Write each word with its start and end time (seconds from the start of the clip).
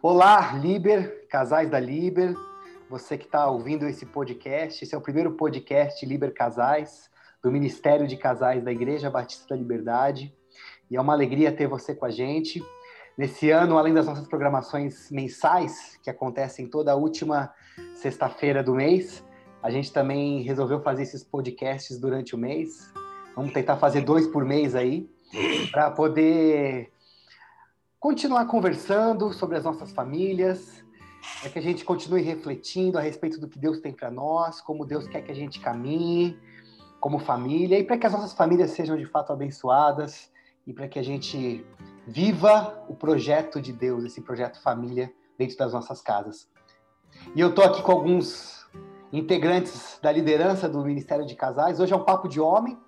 Olá, 0.00 0.52
Liber, 0.52 1.26
casais 1.28 1.68
da 1.68 1.80
Liber, 1.80 2.32
você 2.88 3.18
que 3.18 3.24
está 3.24 3.50
ouvindo 3.50 3.84
esse 3.84 4.06
podcast, 4.06 4.84
esse 4.84 4.94
é 4.94 4.98
o 4.98 5.00
primeiro 5.00 5.32
podcast 5.32 6.06
Liber 6.06 6.32
Casais, 6.32 7.10
do 7.42 7.50
Ministério 7.50 8.06
de 8.06 8.16
Casais 8.16 8.62
da 8.62 8.70
Igreja 8.70 9.10
Batista 9.10 9.48
da 9.48 9.56
Liberdade, 9.56 10.32
e 10.88 10.94
é 10.94 11.00
uma 11.00 11.12
alegria 11.12 11.50
ter 11.50 11.66
você 11.66 11.96
com 11.96 12.06
a 12.06 12.10
gente. 12.10 12.62
Nesse 13.16 13.50
ano, 13.50 13.76
além 13.76 13.92
das 13.92 14.06
nossas 14.06 14.28
programações 14.28 15.10
mensais, 15.10 15.98
que 16.00 16.08
acontecem 16.08 16.68
toda 16.68 16.94
última 16.94 17.52
sexta-feira 17.96 18.62
do 18.62 18.76
mês, 18.76 19.24
a 19.60 19.68
gente 19.68 19.92
também 19.92 20.42
resolveu 20.42 20.80
fazer 20.80 21.02
esses 21.02 21.24
podcasts 21.24 21.98
durante 21.98 22.36
o 22.36 22.38
mês. 22.38 22.92
Vamos 23.34 23.52
tentar 23.52 23.76
fazer 23.78 24.02
dois 24.02 24.28
por 24.28 24.44
mês 24.44 24.76
aí, 24.76 25.10
para 25.72 25.90
poder 25.90 26.92
continuar 28.00 28.46
conversando 28.46 29.32
sobre 29.32 29.56
as 29.56 29.64
nossas 29.64 29.90
famílias, 29.90 30.84
é 31.44 31.48
que 31.48 31.58
a 31.58 31.62
gente 31.62 31.84
continue 31.84 32.22
refletindo 32.22 32.96
a 32.96 33.00
respeito 33.00 33.40
do 33.40 33.48
que 33.48 33.58
Deus 33.58 33.80
tem 33.80 33.92
para 33.92 34.10
nós, 34.10 34.60
como 34.60 34.86
Deus 34.86 35.08
quer 35.08 35.22
que 35.22 35.32
a 35.32 35.34
gente 35.34 35.60
caminhe 35.60 36.38
como 37.00 37.18
família 37.18 37.78
e 37.78 37.84
para 37.84 37.98
que 37.98 38.06
as 38.06 38.12
nossas 38.12 38.32
famílias 38.32 38.70
sejam 38.70 38.96
de 38.96 39.04
fato 39.04 39.32
abençoadas 39.32 40.30
e 40.66 40.72
para 40.72 40.88
que 40.88 40.98
a 40.98 41.02
gente 41.02 41.64
viva 42.06 42.84
o 42.88 42.94
projeto 42.94 43.60
de 43.60 43.72
Deus, 43.72 44.04
esse 44.04 44.20
projeto 44.20 44.60
família 44.62 45.12
dentro 45.36 45.56
das 45.56 45.72
nossas 45.72 46.00
casas. 46.00 46.48
E 47.34 47.40
eu 47.40 47.50
estou 47.50 47.64
aqui 47.64 47.82
com 47.82 47.92
alguns 47.92 48.68
integrantes 49.12 49.98
da 50.02 50.12
liderança 50.12 50.68
do 50.68 50.84
Ministério 50.84 51.26
de 51.26 51.34
Casais. 51.34 51.80
Hoje 51.80 51.92
é 51.92 51.96
um 51.96 52.04
papo 52.04 52.28
de 52.28 52.40
homem, 52.40 52.78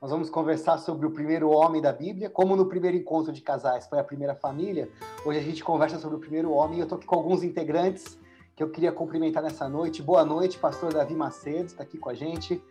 nós 0.00 0.10
vamos 0.10 0.30
conversar 0.30 0.78
sobre 0.78 1.06
o 1.06 1.10
primeiro 1.10 1.50
homem 1.50 1.82
da 1.82 1.92
Bíblia, 1.92 2.30
como 2.30 2.56
no 2.56 2.64
primeiro 2.64 2.96
encontro 2.96 3.30
de 3.30 3.42
casais 3.42 3.86
foi 3.86 3.98
a 3.98 4.04
primeira 4.04 4.34
família. 4.34 4.88
Hoje 5.26 5.38
a 5.38 5.42
gente 5.42 5.62
conversa 5.62 5.98
sobre 5.98 6.16
o 6.16 6.18
primeiro 6.18 6.50
homem 6.52 6.78
e 6.78 6.80
eu 6.80 6.84
estou 6.84 6.96
aqui 6.96 7.06
com 7.06 7.16
alguns 7.16 7.42
integrantes 7.42 8.18
que 8.56 8.62
eu 8.62 8.70
queria 8.70 8.92
cumprimentar 8.92 9.42
nessa 9.42 9.68
noite. 9.68 10.02
Boa 10.02 10.24
noite, 10.24 10.58
pastor 10.58 10.94
Davi 10.94 11.14
Macedo, 11.14 11.66
está 11.66 11.82
aqui 11.82 11.98
com 11.98 12.08
a 12.08 12.14
gente. 12.14 12.62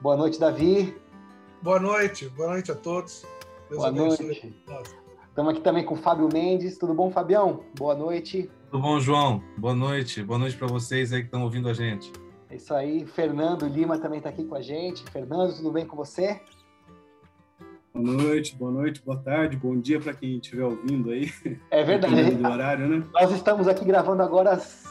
Boa 0.00 0.16
noite, 0.16 0.38
Davi. 0.38 0.96
Boa 1.60 1.80
noite, 1.80 2.28
boa 2.28 2.50
noite 2.50 2.70
a 2.70 2.76
todos. 2.76 3.26
Deus 3.68 3.82
boa 3.82 3.90
noite. 3.90 4.62
Estamos 5.28 5.52
aqui 5.52 5.60
também 5.60 5.84
com 5.84 5.94
o 5.94 5.98
Fábio 5.98 6.28
Mendes. 6.32 6.78
Tudo 6.78 6.94
bom, 6.94 7.10
Fabião? 7.10 7.64
Boa 7.76 7.96
noite. 7.96 8.48
Tudo 8.70 8.80
bom, 8.80 9.00
João? 9.00 9.42
Boa 9.56 9.74
noite. 9.74 10.22
Boa 10.22 10.38
noite 10.38 10.56
para 10.56 10.68
vocês 10.68 11.12
aí 11.12 11.22
que 11.22 11.26
estão 11.26 11.42
ouvindo 11.42 11.68
a 11.68 11.74
gente. 11.74 12.12
É 12.48 12.54
isso 12.54 12.72
aí. 12.72 13.04
Fernando 13.04 13.66
Lima 13.66 13.98
também 13.98 14.18
está 14.18 14.30
aqui 14.30 14.44
com 14.44 14.54
a 14.54 14.62
gente. 14.62 15.02
Fernando, 15.10 15.56
tudo 15.56 15.72
bem 15.72 15.84
com 15.84 15.96
você? 15.96 16.40
Boa 17.98 18.16
noite, 18.16 18.54
boa 18.54 18.70
noite, 18.70 19.02
boa 19.04 19.18
tarde, 19.18 19.56
bom 19.56 19.76
dia 19.76 19.98
para 19.98 20.14
quem 20.14 20.36
estiver 20.36 20.62
ouvindo 20.62 21.10
aí. 21.10 21.32
É 21.68 21.82
verdade. 21.82 22.30
Do 22.30 22.48
horário, 22.48 22.86
né? 22.86 23.04
Nós 23.12 23.32
estamos 23.32 23.66
aqui 23.66 23.84
gravando 23.84 24.22
agora 24.22 24.52
às 24.52 24.84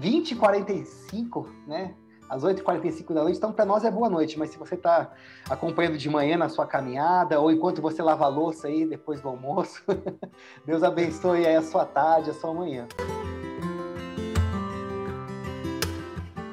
20h45, 0.00 1.48
né? 1.66 1.96
Às 2.28 2.44
8h45 2.44 3.12
da 3.12 3.24
noite, 3.24 3.38
então 3.38 3.52
para 3.52 3.64
nós 3.64 3.84
é 3.84 3.90
boa 3.90 4.08
noite, 4.08 4.38
mas 4.38 4.50
se 4.50 4.58
você 4.58 4.76
está 4.76 5.10
acompanhando 5.50 5.98
de 5.98 6.08
manhã 6.08 6.36
na 6.36 6.48
sua 6.48 6.64
caminhada, 6.64 7.40
ou 7.40 7.50
enquanto 7.50 7.82
você 7.82 8.00
lava 8.04 8.26
a 8.26 8.28
louça 8.28 8.68
aí 8.68 8.86
depois 8.86 9.20
do 9.20 9.28
almoço, 9.28 9.82
Deus 10.64 10.84
abençoe 10.84 11.44
aí 11.44 11.56
a 11.56 11.62
sua 11.62 11.84
tarde, 11.84 12.30
a 12.30 12.34
sua 12.34 12.54
manhã. 12.54 12.86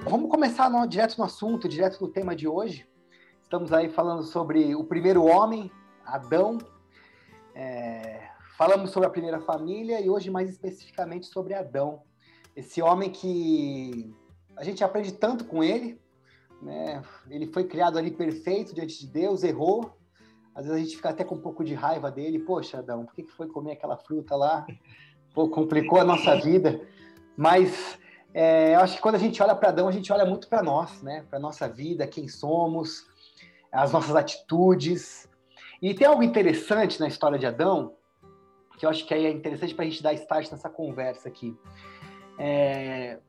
Vamos 0.03 0.31
começar 0.31 0.67
no, 0.67 0.88
direto 0.88 1.16
no 1.19 1.25
assunto, 1.25 1.69
direto 1.69 2.02
no 2.02 2.08
tema 2.08 2.36
de 2.36 2.47
hoje. 2.47 2.88
Estamos 3.45 3.71
aí 3.71 3.89
falando 3.89 4.23
sobre 4.23 4.73
o 4.73 4.83
primeiro 4.83 5.23
homem, 5.23 5.71
Adão. 6.03 6.57
É, 7.53 8.28
falamos 8.57 8.89
sobre 8.89 9.07
a 9.07 9.11
primeira 9.11 9.39
família 9.39 10.01
e 10.01 10.09
hoje 10.09 10.31
mais 10.31 10.50
especificamente 10.50 11.28
sobre 11.28 11.53
Adão. 11.53 12.01
Esse 12.56 12.81
homem 12.81 13.11
que 13.11 14.11
a 14.57 14.63
gente 14.63 14.83
aprende 14.83 15.13
tanto 15.13 15.45
com 15.45 15.63
ele, 15.63 16.01
né? 16.59 17.03
Ele 17.29 17.45
foi 17.45 17.66
criado 17.66 18.00
ali 18.00 18.09
perfeito 18.09 18.73
diante 18.73 19.00
de 19.00 19.06
Deus, 19.06 19.44
errou. 19.44 19.95
Às 20.56 20.66
vezes 20.66 20.81
a 20.81 20.83
gente 20.83 20.95
fica 20.95 21.09
até 21.09 21.23
com 21.23 21.35
um 21.35 21.41
pouco 21.41 21.63
de 21.63 21.75
raiva 21.75 22.09
dele. 22.09 22.39
Poxa, 22.39 22.79
Adão, 22.79 23.06
por 23.06 23.13
que 23.13 23.27
foi 23.27 23.47
comer 23.47 23.73
aquela 23.73 23.95
fruta 23.95 24.35
lá? 24.35 24.66
Pô, 25.35 25.47
complicou 25.50 26.00
a 26.00 26.03
nossa 26.03 26.35
vida. 26.35 26.81
Mas 27.38 28.00
é, 28.33 28.73
eu 28.73 28.79
acho 28.79 28.95
que 28.95 29.03
quando 29.03 29.16
a 29.16 29.19
gente 29.19 29.41
olha 29.44 29.53
para 29.53 29.69
Adão, 29.69 29.88
a 29.88 29.91
gente 29.91 30.12
olha 30.12 30.25
muito 30.25 30.50
para 30.50 30.63
nós, 30.63 31.03
né? 31.03 31.23
Para 31.29 31.38
nossa 31.38 31.69
vida, 31.69 32.07
quem 32.07 32.27
somos, 32.27 33.06
as 33.75 33.91
nossas 33.91 34.16
atitudes. 34.16 35.30
E 35.81 35.94
tem 35.94 36.08
algo 36.08 36.24
interessante 36.24 37.00
na 37.00 37.08
história 37.08 37.38
de 37.38 37.46
Adão, 37.46 37.94
que 38.78 38.86
eu 38.86 38.90
acho 38.90 39.06
que 39.06 39.13
é 39.13 39.30
interessante 39.30 39.75
para 39.75 39.86
a 39.86 39.90
gente 39.90 40.02
dar 40.02 40.13
start 40.13 40.52
nessa 40.52 40.69
conversa 40.69 41.28
aqui. 41.28 41.56
É... 42.38 43.19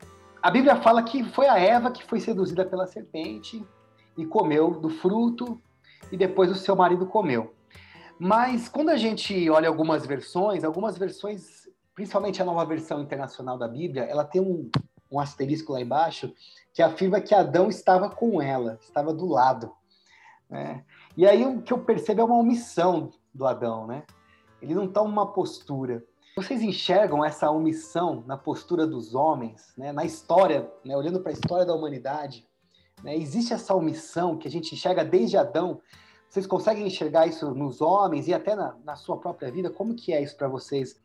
A 0.41 0.51
Bíblia 0.51 0.75
fala 0.77 1.03
que 1.03 1.23
foi 1.23 1.47
a 1.47 1.59
Eva 1.59 1.91
que 1.91 2.03
foi 2.03 2.19
seduzida 2.19 2.65
pela 2.65 2.87
serpente 2.87 3.65
e 4.17 4.25
comeu 4.25 4.71
do 4.71 4.89
fruto, 4.89 5.61
e 6.11 6.17
depois 6.17 6.49
o 6.49 6.55
seu 6.55 6.75
marido 6.75 7.05
comeu. 7.05 7.53
Mas 8.19 8.67
quando 8.67 8.89
a 8.89 8.97
gente 8.97 9.49
olha 9.49 9.67
algumas 9.67 10.05
versões, 10.05 10.63
algumas 10.63 10.97
versões, 10.97 11.67
principalmente 11.93 12.41
a 12.41 12.45
nova 12.45 12.65
versão 12.65 13.01
internacional 13.01 13.57
da 13.57 13.67
Bíblia, 13.67 14.03
ela 14.03 14.23
tem 14.23 14.41
um, 14.41 14.69
um 15.11 15.19
asterisco 15.19 15.73
lá 15.73 15.81
embaixo 15.81 16.33
que 16.73 16.81
afirma 16.81 17.21
que 17.21 17.35
Adão 17.35 17.69
estava 17.69 18.09
com 18.09 18.41
ela, 18.41 18.79
estava 18.81 19.13
do 19.13 19.27
lado. 19.27 19.71
Né? 20.49 20.83
E 21.15 21.25
aí 21.25 21.45
o 21.45 21.61
que 21.61 21.73
eu 21.73 21.79
percebo 21.79 22.21
é 22.21 22.23
uma 22.23 22.37
omissão 22.37 23.11
do 23.33 23.45
Adão, 23.45 23.85
né? 23.85 24.03
Ele 24.61 24.73
não 24.73 24.87
toma 24.87 25.09
uma 25.09 25.33
postura. 25.33 26.03
Vocês 26.35 26.61
enxergam 26.61 27.23
essa 27.23 27.49
omissão 27.49 28.23
na 28.27 28.37
postura 28.37 28.85
dos 28.85 29.15
homens, 29.15 29.73
né? 29.77 29.91
na 29.91 30.05
história, 30.05 30.71
né? 30.85 30.95
olhando 30.95 31.19
para 31.19 31.31
a 31.31 31.33
história 31.33 31.65
da 31.65 31.73
humanidade? 31.73 32.47
Né? 33.03 33.15
Existe 33.15 33.53
essa 33.53 33.73
omissão 33.73 34.37
que 34.37 34.47
a 34.47 34.51
gente 34.51 34.73
enxerga 34.73 35.03
desde 35.03 35.37
Adão. 35.37 35.81
Vocês 36.29 36.45
conseguem 36.45 36.85
enxergar 36.85 37.27
isso 37.27 37.53
nos 37.53 37.81
homens 37.81 38.27
e 38.27 38.33
até 38.33 38.55
na, 38.55 38.75
na 38.83 38.95
sua 38.95 39.17
própria 39.17 39.51
vida? 39.51 39.69
Como 39.69 39.95
que 39.95 40.13
é 40.13 40.21
isso 40.21 40.37
para 40.37 40.47
vocês? 40.47 41.01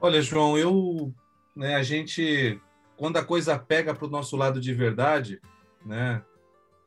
Olha, 0.00 0.22
João, 0.22 0.56
eu, 0.56 1.12
né, 1.54 1.74
a 1.76 1.82
gente, 1.82 2.58
quando 2.96 3.18
a 3.18 3.24
coisa 3.24 3.58
pega 3.58 3.94
para 3.94 4.06
o 4.06 4.10
nosso 4.10 4.34
lado 4.34 4.60
de 4.60 4.72
verdade, 4.72 5.40
né, 5.84 6.24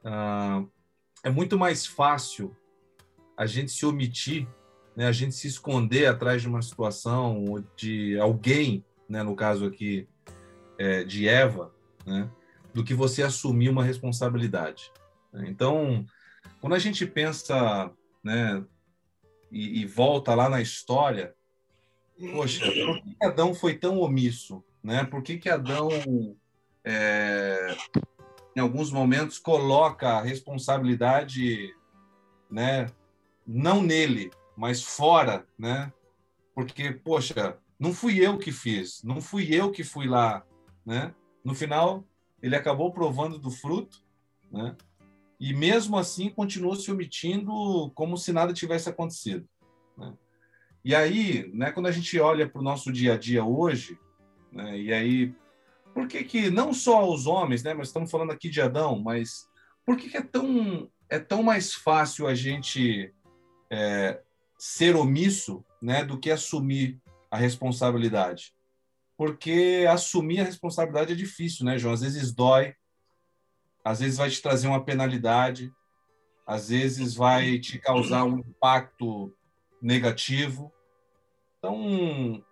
ah, 0.03 0.63
é 1.23 1.29
muito 1.29 1.57
mais 1.57 1.85
fácil 1.85 2.55
a 3.35 3.45
gente 3.45 3.71
se 3.71 3.85
omitir, 3.85 4.47
né, 4.95 5.07
a 5.07 5.11
gente 5.11 5.33
se 5.33 5.47
esconder 5.47 6.05
atrás 6.05 6.41
de 6.41 6.47
uma 6.47 6.61
situação 6.61 7.45
ou 7.45 7.63
de 7.75 8.19
alguém, 8.19 8.85
né, 9.09 9.23
no 9.23 9.35
caso 9.35 9.65
aqui 9.65 10.07
é, 10.77 11.03
de 11.03 11.27
Eva, 11.27 11.73
né, 12.05 12.29
do 12.73 12.83
que 12.83 12.93
você 12.93 13.23
assumir 13.23 13.69
uma 13.69 13.83
responsabilidade. 13.83 14.91
Então, 15.33 16.05
quando 16.61 16.73
a 16.73 16.79
gente 16.79 17.05
pensa 17.05 17.89
né, 18.23 18.63
e, 19.51 19.81
e 19.81 19.85
volta 19.85 20.35
lá 20.35 20.49
na 20.49 20.61
história, 20.61 21.33
poxa, 22.33 22.65
por 22.65 23.01
que 23.01 23.15
Adão 23.21 23.53
foi 23.53 23.75
tão 23.75 23.99
omisso? 23.99 24.63
Né? 24.83 25.03
Por 25.05 25.23
que, 25.23 25.37
que 25.37 25.49
Adão 25.49 25.89
é, 26.83 27.75
em 28.55 28.59
alguns 28.59 28.91
momentos, 28.91 29.39
coloca 29.39 30.09
a 30.09 30.21
responsabilidade, 30.21 31.73
né, 32.49 32.87
não 33.45 33.81
nele, 33.81 34.31
mas 34.55 34.83
fora, 34.83 35.45
né? 35.57 35.91
Porque, 36.53 36.91
poxa, 36.91 37.57
não 37.79 37.93
fui 37.93 38.19
eu 38.19 38.37
que 38.37 38.51
fiz, 38.51 39.03
não 39.03 39.19
fui 39.19 39.53
eu 39.53 39.71
que 39.71 39.83
fui 39.83 40.07
lá, 40.07 40.45
né? 40.85 41.13
No 41.43 41.55
final, 41.55 42.05
ele 42.41 42.55
acabou 42.55 42.91
provando 42.91 43.39
do 43.39 43.49
fruto, 43.49 44.03
né? 44.51 44.75
E 45.39 45.53
mesmo 45.53 45.97
assim 45.97 46.29
continuou 46.29 46.75
se 46.75 46.91
omitindo 46.91 47.91
como 47.95 48.17
se 48.17 48.31
nada 48.31 48.53
tivesse 48.53 48.87
acontecido. 48.87 49.47
Né? 49.97 50.13
E 50.85 50.95
aí, 50.95 51.51
né, 51.53 51.71
quando 51.71 51.87
a 51.87 51.91
gente 51.91 52.17
olha 52.19 52.47
para 52.47 52.61
o 52.61 52.63
nosso 52.63 52.91
dia 52.93 53.15
a 53.15 53.17
dia 53.17 53.43
hoje, 53.43 53.99
né, 54.51 54.79
e 54.79 54.93
aí 54.93 55.35
por 55.93 56.07
que, 56.07 56.23
que 56.23 56.49
não 56.49 56.73
só 56.73 57.07
os 57.07 57.27
homens, 57.27 57.63
né, 57.63 57.73
mas 57.73 57.87
estamos 57.87 58.09
falando 58.09 58.31
aqui 58.31 58.49
de 58.49 58.61
Adão, 58.61 58.99
mas 58.99 59.47
por 59.85 59.97
que, 59.97 60.09
que 60.09 60.17
é, 60.17 60.21
tão, 60.21 60.89
é 61.09 61.19
tão 61.19 61.43
mais 61.43 61.73
fácil 61.73 62.27
a 62.27 62.33
gente 62.33 63.13
é, 63.69 64.21
ser 64.57 64.95
omisso 64.95 65.63
né, 65.81 66.03
do 66.03 66.19
que 66.19 66.31
assumir 66.31 66.99
a 67.29 67.37
responsabilidade? 67.37 68.53
Porque 69.15 69.85
assumir 69.89 70.39
a 70.39 70.45
responsabilidade 70.45 71.13
é 71.13 71.15
difícil, 71.15 71.65
né, 71.65 71.77
João? 71.77 71.93
Às 71.93 72.01
vezes 72.01 72.33
dói, 72.33 72.73
às 73.83 73.99
vezes 73.99 74.17
vai 74.17 74.29
te 74.29 74.41
trazer 74.41 74.67
uma 74.67 74.83
penalidade, 74.83 75.71
às 76.47 76.69
vezes 76.69 77.13
vai 77.13 77.59
te 77.59 77.77
causar 77.77 78.23
um 78.23 78.39
impacto 78.39 79.33
negativo. 79.81 80.73
Então, 81.57 82.43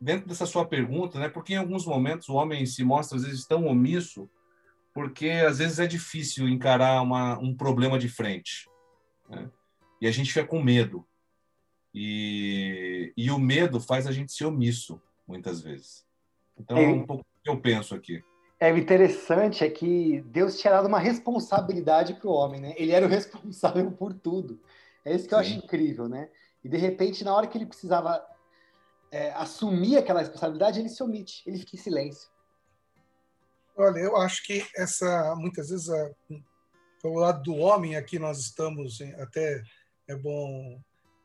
dentro 0.00 0.26
dessa 0.28 0.46
sua 0.46 0.64
pergunta, 0.64 1.18
né, 1.18 1.28
porque 1.28 1.52
em 1.52 1.58
alguns 1.58 1.84
momentos 1.84 2.28
o 2.28 2.34
homem 2.34 2.64
se 2.64 2.82
mostra 2.82 3.18
às 3.18 3.24
vezes 3.24 3.46
tão 3.46 3.66
omisso, 3.66 4.30
porque 4.94 5.28
às 5.30 5.58
vezes 5.58 5.78
é 5.78 5.86
difícil 5.86 6.48
encarar 6.48 7.02
uma, 7.02 7.38
um 7.38 7.54
problema 7.54 7.98
de 7.98 8.08
frente. 8.08 8.68
Né? 9.28 9.48
E 10.00 10.06
a 10.06 10.10
gente 10.10 10.32
fica 10.32 10.46
com 10.46 10.62
medo. 10.62 11.06
E, 11.94 13.12
e 13.16 13.30
o 13.30 13.38
medo 13.38 13.80
faz 13.80 14.06
a 14.06 14.12
gente 14.12 14.32
ser 14.32 14.46
omisso. 14.46 15.00
muitas 15.26 15.60
vezes. 15.60 16.04
Então, 16.58 16.76
é 16.76 16.88
um 16.88 17.06
pouco 17.06 17.22
o 17.22 17.42
que 17.42 17.50
eu 17.50 17.60
penso 17.60 17.94
aqui. 17.94 18.22
É 18.58 18.68
interessante 18.76 19.64
é 19.64 19.70
que 19.70 20.20
Deus 20.26 20.58
tinha 20.58 20.72
dado 20.72 20.86
uma 20.86 20.98
responsabilidade 20.98 22.14
para 22.14 22.28
o 22.28 22.32
homem, 22.32 22.60
né? 22.60 22.74
Ele 22.76 22.92
era 22.92 23.06
o 23.06 23.08
responsável 23.10 23.90
por 23.92 24.12
tudo. 24.12 24.60
É 25.04 25.14
isso 25.14 25.26
que 25.26 25.34
eu 25.34 25.38
Sim. 25.38 25.44
acho 25.44 25.64
incrível, 25.64 26.08
né? 26.08 26.28
E 26.62 26.68
de 26.68 26.76
repente, 26.76 27.24
na 27.24 27.34
hora 27.34 27.46
que 27.46 27.56
ele 27.56 27.66
precisava 27.66 28.22
é, 29.10 29.32
assumir 29.32 29.96
aquela 29.96 30.20
responsabilidade, 30.20 30.78
ele 30.78 30.88
se 30.88 31.02
omite, 31.02 31.42
ele 31.46 31.58
fica 31.58 31.76
em 31.76 31.78
silêncio. 31.78 32.30
Olha, 33.76 33.98
eu 33.98 34.16
acho 34.16 34.44
que 34.44 34.64
essa, 34.76 35.34
muitas 35.36 35.70
vezes, 35.70 35.88
a, 35.88 36.10
pelo 37.02 37.14
lado 37.14 37.42
do 37.42 37.56
homem, 37.56 37.96
aqui 37.96 38.18
nós 38.18 38.38
estamos, 38.38 39.00
até 39.18 39.62
é 40.06 40.14
bom 40.14 40.80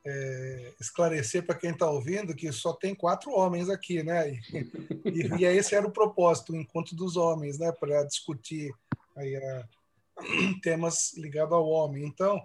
é, 0.05 0.73
esclarecer 0.79 1.45
para 1.45 1.55
quem 1.55 1.71
está 1.71 1.89
ouvindo 1.89 2.35
que 2.35 2.51
só 2.51 2.73
tem 2.73 2.93
quatro 2.95 3.31
homens 3.31 3.69
aqui, 3.69 4.03
né? 4.03 4.29
E, 4.29 4.39
e, 5.05 5.41
e, 5.41 5.45
esse 5.45 5.75
era 5.75 5.87
o 5.87 5.91
propósito, 5.91 6.53
o 6.53 6.55
encontro 6.55 6.95
dos 6.95 7.17
homens, 7.17 7.57
né? 7.57 7.71
Para 7.71 8.03
discutir 8.03 8.71
aí, 9.15 9.35
a, 9.35 9.67
temas 10.61 11.13
ligados 11.17 11.53
ao 11.53 11.67
homem. 11.67 12.05
Então, 12.05 12.41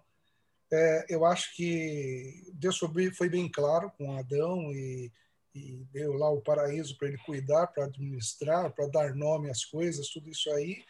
é, 0.72 1.06
eu 1.08 1.24
acho 1.24 1.54
que 1.54 2.50
Deus 2.54 2.78
foi 2.78 3.28
bem 3.28 3.48
claro 3.50 3.92
com 3.96 4.16
Adão 4.16 4.72
e, 4.72 5.12
e 5.54 5.84
deu 5.92 6.12
lá 6.14 6.30
o 6.30 6.40
paraíso 6.40 6.96
para 6.96 7.08
ele 7.08 7.18
cuidar, 7.18 7.66
para 7.68 7.84
administrar, 7.84 8.72
para 8.72 8.86
dar 8.88 9.14
nome 9.14 9.50
às 9.50 9.64
coisas, 9.64 10.08
tudo 10.08 10.28
isso 10.28 10.50
aí. 10.52 10.84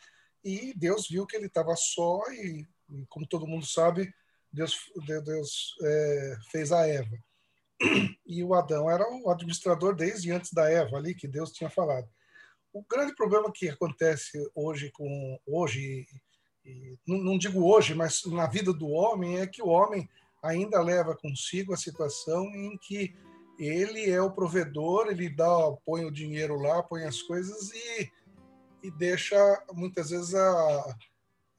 E 0.44 0.74
Deus 0.74 1.08
viu 1.08 1.26
que 1.26 1.36
ele 1.36 1.46
estava 1.46 1.74
só 1.76 2.20
e, 2.30 2.66
e, 2.90 3.06
como 3.08 3.26
todo 3.26 3.46
mundo 3.46 3.66
sabe, 3.66 4.12
Deus, 4.52 4.76
Deus 5.24 5.74
é, 5.82 6.36
fez 6.50 6.72
a 6.72 6.86
Eva. 6.86 7.18
E 8.26 8.44
o 8.44 8.54
Adão 8.54 8.90
era 8.90 9.04
o 9.10 9.30
administrador 9.30 9.96
desde 9.96 10.30
antes 10.30 10.52
da 10.52 10.70
Eva 10.70 10.96
ali, 10.96 11.14
que 11.14 11.26
Deus 11.26 11.50
tinha 11.50 11.70
falado. 11.70 12.08
O 12.72 12.84
grande 12.84 13.14
problema 13.14 13.50
que 13.52 13.68
acontece 13.68 14.38
hoje 14.54 14.90
com 14.92 15.40
hoje 15.46 16.06
e, 16.64 16.98
não 17.06 17.38
digo 17.38 17.64
hoje, 17.64 17.94
mas 17.94 18.22
na 18.26 18.46
vida 18.46 18.72
do 18.72 18.88
homem 18.88 19.40
é 19.40 19.46
que 19.46 19.62
o 19.62 19.68
homem 19.68 20.08
ainda 20.42 20.80
leva 20.80 21.16
consigo 21.16 21.72
a 21.72 21.76
situação 21.76 22.44
em 22.54 22.78
que 22.78 23.14
ele 23.66 24.10
é 24.10 24.20
o 24.22 24.30
provedor, 24.30 25.08
ele 25.08 25.28
dá, 25.28 25.70
põe 25.84 26.04
o 26.04 26.10
dinheiro 26.10 26.56
lá, 26.56 26.82
põe 26.82 27.04
as 27.04 27.20
coisas 27.20 27.70
e, 27.72 28.10
e 28.82 28.90
deixa 28.92 29.36
muitas 29.72 30.10
vezes 30.10 30.34
a, 30.34 30.96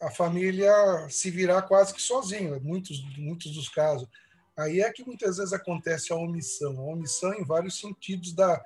a 0.02 0.10
família 0.10 0.74
se 1.10 1.30
virar 1.30 1.62
quase 1.62 1.94
que 1.94 2.02
sozinho, 2.02 2.60
muitos, 2.62 3.04
muitos 3.18 3.54
dos 3.54 3.70
casos. 3.70 4.08
Aí 4.58 4.82
é 4.82 4.92
que 4.92 5.06
muitas 5.06 5.38
vezes 5.38 5.54
acontece 5.54 6.12
a 6.12 6.16
omissão, 6.16 6.80
a 6.80 6.84
omissão 6.84 7.34
em 7.36 7.46
vários 7.46 7.80
sentidos 7.80 8.34
da, 8.34 8.60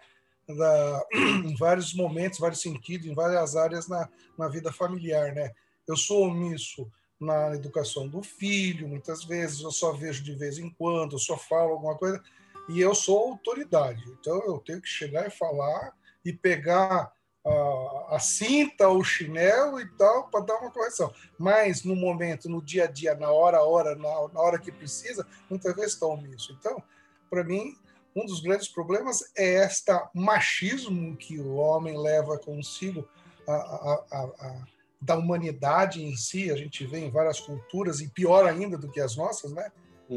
da 0.48 1.06
em 1.14 1.56
vários 1.56 1.94
momentos, 1.94 2.40
vários 2.40 2.62
sentidos, 2.62 3.06
em 3.06 3.14
várias 3.14 3.58
áreas 3.58 3.88
na, 3.90 4.08
na 4.38 4.48
vida 4.48 4.72
familiar, 4.72 5.34
né? 5.34 5.52
Eu 5.86 5.98
sou 5.98 6.28
omisso 6.28 6.90
na 7.20 7.54
educação 7.54 8.08
do 8.08 8.24
filho, 8.24 8.88
muitas 8.88 9.26
vezes 9.26 9.62
eu 9.62 9.72
só 9.72 9.92
vejo 9.92 10.24
de 10.24 10.34
vez 10.36 10.58
em 10.58 10.70
quando, 10.70 11.16
eu 11.16 11.20
só 11.20 11.38
falo 11.38 11.74
alguma 11.74 11.96
coisa 11.96 12.22
e 12.70 12.80
eu 12.80 12.96
sou 12.96 13.30
autoridade. 13.30 14.04
Então 14.20 14.36
eu 14.46 14.60
tenho 14.60 14.82
que 14.82 14.88
chegar 14.88 15.28
e 15.28 15.32
falar 15.32 15.94
e 16.24 16.34
pegar 16.34 17.12
a, 17.46 18.16
a 18.16 18.20
cinta, 18.20 18.90
o 18.90 19.04
chinelo 19.04 19.80
e 19.80 19.88
tal, 19.98 20.30
para 20.30 20.46
dar 20.46 20.56
uma 20.56 20.72
correção. 20.72 21.14
Mas 21.38 21.84
no 21.84 21.96
momento, 21.96 22.50
no 22.50 22.62
dia 22.62 22.86
a 22.86 22.88
dia, 22.88 23.16
na 23.16 23.32
hora 23.32 23.58
a 23.58 23.64
hora, 23.64 23.96
na, 23.96 24.28
na 24.34 24.42
hora 24.42 24.60
que 24.60 24.72
precisa, 24.72 25.28
muitas 25.50 25.76
vezes 25.76 25.94
estão 25.94 26.18
nisso. 26.18 26.56
Então, 26.60 26.82
para 27.30 27.44
mim, 27.44 27.76
um 28.16 28.26
dos 28.26 28.40
grandes 28.40 28.68
problemas 28.68 29.32
é 29.36 29.56
esta 29.56 30.10
machismo 30.14 31.16
que 31.18 31.40
o 31.40 31.56
homem 31.56 31.98
leva 31.98 32.38
consigo 32.40 33.08
a, 33.48 33.54
a, 33.54 34.66
da 35.02 35.18
humanidade 35.18 36.04
em 36.04 36.16
si. 36.16 36.50
A 36.50 36.56
gente 36.56 36.86
vê 36.88 37.00
em 37.00 37.12
várias 37.12 37.40
culturas, 37.40 38.00
e 38.00 38.08
pior 38.08 38.48
ainda 38.48 38.78
do 38.78 38.90
que 38.90 39.00
as 39.00 39.16
nossas, 39.16 39.52
né? 39.52 39.72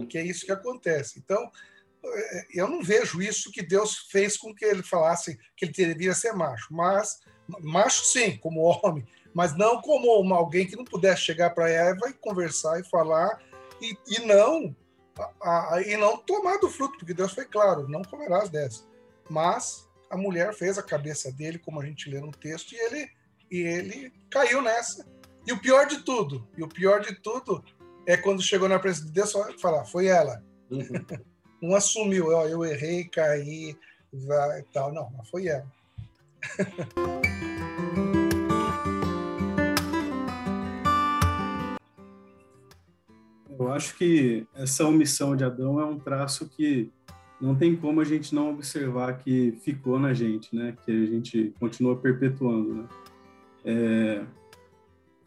Que 0.08 0.18
é 0.18 0.22
isso 0.22 0.46
que 0.46 0.52
acontece. 0.52 1.18
Então, 1.18 1.50
eu 2.54 2.68
não 2.68 2.82
vejo 2.82 3.20
isso 3.20 3.50
que 3.50 3.62
Deus 3.62 4.06
fez 4.10 4.36
com 4.36 4.54
que 4.54 4.64
ele 4.64 4.82
falasse 4.82 5.38
que 5.56 5.64
ele 5.64 5.72
deveria 5.72 6.14
ser 6.14 6.32
macho, 6.32 6.68
mas 6.70 7.20
macho 7.60 8.04
sim, 8.04 8.36
como 8.38 8.60
homem, 8.60 9.06
mas 9.34 9.56
não 9.56 9.80
como 9.80 10.20
uma, 10.20 10.36
alguém 10.36 10.66
que 10.66 10.76
não 10.76 10.84
pudesse 10.84 11.22
chegar 11.22 11.50
para 11.50 11.70
Eva 11.70 12.08
e 12.08 12.14
conversar 12.14 12.80
e 12.80 12.88
falar 12.88 13.40
e, 13.80 13.96
e 14.08 14.20
não 14.26 14.74
a, 15.42 15.74
a, 15.74 15.82
e 15.82 15.96
não 15.96 16.16
tomar 16.18 16.58
do 16.58 16.70
fruto, 16.70 16.98
porque 16.98 17.14
Deus 17.14 17.32
foi 17.32 17.44
claro, 17.44 17.88
não 17.88 18.02
comerás 18.02 18.48
dessa. 18.48 18.84
Mas 19.28 19.88
a 20.10 20.16
mulher 20.16 20.54
fez 20.54 20.78
a 20.78 20.82
cabeça 20.82 21.32
dele, 21.32 21.58
como 21.58 21.80
a 21.80 21.84
gente 21.84 22.08
lê 22.08 22.20
no 22.20 22.30
texto, 22.30 22.72
e 22.72 22.78
ele 22.78 23.10
e 23.50 23.60
ele 23.60 24.12
caiu 24.30 24.60
nessa. 24.60 25.06
E 25.46 25.52
o 25.52 25.60
pior 25.60 25.86
de 25.86 26.02
tudo, 26.04 26.46
e 26.56 26.62
o 26.62 26.68
pior 26.68 27.00
de 27.00 27.14
tudo 27.14 27.64
é 28.06 28.16
quando 28.16 28.42
chegou 28.42 28.68
na 28.68 28.78
presença 28.78 29.06
de 29.06 29.12
Deus, 29.12 29.32
falar, 29.60 29.84
foi 29.84 30.06
ela. 30.06 30.42
Uhum. 30.70 30.84
Não 31.60 31.74
assumiu, 31.74 32.28
ó, 32.28 32.46
eu 32.46 32.64
errei, 32.64 33.04
caí, 33.04 33.76
vai, 34.12 34.62
tal. 34.72 34.92
Não, 34.92 35.10
mas 35.16 35.28
foi 35.28 35.48
ela. 35.48 35.66
Eu 43.58 43.72
acho 43.72 43.96
que 43.96 44.46
essa 44.54 44.84
omissão 44.86 45.34
de 45.34 45.42
Adão 45.42 45.80
é 45.80 45.84
um 45.84 45.98
traço 45.98 46.48
que 46.48 46.92
não 47.40 47.56
tem 47.56 47.74
como 47.74 48.00
a 48.00 48.04
gente 48.04 48.32
não 48.32 48.50
observar 48.50 49.18
que 49.18 49.58
ficou 49.62 49.98
na 49.98 50.14
gente, 50.14 50.54
né? 50.54 50.76
Que 50.84 50.92
a 50.92 51.06
gente 51.06 51.52
continua 51.58 51.96
perpetuando, 51.96 52.74
né? 52.74 52.88
É, 53.64 54.24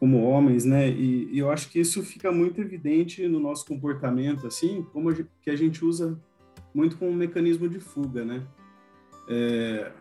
como 0.02 0.20
homens, 0.24 0.64
né? 0.64 0.90
E, 0.90 1.28
e, 1.30 1.38
eu 1.38 1.48
acho 1.48 1.70
que 1.70 1.78
isso 1.78 2.02
fica 2.02 2.32
muito 2.32 2.60
evidente 2.60 3.28
no 3.28 3.38
nosso 3.38 3.64
comportamento, 3.64 4.48
assim, 4.48 4.84
como 4.92 5.08
a 5.08 5.14
gente, 5.14 5.30
que 5.40 5.48
a 5.48 5.54
gente 5.54 5.84
usa 5.84 6.20
muito 6.74 6.96
como 6.96 7.12
um 7.12 7.14
mecanismo 7.14 7.68
de 7.68 7.78
fuga, 7.78 8.24
né? 8.24 8.44
É, 9.28 9.92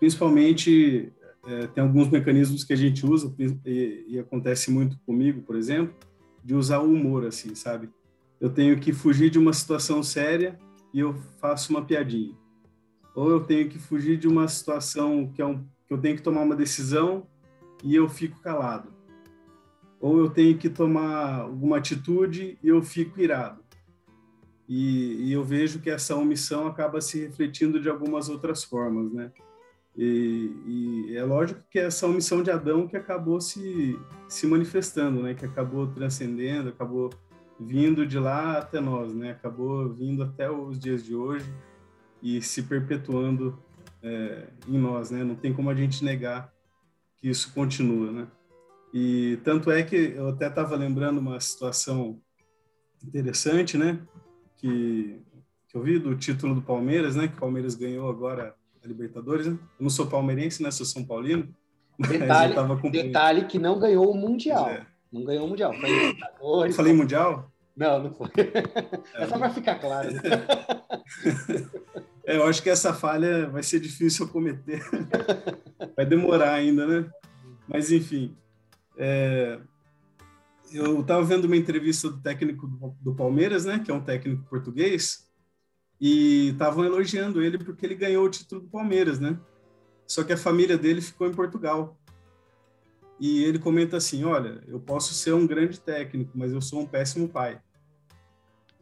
principalmente 0.00 1.12
é, 1.46 1.68
tem 1.68 1.84
alguns 1.84 2.08
mecanismos 2.10 2.64
que 2.64 2.72
a 2.72 2.76
gente 2.76 3.06
usa 3.06 3.32
e, 3.64 4.06
e, 4.08 4.18
acontece 4.18 4.72
muito 4.72 4.98
comigo, 5.06 5.40
por 5.42 5.54
exemplo, 5.54 5.94
de 6.42 6.56
usar 6.56 6.80
o 6.80 6.92
humor, 6.92 7.24
assim, 7.24 7.54
sabe? 7.54 7.88
Eu 8.40 8.50
tenho 8.50 8.76
que 8.80 8.92
fugir 8.92 9.30
de 9.30 9.38
uma 9.38 9.52
situação 9.52 10.02
séria 10.02 10.58
e 10.92 10.98
eu 10.98 11.14
faço 11.40 11.70
uma 11.70 11.84
piadinha. 11.84 12.34
Ou 13.14 13.30
eu 13.30 13.38
tenho 13.38 13.68
que 13.68 13.78
fugir 13.78 14.18
de 14.18 14.26
uma 14.26 14.48
situação 14.48 15.30
que 15.32 15.40
é 15.40 15.46
um 15.46 15.64
que 15.86 15.94
eu 15.94 15.98
tenho 15.98 16.16
que 16.16 16.22
tomar 16.22 16.42
uma 16.42 16.56
decisão 16.56 17.24
e 17.84 17.94
eu 17.94 18.08
fico 18.08 18.40
calado 18.40 19.00
ou 20.02 20.18
eu 20.18 20.28
tenho 20.28 20.58
que 20.58 20.68
tomar 20.68 21.42
alguma 21.42 21.78
atitude 21.78 22.58
e 22.60 22.68
eu 22.68 22.82
fico 22.82 23.20
irado. 23.20 23.62
E, 24.68 25.28
e, 25.28 25.32
eu 25.32 25.44
vejo 25.44 25.80
que 25.80 25.88
essa 25.88 26.16
omissão 26.16 26.66
acaba 26.66 27.00
se 27.00 27.20
refletindo 27.20 27.80
de 27.80 27.88
algumas 27.88 28.28
outras 28.28 28.64
formas, 28.64 29.12
né? 29.12 29.30
E, 29.96 30.50
e, 30.66 31.16
é 31.16 31.22
lógico 31.22 31.62
que 31.70 31.78
é 31.78 31.84
essa 31.84 32.06
omissão 32.06 32.42
de 32.42 32.50
Adão 32.50 32.88
que 32.88 32.96
acabou 32.96 33.40
se, 33.40 33.96
se 34.28 34.46
manifestando, 34.46 35.22
né? 35.22 35.34
Que 35.34 35.44
acabou 35.44 35.86
transcendendo, 35.86 36.70
acabou 36.70 37.10
vindo 37.60 38.04
de 38.04 38.18
lá 38.18 38.58
até 38.58 38.80
nós, 38.80 39.14
né? 39.14 39.32
Acabou 39.32 39.88
vindo 39.92 40.24
até 40.24 40.50
os 40.50 40.80
dias 40.80 41.04
de 41.04 41.14
hoje 41.14 41.46
e 42.20 42.42
se 42.42 42.62
perpetuando 42.62 43.56
é, 44.02 44.48
em 44.66 44.78
nós, 44.78 45.10
né? 45.12 45.22
Não 45.22 45.36
tem 45.36 45.52
como 45.52 45.70
a 45.70 45.74
gente 45.74 46.04
negar 46.04 46.52
que 47.18 47.28
isso 47.28 47.52
continua, 47.52 48.10
né? 48.10 48.26
E 48.92 49.38
tanto 49.42 49.70
é 49.70 49.82
que 49.82 49.96
eu 50.16 50.28
até 50.28 50.48
estava 50.48 50.76
lembrando 50.76 51.18
uma 51.18 51.40
situação 51.40 52.20
interessante, 53.02 53.78
né? 53.78 54.00
Que, 54.56 55.20
que 55.68 55.76
eu 55.76 55.82
vi 55.82 55.98
do 55.98 56.16
título 56.16 56.54
do 56.54 56.62
Palmeiras, 56.62 57.16
né? 57.16 57.28
Que 57.28 57.34
o 57.34 57.40
Palmeiras 57.40 57.74
ganhou 57.74 58.08
agora 58.08 58.54
a 58.82 58.86
Libertadores. 58.86 59.46
Né? 59.46 59.54
Eu 59.78 59.82
não 59.82 59.90
sou 59.90 60.06
palmeirense, 60.06 60.62
né? 60.62 60.70
Sou 60.70 60.84
São 60.84 61.04
Paulino. 61.04 61.48
Detalhe, 61.98 62.54
detalhe 62.90 63.44
que 63.44 63.58
não 63.58 63.78
ganhou 63.78 64.10
o 64.10 64.16
Mundial. 64.16 64.68
É. 64.68 64.86
Não 65.12 65.24
ganhou 65.24 65.46
o 65.46 65.48
Mundial. 65.48 65.72
Foi 66.40 66.72
falei 66.72 66.92
Mundial? 66.92 67.52
Não, 67.76 68.02
não 68.02 68.12
foi. 68.12 68.28
É 69.14 69.26
só 69.26 69.38
para 69.38 69.50
ficar 69.50 69.76
claro. 69.76 70.08
É, 72.24 72.36
eu 72.36 72.44
acho 72.44 72.62
que 72.62 72.70
essa 72.70 72.94
falha 72.94 73.48
vai 73.48 73.62
ser 73.62 73.80
difícil 73.80 74.26
eu 74.26 74.32
cometer. 74.32 74.80
Vai 75.96 76.06
demorar 76.06 76.54
ainda, 76.54 76.86
né? 76.86 77.10
Mas, 77.66 77.90
enfim. 77.90 78.36
É, 78.96 79.60
eu 80.72 81.00
estava 81.00 81.22
vendo 81.22 81.44
uma 81.44 81.56
entrevista 81.56 82.08
do 82.10 82.20
técnico 82.20 82.66
do 83.00 83.14
Palmeiras, 83.14 83.64
né, 83.64 83.78
que 83.78 83.90
é 83.90 83.94
um 83.94 84.02
técnico 84.02 84.48
português, 84.48 85.30
e 86.00 86.48
estavam 86.48 86.84
elogiando 86.84 87.42
ele 87.42 87.58
porque 87.58 87.86
ele 87.86 87.94
ganhou 87.94 88.24
o 88.24 88.30
título 88.30 88.62
do 88.62 88.68
Palmeiras, 88.68 89.20
né? 89.20 89.38
Só 90.06 90.24
que 90.24 90.32
a 90.32 90.36
família 90.36 90.76
dele 90.76 91.00
ficou 91.00 91.28
em 91.28 91.34
Portugal. 91.34 91.96
E 93.20 93.44
ele 93.44 93.58
comenta 93.60 93.96
assim: 93.98 94.24
Olha, 94.24 94.62
eu 94.66 94.80
posso 94.80 95.14
ser 95.14 95.32
um 95.32 95.46
grande 95.46 95.78
técnico, 95.78 96.32
mas 96.34 96.52
eu 96.52 96.60
sou 96.60 96.80
um 96.80 96.86
péssimo 96.86 97.28
pai. 97.28 97.60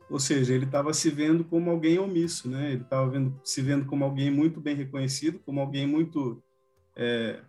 ou 0.09 0.19
seja, 0.19 0.55
ele 0.55 0.64
estava 0.64 0.95
se 0.95 1.11
vendo 1.11 1.45
como 1.45 1.71
alguém 1.71 1.99
omisso, 1.99 2.49
né? 2.49 2.73
Ele 2.73 2.83
estava 2.83 3.12
se 3.45 3.61
vendo 3.61 3.85
como 3.85 4.02
alguém 4.02 4.31
muito 4.31 4.61
bem 4.61 4.75
reconhecido, 4.75 5.38
como 5.40 5.61
alguém 5.61 5.87
muito 5.87 6.43
é, 6.97 7.40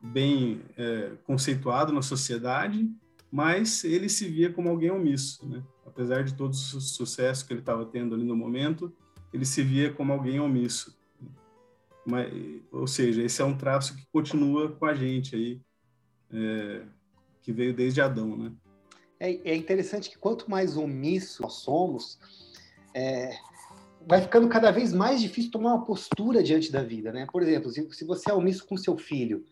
bem 0.00 0.62
é, 0.76 1.12
conceituado 1.24 1.92
na 1.92 2.02
sociedade, 2.02 2.88
mas 3.30 3.84
ele 3.84 4.08
se 4.08 4.28
via 4.28 4.52
como 4.52 4.68
alguém 4.68 4.90
omisso, 4.90 5.46
né? 5.48 5.62
Apesar 5.86 6.22
de 6.22 6.34
todo 6.34 6.52
o 6.52 6.54
sucesso 6.54 7.46
que 7.46 7.52
ele 7.52 7.60
estava 7.60 7.84
tendo 7.84 8.14
ali 8.14 8.24
no 8.24 8.36
momento, 8.36 8.92
ele 9.32 9.44
se 9.44 9.62
via 9.62 9.92
como 9.92 10.12
alguém 10.12 10.38
omisso. 10.38 10.96
Mas, 12.06 12.32
ou 12.70 12.86
seja, 12.86 13.22
esse 13.22 13.42
é 13.42 13.44
um 13.44 13.56
traço 13.56 13.96
que 13.96 14.06
continua 14.12 14.70
com 14.72 14.86
a 14.86 14.94
gente 14.94 15.34
aí, 15.34 15.60
é, 16.32 16.82
que 17.42 17.52
veio 17.52 17.74
desde 17.74 18.00
Adão, 18.00 18.36
né? 18.36 18.52
É, 19.20 19.50
é, 19.50 19.56
interessante 19.56 20.08
que 20.08 20.16
quanto 20.16 20.48
mais 20.48 20.76
omisso 20.76 21.42
nós 21.42 21.54
somos, 21.54 22.18
é, 22.94 23.36
vai 24.06 24.22
ficando 24.22 24.48
cada 24.48 24.70
vez 24.70 24.92
mais 24.92 25.20
difícil 25.20 25.50
tomar 25.50 25.74
uma 25.74 25.84
postura 25.84 26.42
diante 26.42 26.70
da 26.70 26.82
vida, 26.82 27.12
né? 27.12 27.26
Por 27.30 27.42
exemplo, 27.42 27.70
se, 27.70 27.86
se 27.92 28.04
você 28.04 28.30
é 28.30 28.34
omisso 28.34 28.66
com 28.66 28.76
seu 28.76 28.96
filho, 28.96 29.44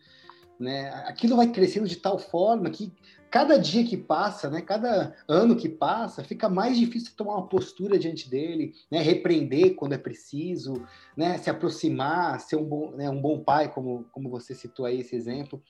né? 0.59 0.89
Aquilo 1.05 1.35
vai 1.35 1.51
crescendo 1.51 1.87
de 1.87 1.97
tal 1.97 2.17
forma 2.17 2.69
que 2.69 2.91
cada 3.29 3.57
dia 3.57 3.83
que 3.83 3.97
passa, 3.97 4.49
né? 4.49 4.61
Cada 4.61 5.15
ano 5.27 5.55
que 5.55 5.69
passa, 5.69 6.23
fica 6.23 6.49
mais 6.49 6.77
difícil 6.77 7.13
tomar 7.15 7.35
uma 7.35 7.47
postura 7.47 7.99
diante 7.99 8.29
dele, 8.29 8.73
né? 8.89 9.01
Repreender 9.01 9.75
quando 9.75 9.93
é 9.93 9.97
preciso, 9.97 10.85
né? 11.15 11.37
Se 11.37 11.49
aproximar, 11.49 12.39
ser 12.39 12.55
um 12.55 12.65
bom, 12.65 12.91
né? 12.91 13.09
um 13.09 13.21
bom 13.21 13.43
pai, 13.43 13.71
como, 13.71 14.05
como 14.11 14.29
você 14.29 14.55
citou 14.55 14.85
aí 14.85 15.01
esse 15.01 15.15
exemplo. 15.15 15.61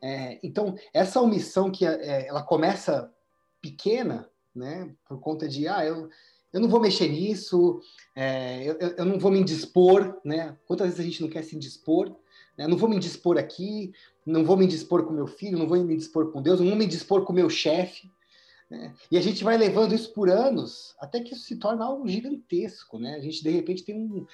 É, 0.00 0.38
então, 0.42 0.74
essa 0.92 1.20
omissão 1.20 1.70
que 1.70 1.86
é, 1.86 2.26
ela 2.26 2.42
começa 2.42 3.12
pequena, 3.60 4.28
né? 4.54 4.92
Por 5.06 5.20
conta 5.20 5.48
de, 5.48 5.68
ah, 5.68 5.84
eu, 5.84 6.08
eu 6.52 6.60
não 6.60 6.68
vou 6.68 6.80
mexer 6.80 7.08
nisso, 7.08 7.80
é, 8.16 8.64
eu, 8.64 8.76
eu 8.78 9.04
não 9.04 9.18
vou 9.18 9.30
me 9.30 9.38
indispor, 9.38 10.20
né? 10.24 10.56
Quantas 10.66 10.88
vezes 10.88 11.00
a 11.00 11.04
gente 11.04 11.22
não 11.22 11.30
quer 11.30 11.42
se 11.44 11.54
indispor? 11.54 12.16
Né? 12.56 12.66
Não 12.66 12.76
vou 12.76 12.88
me 12.88 12.96
indispor 12.96 13.38
aqui, 13.38 13.92
não 14.24 14.44
vou 14.44 14.56
me 14.56 14.64
indispor 14.64 15.04
com 15.04 15.12
meu 15.12 15.26
filho, 15.26 15.58
não 15.58 15.66
vou 15.66 15.82
me 15.82 15.94
indispor 15.94 16.30
com 16.30 16.42
Deus, 16.42 16.60
não 16.60 16.68
vou 16.68 16.76
me 16.76 16.84
indispor 16.84 17.24
com 17.24 17.32
meu 17.32 17.50
chefe. 17.50 18.10
Né? 18.70 18.94
E 19.10 19.18
a 19.18 19.20
gente 19.20 19.44
vai 19.44 19.56
levando 19.56 19.94
isso 19.94 20.12
por 20.12 20.30
anos, 20.30 20.94
até 20.98 21.20
que 21.20 21.34
isso 21.34 21.44
se 21.44 21.56
torna 21.56 21.84
algo 21.84 22.08
gigantesco, 22.08 22.98
né? 22.98 23.16
A 23.16 23.20
gente, 23.20 23.42
de 23.42 23.50
repente, 23.50 23.84
tem 23.84 23.94
um, 23.94 24.26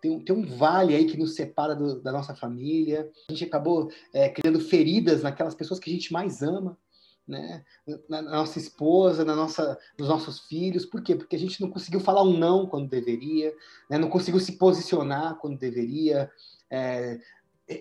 tem 0.00 0.10
um, 0.10 0.24
tem 0.24 0.36
um 0.36 0.46
vale 0.46 0.94
aí 0.94 1.04
que 1.04 1.16
nos 1.16 1.34
separa 1.34 1.74
do, 1.74 2.00
da 2.00 2.12
nossa 2.12 2.34
família. 2.34 3.10
A 3.28 3.32
gente 3.32 3.44
acabou 3.44 3.90
é, 4.12 4.28
criando 4.28 4.60
feridas 4.60 5.22
naquelas 5.22 5.54
pessoas 5.54 5.80
que 5.80 5.90
a 5.90 5.92
gente 5.92 6.12
mais 6.12 6.42
ama, 6.42 6.78
né? 7.26 7.64
Na, 8.08 8.22
na, 8.22 8.30
nossa 8.30 8.58
esposa, 8.58 9.24
na 9.24 9.34
nossa, 9.34 9.78
nos 9.98 10.08
nossos 10.08 10.40
filhos. 10.40 10.84
Por 10.84 11.02
quê? 11.02 11.14
Porque 11.14 11.36
a 11.36 11.38
gente 11.38 11.60
não 11.60 11.70
conseguiu 11.70 12.00
falar 12.00 12.22
um 12.22 12.36
não 12.36 12.66
quando 12.66 12.88
deveria, 12.88 13.54
né? 13.88 13.98
não 13.98 14.08
conseguiu 14.08 14.40
se 14.40 14.52
posicionar 14.52 15.36
quando 15.36 15.58
deveria, 15.58 16.30
é, 16.70 17.20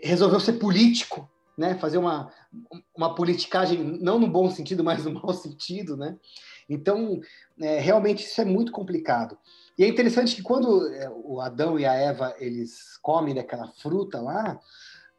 resolveu 0.03 0.39
ser 0.39 0.53
político, 0.53 1.29
né? 1.57 1.75
Fazer 1.75 1.97
uma, 1.97 2.31
uma 2.95 3.13
politicagem, 3.15 3.99
não 4.01 4.19
no 4.19 4.27
bom 4.27 4.49
sentido, 4.49 4.83
mas 4.83 5.05
no 5.05 5.13
mau 5.19 5.33
sentido, 5.33 5.97
né? 5.97 6.17
Então, 6.69 7.19
é, 7.59 7.79
realmente 7.79 8.23
isso 8.25 8.39
é 8.39 8.45
muito 8.45 8.71
complicado. 8.71 9.37
E 9.77 9.83
é 9.83 9.87
interessante 9.87 10.35
que 10.35 10.41
quando 10.41 10.87
é, 10.93 11.09
o 11.09 11.41
Adão 11.41 11.79
e 11.79 11.85
a 11.85 11.93
Eva 11.93 12.35
eles 12.39 12.97
comem 13.01 13.35
daquela 13.35 13.67
fruta 13.73 14.21
lá, 14.21 14.59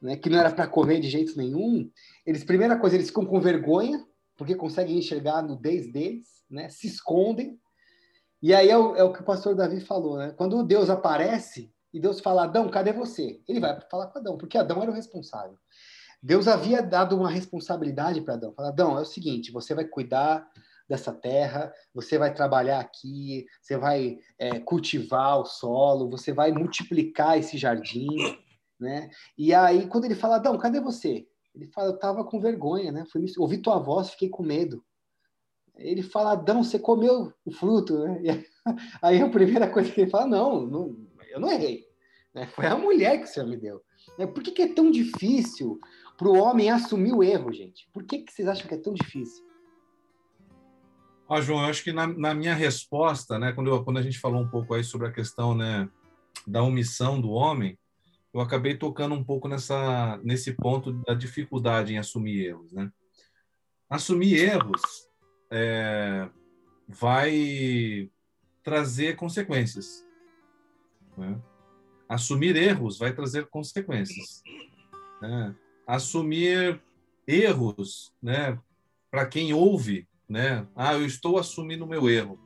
né, 0.00 0.16
que 0.16 0.30
não 0.30 0.38
era 0.38 0.50
para 0.50 0.66
comer 0.66 1.00
de 1.00 1.08
jeito 1.08 1.36
nenhum, 1.36 1.90
eles 2.26 2.44
primeira 2.44 2.76
coisa 2.76 2.96
eles 2.96 3.08
ficam 3.08 3.24
com 3.24 3.40
vergonha 3.40 4.04
porque 4.36 4.54
conseguem 4.54 4.98
enxergar 4.98 5.38
a 5.38 5.42
nudez 5.42 5.92
deles, 5.92 6.26
né? 6.50 6.68
Se 6.68 6.86
escondem. 6.86 7.58
E 8.42 8.52
aí 8.52 8.68
é 8.68 8.76
o, 8.76 8.96
é 8.96 9.04
o 9.04 9.12
que 9.12 9.20
o 9.20 9.24
pastor 9.24 9.54
Davi 9.54 9.80
falou, 9.80 10.18
né? 10.18 10.34
Quando 10.36 10.64
Deus 10.64 10.90
aparece, 10.90 11.72
e 11.92 12.00
Deus 12.00 12.20
fala, 12.20 12.44
Adão, 12.44 12.68
cadê 12.68 12.92
você? 12.92 13.40
Ele 13.46 13.60
vai 13.60 13.78
falar 13.90 14.06
com 14.06 14.18
Adão, 14.18 14.38
porque 14.38 14.56
Adão 14.56 14.82
era 14.82 14.90
o 14.90 14.94
responsável. 14.94 15.58
Deus 16.22 16.46
havia 16.46 16.80
dado 16.80 17.16
uma 17.16 17.28
responsabilidade 17.28 18.20
para 18.20 18.34
Adão. 18.34 18.52
Fala, 18.54 18.68
Adão, 18.68 18.96
é 18.96 19.02
o 19.02 19.06
seguinte, 19.06 19.50
você 19.50 19.74
vai 19.74 19.84
cuidar 19.84 20.48
dessa 20.88 21.12
terra, 21.12 21.72
você 21.94 22.18
vai 22.18 22.32
trabalhar 22.32 22.80
aqui, 22.80 23.46
você 23.60 23.76
vai 23.76 24.18
é, 24.38 24.60
cultivar 24.60 25.40
o 25.40 25.44
solo, 25.44 26.08
você 26.08 26.32
vai 26.32 26.52
multiplicar 26.52 27.38
esse 27.38 27.58
jardim, 27.58 28.08
né? 28.78 29.10
E 29.36 29.54
aí, 29.54 29.86
quando 29.86 30.04
ele 30.04 30.14
fala, 30.14 30.36
Adão, 30.36 30.56
cadê 30.58 30.80
você? 30.80 31.26
Ele 31.54 31.66
fala, 31.66 31.88
eu 31.88 31.94
estava 31.94 32.24
com 32.24 32.40
vergonha, 32.40 32.92
né? 32.92 33.04
Fui, 33.10 33.24
ouvi 33.38 33.58
tua 33.58 33.78
voz, 33.78 34.10
fiquei 34.10 34.28
com 34.28 34.42
medo. 34.42 34.84
Ele 35.76 36.02
fala, 36.02 36.32
Adão, 36.32 36.62
você 36.62 36.78
comeu 36.78 37.32
o 37.44 37.50
fruto, 37.50 37.98
né? 37.98 38.20
E 38.22 38.46
aí 39.02 39.20
a 39.20 39.28
primeira 39.28 39.68
coisa 39.68 39.90
que 39.90 40.02
ele 40.02 40.10
fala, 40.10 40.26
não, 40.26 40.66
não 40.66 40.96
eu 41.32 41.40
não 41.40 41.50
errei. 41.50 41.86
Né? 42.34 42.46
Foi 42.46 42.66
a 42.66 42.76
mulher 42.76 43.18
que 43.18 43.24
o 43.24 43.26
Senhor 43.26 43.48
me 43.48 43.56
deu. 43.56 43.82
Né? 44.18 44.26
Por 44.26 44.42
que, 44.42 44.52
que 44.52 44.62
é 44.62 44.72
tão 44.72 44.90
difícil 44.90 45.78
para 46.16 46.28
o 46.28 46.36
homem 46.36 46.70
assumir 46.70 47.12
o 47.12 47.22
erro, 47.22 47.52
gente? 47.52 47.88
Por 47.92 48.04
que, 48.04 48.20
que 48.20 48.32
vocês 48.32 48.48
acham 48.48 48.66
que 48.66 48.74
é 48.74 48.78
tão 48.78 48.94
difícil? 48.94 49.44
Ó, 51.28 51.40
João, 51.40 51.62
eu 51.62 51.70
acho 51.70 51.82
que 51.82 51.92
na, 51.92 52.06
na, 52.06 52.34
minha 52.34 52.54
resposta, 52.54 53.38
né, 53.38 53.52
quando, 53.52 53.70
eu, 53.70 53.82
quando 53.82 53.98
a 53.98 54.02
gente 54.02 54.18
falou 54.18 54.42
um 54.42 54.48
pouco 54.48 54.74
aí 54.74 54.84
sobre 54.84 55.08
a 55.08 55.12
questão 55.12 55.54
né, 55.54 55.88
da 56.46 56.62
omissão 56.62 57.20
do 57.20 57.30
homem, 57.30 57.78
eu 58.34 58.40
acabei 58.40 58.76
tocando 58.76 59.14
um 59.14 59.24
pouco 59.24 59.48
nessa, 59.48 60.18
nesse 60.22 60.52
ponto 60.52 60.92
da 60.92 61.14
dificuldade 61.14 61.92
em 61.92 61.98
assumir 61.98 62.46
erros. 62.46 62.72
Né? 62.72 62.90
Assumir 63.88 64.34
erros 64.34 64.80
é, 65.50 66.28
vai 66.88 68.10
trazer 68.62 69.16
consequências. 69.16 70.04
Né? 71.16 71.40
Assumir 72.08 72.56
erros 72.56 72.98
vai 72.98 73.12
trazer 73.12 73.46
consequências. 73.48 74.42
Né? 75.20 75.54
Assumir 75.86 76.80
erros, 77.26 78.12
né? 78.22 78.58
para 79.10 79.26
quem 79.26 79.52
ouve, 79.52 80.08
né? 80.28 80.66
ah, 80.74 80.94
eu 80.94 81.04
estou 81.04 81.38
assumindo 81.38 81.84
o 81.84 81.88
meu 81.88 82.08
erro. 82.08 82.38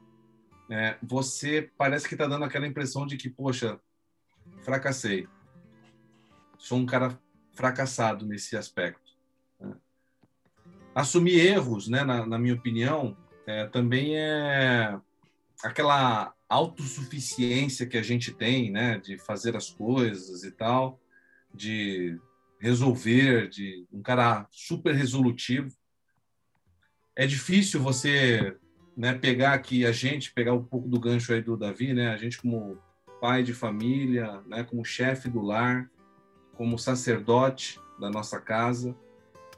É, 0.68 0.98
você 1.02 1.70
parece 1.78 2.08
que 2.08 2.14
está 2.14 2.26
dando 2.26 2.44
aquela 2.44 2.66
impressão 2.66 3.06
de 3.06 3.16
que, 3.16 3.30
poxa, 3.30 3.78
fracassei. 4.62 5.28
Sou 6.58 6.78
um 6.78 6.86
cara 6.86 7.18
fracassado 7.52 8.26
nesse 8.26 8.56
aspecto. 8.56 9.12
Né? 9.60 9.74
Assumir 10.94 11.38
erros, 11.38 11.88
né, 11.88 12.02
na, 12.02 12.26
na 12.26 12.38
minha 12.38 12.54
opinião, 12.54 13.16
é, 13.46 13.66
também 13.66 14.16
é 14.18 14.98
aquela 15.62 16.34
autossuficiência 16.48 17.86
que 17.86 17.96
a 17.96 18.02
gente 18.02 18.32
tem, 18.32 18.70
né, 18.70 18.98
de 18.98 19.18
fazer 19.18 19.56
as 19.56 19.70
coisas 19.70 20.44
e 20.44 20.50
tal, 20.50 21.00
de 21.52 22.18
resolver, 22.60 23.48
de 23.48 23.86
um 23.92 24.00
cara 24.00 24.46
super 24.50 24.94
resolutivo. 24.94 25.74
É 27.14 27.26
difícil 27.26 27.80
você, 27.80 28.56
né, 28.96 29.14
pegar 29.14 29.54
aqui 29.54 29.84
a 29.84 29.92
gente, 29.92 30.32
pegar 30.32 30.54
um 30.54 30.64
pouco 30.64 30.88
do 30.88 31.00
gancho 31.00 31.32
aí 31.32 31.42
do 31.42 31.56
Davi, 31.56 31.92
né, 31.92 32.10
a 32.10 32.16
gente 32.16 32.40
como 32.40 32.78
pai 33.20 33.42
de 33.42 33.52
família, 33.52 34.40
né, 34.46 34.62
como 34.62 34.84
chefe 34.84 35.28
do 35.28 35.40
lar, 35.40 35.90
como 36.54 36.78
sacerdote 36.78 37.80
da 37.98 38.10
nossa 38.10 38.40
casa, 38.40 38.96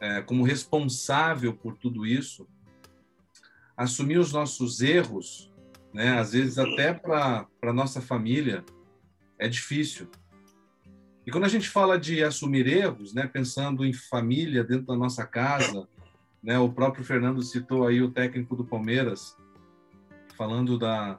é, 0.00 0.23
como 0.23 0.45
responsável 0.45 1.52
por 1.54 1.76
tudo 1.76 2.07
isso, 2.07 2.49
assumir 3.76 4.18
os 4.18 4.33
nossos 4.33 4.80
erros 4.80 5.48
né? 5.99 6.17
Às 6.17 6.31
vezes 6.33 6.57
até 6.59 6.95
para 6.95 7.45
a 7.61 7.73
nossa 7.73 8.00
família 8.00 8.64
é 9.37 9.49
difícil. 9.49 10.09
E 11.26 11.31
quando 11.33 11.43
a 11.43 11.49
gente 11.49 11.69
fala 11.69 11.99
de 11.99 12.23
assumir 12.23 12.69
erros, 12.69 13.12
né, 13.12 13.26
pensando 13.26 13.85
em 13.85 13.93
família 13.93 14.62
dentro 14.62 14.87
da 14.87 14.97
nossa 14.97 15.26
casa, 15.26 15.88
né, 16.40 16.57
o 16.57 16.71
próprio 16.71 17.05
Fernando 17.05 17.43
citou 17.43 17.85
aí 17.85 18.00
o 18.00 18.12
técnico 18.12 18.55
do 18.55 18.64
Palmeiras 18.64 19.37
falando 20.37 20.78
da 20.78 21.19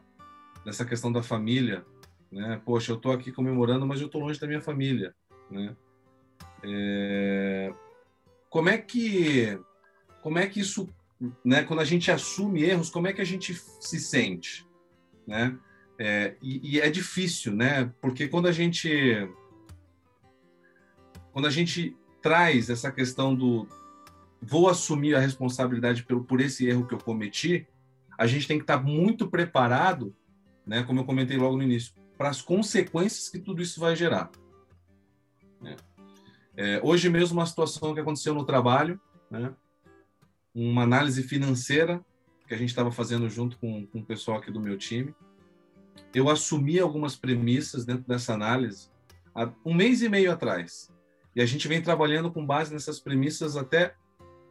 dessa 0.63 0.86
questão 0.86 1.12
da 1.12 1.24
família, 1.24 1.86
né? 2.31 2.62
Poxa, 2.63 2.91
eu 2.91 2.95
estou 2.95 3.12
aqui 3.12 3.31
comemorando, 3.31 3.86
mas 3.86 4.00
eu 4.00 4.07
estou 4.07 4.21
longe 4.21 4.39
da 4.39 4.48
minha 4.48 4.62
família, 4.62 5.13
né? 5.50 5.75
É... 6.63 7.71
Como 8.50 8.69
é 8.69 8.77
que 8.77 9.59
como 10.21 10.39
é 10.39 10.48
que 10.48 10.62
isso 10.62 10.88
né, 11.43 11.63
quando 11.63 11.81
a 11.81 11.86
gente 11.86 12.09
assume 12.12 12.63
erros, 12.63 12.89
como 12.89 13.07
é 13.07 13.13
que 13.13 13.21
a 13.21 13.25
gente 13.25 13.53
se 13.53 14.00
sente, 14.00 14.68
né? 15.29 15.55
É, 15.98 16.36
e, 16.41 16.75
e, 16.75 16.81
é 16.81 16.89
difícil, 16.89 17.53
né? 17.53 17.93
Porque 18.01 18.27
quando 18.27 18.48
a 18.48 18.51
gente 18.51 19.29
quando 21.31 21.45
a 21.45 21.51
gente 21.51 21.95
traz 22.21 22.69
essa 22.69 22.91
questão 22.91 23.36
do 23.36 23.67
vou 24.41 24.67
assumir 24.67 25.15
a 25.15 25.19
responsabilidade 25.19 26.03
por, 26.03 26.24
por 26.24 26.41
esse 26.41 26.67
erro 26.67 26.88
que 26.88 26.93
eu 26.93 26.98
cometi, 26.98 27.67
a 28.17 28.25
gente 28.25 28.48
tem 28.48 28.57
que 28.57 28.63
estar 28.63 28.81
muito 28.81 29.29
preparado, 29.29 30.15
né? 30.65 30.83
Como 30.83 31.00
eu 31.00 31.05
comentei 31.05 31.38
logo 31.38 31.55
no 31.55 31.63
início, 31.63 31.93
para 32.17 32.29
as 32.29 32.41
consequências 32.41 33.29
que 33.29 33.38
tudo 33.38 33.62
isso 33.62 33.79
vai 33.79 33.95
gerar. 33.95 34.31
Né? 35.62 35.75
É, 36.57 36.81
hoje 36.83 37.09
mesmo 37.09 37.38
uma 37.38 37.45
situação 37.45 37.93
que 37.93 38.00
aconteceu 38.00 38.33
no 38.33 38.45
trabalho, 38.45 39.00
né? 39.29 39.53
uma 40.53 40.83
análise 40.83 41.21
financeira 41.24 42.03
que 42.50 42.56
a 42.56 42.58
gente 42.58 42.70
estava 42.70 42.91
fazendo 42.91 43.29
junto 43.29 43.60
com, 43.60 43.86
com 43.86 44.00
o 44.00 44.03
pessoal 44.03 44.39
aqui 44.39 44.51
do 44.51 44.60
meu 44.60 44.75
time. 44.75 45.13
Eu 46.13 46.29
assumi 46.29 46.79
algumas 46.79 47.15
premissas 47.15 47.86
dentro 47.86 48.06
dessa 48.08 48.34
análise 48.34 48.89
há 49.36 49.51
um 49.63 49.72
mês 49.72 50.01
e 50.01 50.10
meio 50.10 50.32
atrás. 50.32 50.91
E 51.36 51.41
a 51.41 51.46
gente 51.46 51.68
vem 51.68 51.79
trabalhando 51.79 52.32
com 52.32 52.44
base 52.44 52.74
nessas 52.74 53.00
premissas 53.00 53.56
até 53.56 53.94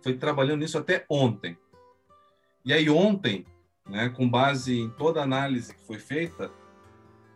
foi 0.00 0.16
trabalhando 0.16 0.60
nisso 0.60 0.78
até 0.78 1.04
ontem. 1.10 1.58
E 2.64 2.72
aí 2.72 2.88
ontem, 2.88 3.44
né, 3.84 4.08
com 4.10 4.30
base 4.30 4.78
em 4.78 4.90
toda 4.90 5.18
a 5.18 5.24
análise 5.24 5.74
que 5.74 5.84
foi 5.84 5.98
feita, 5.98 6.52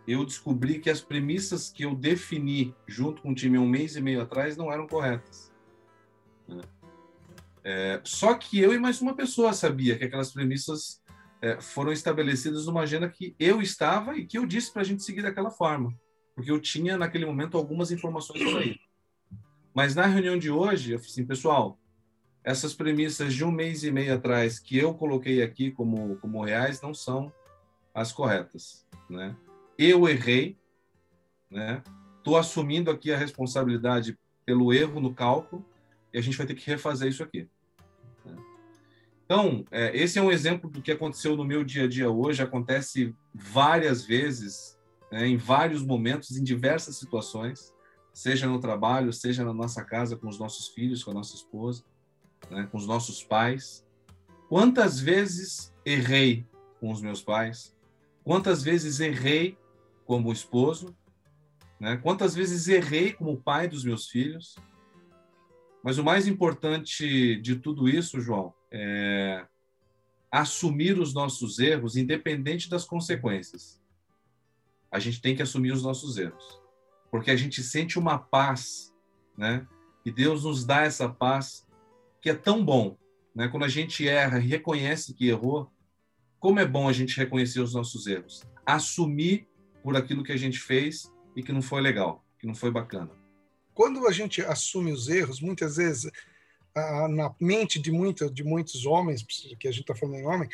eu 0.07 0.25
descobri 0.25 0.78
que 0.78 0.90
as 0.90 1.00
premissas 1.00 1.71
que 1.71 1.85
eu 1.85 1.92
defini 1.92 2.73
junto 2.87 3.21
com 3.21 3.33
o 3.33 3.35
time 3.35 3.59
um 3.59 3.66
mês 3.66 3.97
e 3.97 4.00
meio 4.00 4.23
atrás 4.23 4.57
não 4.57 4.73
eram 4.73 4.87
corretas. 4.87 5.52
Né? 6.47 6.62
É, 7.64 8.00
só 8.04 8.35
que 8.35 8.59
eu 8.59 8.73
e 8.73 8.78
mais 8.78 9.00
uma 9.00 9.14
pessoa 9.14 9.52
sabia 9.52 9.97
que 9.97 10.04
aquelas 10.04 10.33
premissas 10.33 11.00
é, 11.40 11.61
foram 11.61 11.92
estabelecidas 11.92 12.66
numa 12.66 12.83
agenda 12.83 13.09
que 13.09 13.35
eu 13.38 13.61
estava 13.61 14.16
e 14.16 14.26
que 14.26 14.37
eu 14.37 14.47
disse 14.47 14.73
para 14.73 14.83
a 14.83 14.85
gente 14.85 15.02
seguir 15.02 15.23
daquela 15.23 15.50
forma, 15.50 15.95
porque 16.35 16.50
eu 16.50 16.61
tinha 16.61 16.97
naquele 16.97 17.25
momento 17.25 17.57
algumas 17.57 17.90
informações 17.90 18.42
por 18.42 18.59
aí. 18.59 18.76
Mas 19.75 19.95
na 19.95 20.07
reunião 20.07 20.38
de 20.38 20.50
hoje, 20.50 20.92
eu 20.92 20.99
falei 20.99 21.11
assim, 21.12 21.26
pessoal, 21.26 21.78
essas 22.45 22.75
premissas 22.75 23.33
de 23.33 23.45
um 23.45 23.50
mês 23.50 23.85
e 23.85 23.90
meio 23.90 24.14
atrás 24.14 24.59
que 24.59 24.76
eu 24.76 24.92
coloquei 24.95 25.42
aqui 25.42 25.71
como, 25.71 26.16
como 26.16 26.45
reais 26.45 26.81
não 26.81 26.92
são 26.92 27.33
as 27.95 28.11
corretas, 28.11 28.85
né? 29.09 29.37
eu 29.78 30.09
errei, 30.09 30.57
né? 31.50 31.83
Estou 32.19 32.37
assumindo 32.37 32.90
aqui 32.90 33.12
a 33.12 33.16
responsabilidade 33.16 34.16
pelo 34.47 34.73
erro 34.73 35.00
no 35.00 35.12
cálculo 35.12 35.64
e 36.12 36.19
a 36.19 36.21
gente 36.21 36.37
vai 36.37 36.47
ter 36.47 36.54
que 36.54 36.66
refazer 36.66 37.09
isso 37.09 37.23
aqui. 37.23 37.49
Né? 38.25 38.37
Então, 39.25 39.64
é, 39.71 39.97
esse 39.97 40.19
é 40.19 40.23
um 40.23 40.31
exemplo 40.31 40.71
do 40.71 40.83
que 40.83 40.92
aconteceu 40.92 41.37
no 41.37 41.45
meu 41.45 41.64
dia 41.64 41.85
a 41.85 41.88
dia 41.88 42.11
hoje. 42.11 42.42
Acontece 42.42 43.14
várias 43.35 44.04
vezes, 44.04 44.78
né, 45.11 45.26
em 45.26 45.37
vários 45.37 45.83
momentos, 45.83 46.37
em 46.37 46.45
diversas 46.45 46.97
situações, 46.97 47.73
seja 48.12 48.47
no 48.47 48.61
trabalho, 48.61 49.12
seja 49.12 49.45
na 49.45 49.54
nossa 49.54 49.85
casa, 49.85 50.16
com 50.16 50.28
os 50.28 50.38
nossos 50.38 50.69
filhos, 50.69 51.02
com 51.02 51.11
a 51.11 51.14
nossa 51.14 51.35
esposa, 51.35 51.85
né, 52.50 52.69
com 52.71 52.76
os 52.76 52.87
nossos 52.87 53.23
pais. 53.23 53.85
Quantas 54.49 55.00
vezes 55.00 55.73
errei 55.85 56.47
com 56.78 56.90
os 56.90 57.00
meus 57.00 57.23
pais? 57.23 57.75
Quantas 58.23 58.62
vezes 58.62 59.00
errei 59.00 59.57
como 60.04 60.33
esposo, 60.33 60.95
né? 61.83 61.97
Quantas 61.97 62.33
vezes 62.33 62.69
errei 62.69 63.12
como 63.12 63.37
pai 63.37 63.66
dos 63.66 63.85
meus 63.85 64.09
filhos? 64.09 64.54
Mas 65.82 65.98
o 65.98 66.04
mais 66.04 66.28
importante 66.28 67.36
de 67.36 67.56
tudo 67.56 67.88
isso, 67.88 68.20
João, 68.20 68.54
é 68.70 69.46
assumir 70.30 70.98
os 70.98 71.12
nossos 71.12 71.58
erros, 71.58 71.94
independente 71.94 72.70
das 72.70 72.86
consequências. 72.86 73.82
A 74.90 74.98
gente 74.98 75.20
tem 75.20 75.36
que 75.36 75.42
assumir 75.42 75.72
os 75.72 75.82
nossos 75.82 76.16
erros, 76.16 76.58
porque 77.10 77.30
a 77.30 77.36
gente 77.36 77.62
sente 77.62 77.98
uma 77.98 78.18
paz, 78.18 78.94
né? 79.36 79.66
E 80.06 80.10
Deus 80.10 80.44
nos 80.44 80.64
dá 80.64 80.82
essa 80.82 81.08
paz 81.08 81.66
que 82.20 82.30
é 82.30 82.34
tão 82.34 82.64
bom, 82.64 82.96
né? 83.34 83.48
Quando 83.48 83.64
a 83.64 83.68
gente 83.68 84.08
erra 84.08 84.38
e 84.38 84.46
reconhece 84.46 85.12
que 85.12 85.28
errou, 85.28 85.70
como 86.38 86.60
é 86.60 86.66
bom 86.66 86.88
a 86.88 86.92
gente 86.92 87.16
reconhecer 87.16 87.60
os 87.60 87.74
nossos 87.74 88.06
erros, 88.06 88.42
assumir 88.64 89.46
por 89.82 89.96
aquilo 89.96 90.24
que 90.24 90.32
a 90.32 90.36
gente 90.36 90.58
fez 90.58 91.12
e 91.36 91.42
que 91.42 91.52
não 91.52 91.62
foi 91.62 91.82
legal, 91.82 92.24
que 92.38 92.46
não 92.46 92.54
foi 92.54 92.70
bacana. 92.70 93.22
Quando 93.75 94.07
a 94.07 94.12
gente 94.12 94.43
assume 94.43 94.93
os 94.93 95.09
erros, 95.09 95.41
muitas 95.41 95.76
vezes 95.76 96.11
na 96.75 97.35
mente 97.38 97.79
de, 97.79 97.91
muita, 97.91 98.31
de 98.31 98.43
muitos 98.43 98.87
homens, 98.87 99.23
que 99.23 99.69
a 99.69 99.71
gente 99.71 99.83
está 99.83 99.95
falando 99.95 100.17
em 100.17 100.26
homem, 100.26 100.49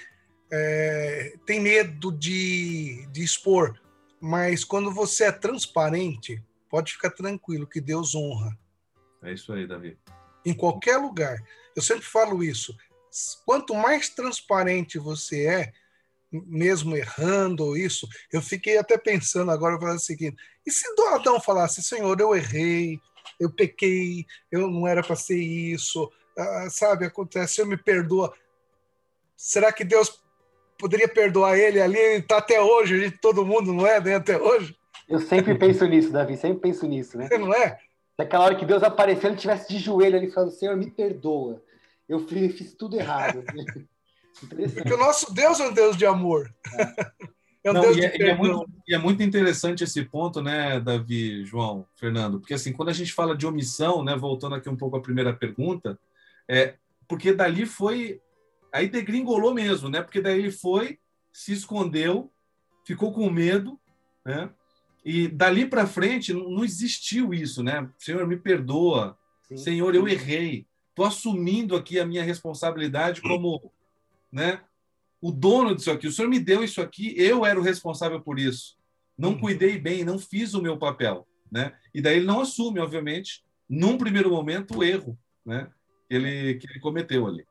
é, 0.50 1.35
tem 1.47 1.61
medo 1.61 2.11
de, 2.11 3.07
de 3.13 3.23
expor. 3.23 3.78
Mas 4.21 4.65
quando 4.65 4.93
você 4.93 5.25
é 5.25 5.33
transparente, 5.33 6.43
pode 6.69 6.93
ficar 6.93 7.11
tranquilo 7.11 7.67
que 7.67 7.81
Deus 7.81 8.15
honra. 8.15 8.57
É 9.23 9.33
isso 9.33 9.52
aí, 9.52 9.67
Davi. 9.67 9.97
Em 10.45 10.54
qualquer 10.54 10.97
lugar. 10.97 11.39
Eu 11.76 11.83
sempre 11.83 12.04
falo 12.04 12.43
isso. 12.43 12.76
Quanto 13.45 13.75
mais 13.75 14.09
transparente 14.09 14.99
você 14.99 15.47
é, 15.47 15.73
mesmo 16.30 16.97
errando 16.97 17.76
isso, 17.76 18.06
eu 18.32 18.43
fiquei 18.43 18.76
até 18.78 18.99
pensando 18.99 19.50
agora, 19.50 19.78
falando 19.78 19.97
o 19.97 20.00
seguinte: 20.00 20.36
e 20.67 20.71
se 20.71 20.84
Adão 21.12 21.41
falasse, 21.41 21.82
Senhor, 21.82 22.19
eu 22.21 22.34
errei, 22.34 23.00
eu 23.41 23.50
pequei, 23.50 24.26
eu 24.50 24.71
não 24.71 24.86
era 24.86 25.02
para 25.02 25.17
ser 25.17 25.38
isso, 25.38 26.10
ah, 26.36 26.69
sabe, 26.71 27.06
acontece, 27.06 27.60
eu 27.60 27.67
me 27.67 27.76
perdoa. 27.76 28.32
Será 29.36 29.73
que 29.73 29.84
Deus 29.84 30.23
poderia 30.78 31.08
perdoar 31.08 31.58
ele 31.58 31.80
ali? 31.80 31.99
Ele 31.99 32.23
está 32.23 32.38
até 32.38 32.60
hoje, 32.60 32.95
a 32.95 33.04
gente, 33.04 33.19
todo 33.19 33.47
mundo 33.47 33.73
não 33.73 33.86
é, 33.86 34.00
né, 34.00 34.17
até 34.17 34.36
hoje? 34.36 34.76
Eu 35.08 35.21
sempre 35.21 35.54
penso 35.56 35.86
nisso, 35.86 36.12
Davi, 36.12 36.36
sempre 36.36 36.60
penso 36.60 36.86
nisso, 36.86 37.17
né? 37.17 37.28
Não 37.38 37.54
é? 37.54 37.78
Daquela 38.17 38.45
hora 38.45 38.56
que 38.56 38.67
Deus 38.67 38.82
apareceu, 38.82 39.28
ele 39.28 39.36
estivesse 39.36 39.69
de 39.73 39.78
joelho 39.78 40.17
ali 40.17 40.30
falando, 40.30 40.50
Senhor, 40.50 40.76
me 40.76 40.91
perdoa. 40.91 41.62
Eu 42.08 42.26
fiz 42.26 42.75
tudo 42.75 42.97
errado. 42.99 43.45
Porque 44.47 44.93
o 44.93 44.99
nosso 44.99 45.33
Deus 45.33 45.61
é 45.61 45.69
um 45.69 45.73
Deus 45.73 45.97
de 45.97 46.07
amor. 46.07 46.53
É. 46.75 47.29
é 47.65 47.71
um 47.71 47.75
Não, 47.75 47.81
Deus 47.81 47.97
e, 47.97 48.01
de 48.01 48.07
é, 48.07 48.17
e, 48.19 48.31
é 48.31 48.37
muito, 48.37 48.71
e 48.87 48.95
é 48.95 48.99
muito 48.99 49.23
interessante 49.23 49.85
esse 49.85 50.05
ponto, 50.05 50.41
né, 50.43 50.81
Davi, 50.81 51.45
João, 51.45 51.87
Fernando? 51.97 52.39
Porque 52.41 52.55
assim, 52.55 52.73
quando 52.73 52.91
a 52.91 52.95
gente 52.95 53.13
fala 53.13 53.37
de 53.37 53.47
omissão, 53.47 54.05
né, 54.05 54.17
voltando 54.17 54.55
aqui 54.55 54.69
um 54.69 54.77
pouco 54.77 54.97
à 54.97 55.01
primeira 55.01 55.33
pergunta, 55.33 55.99
é 56.49 56.75
porque 57.07 57.33
dali 57.33 57.67
foi 57.67 58.21
aí 58.73 58.89
degringolou 58.89 59.55
mesmo, 59.55 59.89
né? 59.89 60.03
Porque 60.03 60.21
daí 60.21 60.39
ele 60.39 60.51
foi, 60.51 60.99
se 61.33 61.53
escondeu, 61.53 62.31
ficou 62.85 63.13
com 63.13 63.31
medo, 63.31 63.79
né? 64.25 64.51
E 65.05 65.29
dali 65.29 65.67
para 65.67 65.87
frente 65.87 66.33
não 66.33 66.65
existiu 66.65 67.33
isso, 67.33 67.63
né? 67.63 67.89
Senhor, 67.99 68.27
me 68.27 68.37
perdoa. 68.37 69.17
Sim. 69.49 69.57
Senhor, 69.57 69.95
eu 69.95 70.07
errei. 70.07 70.67
Estou 70.91 71.05
assumindo 71.05 71.77
aqui 71.77 71.99
a 71.99 72.07
minha 72.07 72.23
responsabilidade 72.23 73.23
como 73.23 73.73
né? 74.32 74.60
O 75.21 75.32
dono 75.32 75.75
disso 75.75 75.91
aqui, 75.91 76.06
o 76.06 76.12
senhor 76.12 76.28
me 76.28 76.38
deu 76.38 76.62
isso 76.62 76.80
aqui, 76.80 77.14
eu 77.17 77.45
era 77.45 77.58
o 77.58 77.62
responsável 77.62 78.21
por 78.21 78.38
isso. 78.38 78.76
Não 79.17 79.30
uhum. 79.30 79.41
cuidei 79.41 79.78
bem, 79.78 80.04
não 80.04 80.19
fiz 80.19 80.54
o 80.54 80.62
meu 80.62 80.78
papel, 80.78 81.26
né? 81.50 81.76
E 81.93 82.00
daí 82.00 82.17
ele 82.17 82.26
não 82.26 82.41
assume, 82.41 82.78
obviamente, 82.78 83.45
num 83.69 83.99
primeiro 83.99 84.30
momento, 84.30 84.78
o 84.78 84.84
erro, 84.84 85.19
né? 85.45 85.69
Que 86.08 86.14
ele, 86.14 86.54
que 86.54 86.71
ele 86.71 86.80
cometeu 86.80 87.26
ali. 87.26 87.45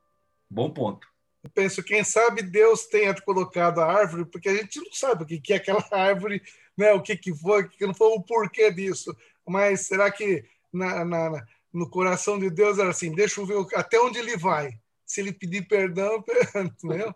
Bom 0.49 0.69
ponto. 0.69 1.05
Eu 1.43 1.49
penso, 1.49 1.83
quem 1.83 2.03
sabe 2.03 2.41
Deus 2.41 2.85
tenha 2.85 3.13
colocado 3.21 3.79
a 3.79 3.85
árvore, 3.85 4.25
porque 4.25 4.47
a 4.47 4.55
gente 4.55 4.79
não 4.79 4.91
sabe 4.93 5.23
o 5.23 5.27
que 5.27 5.53
é 5.53 5.57
aquela 5.57 5.85
árvore, 5.91 6.41
né? 6.77 6.93
o 6.93 7.01
que, 7.01 7.17
que 7.17 7.33
foi, 7.33 7.63
o 7.63 7.69
que 7.69 7.85
não 7.85 7.93
foi, 7.93 8.07
o 8.07 8.21
porquê 8.21 8.71
disso. 8.71 9.15
Mas 9.45 9.81
será 9.87 10.09
que 10.09 10.45
na, 10.71 11.03
na, 11.03 11.45
no 11.73 11.89
coração 11.89 12.39
de 12.39 12.49
Deus 12.49 12.79
era 12.79 12.89
assim, 12.89 13.13
deixa 13.13 13.41
eu 13.41 13.45
ver 13.45 13.57
até 13.75 13.99
onde 13.99 14.17
ele 14.19 14.37
vai 14.37 14.79
se 15.07 15.21
ele 15.21 15.31
pedir 15.31 15.67
perdão, 15.67 16.23
entendeu? 16.55 17.15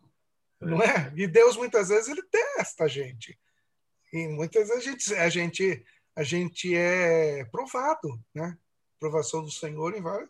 não 0.61 0.81
é? 0.81 1.11
E 1.15 1.27
Deus 1.27 1.57
muitas 1.57 1.89
vezes 1.89 2.07
ele 2.07 2.21
testa 2.23 2.85
a 2.85 2.87
gente. 2.87 3.37
E 4.13 4.27
muitas 4.27 4.69
vezes 4.69 4.87
a 4.87 4.91
gente, 4.91 5.15
a 5.15 5.29
gente, 5.29 5.85
a 6.15 6.23
gente 6.23 6.75
é 6.75 7.43
provado, 7.45 8.19
né? 8.33 8.57
Provação 8.99 9.43
do 9.43 9.51
Senhor 9.51 9.95
em 9.95 10.01
várias. 10.01 10.29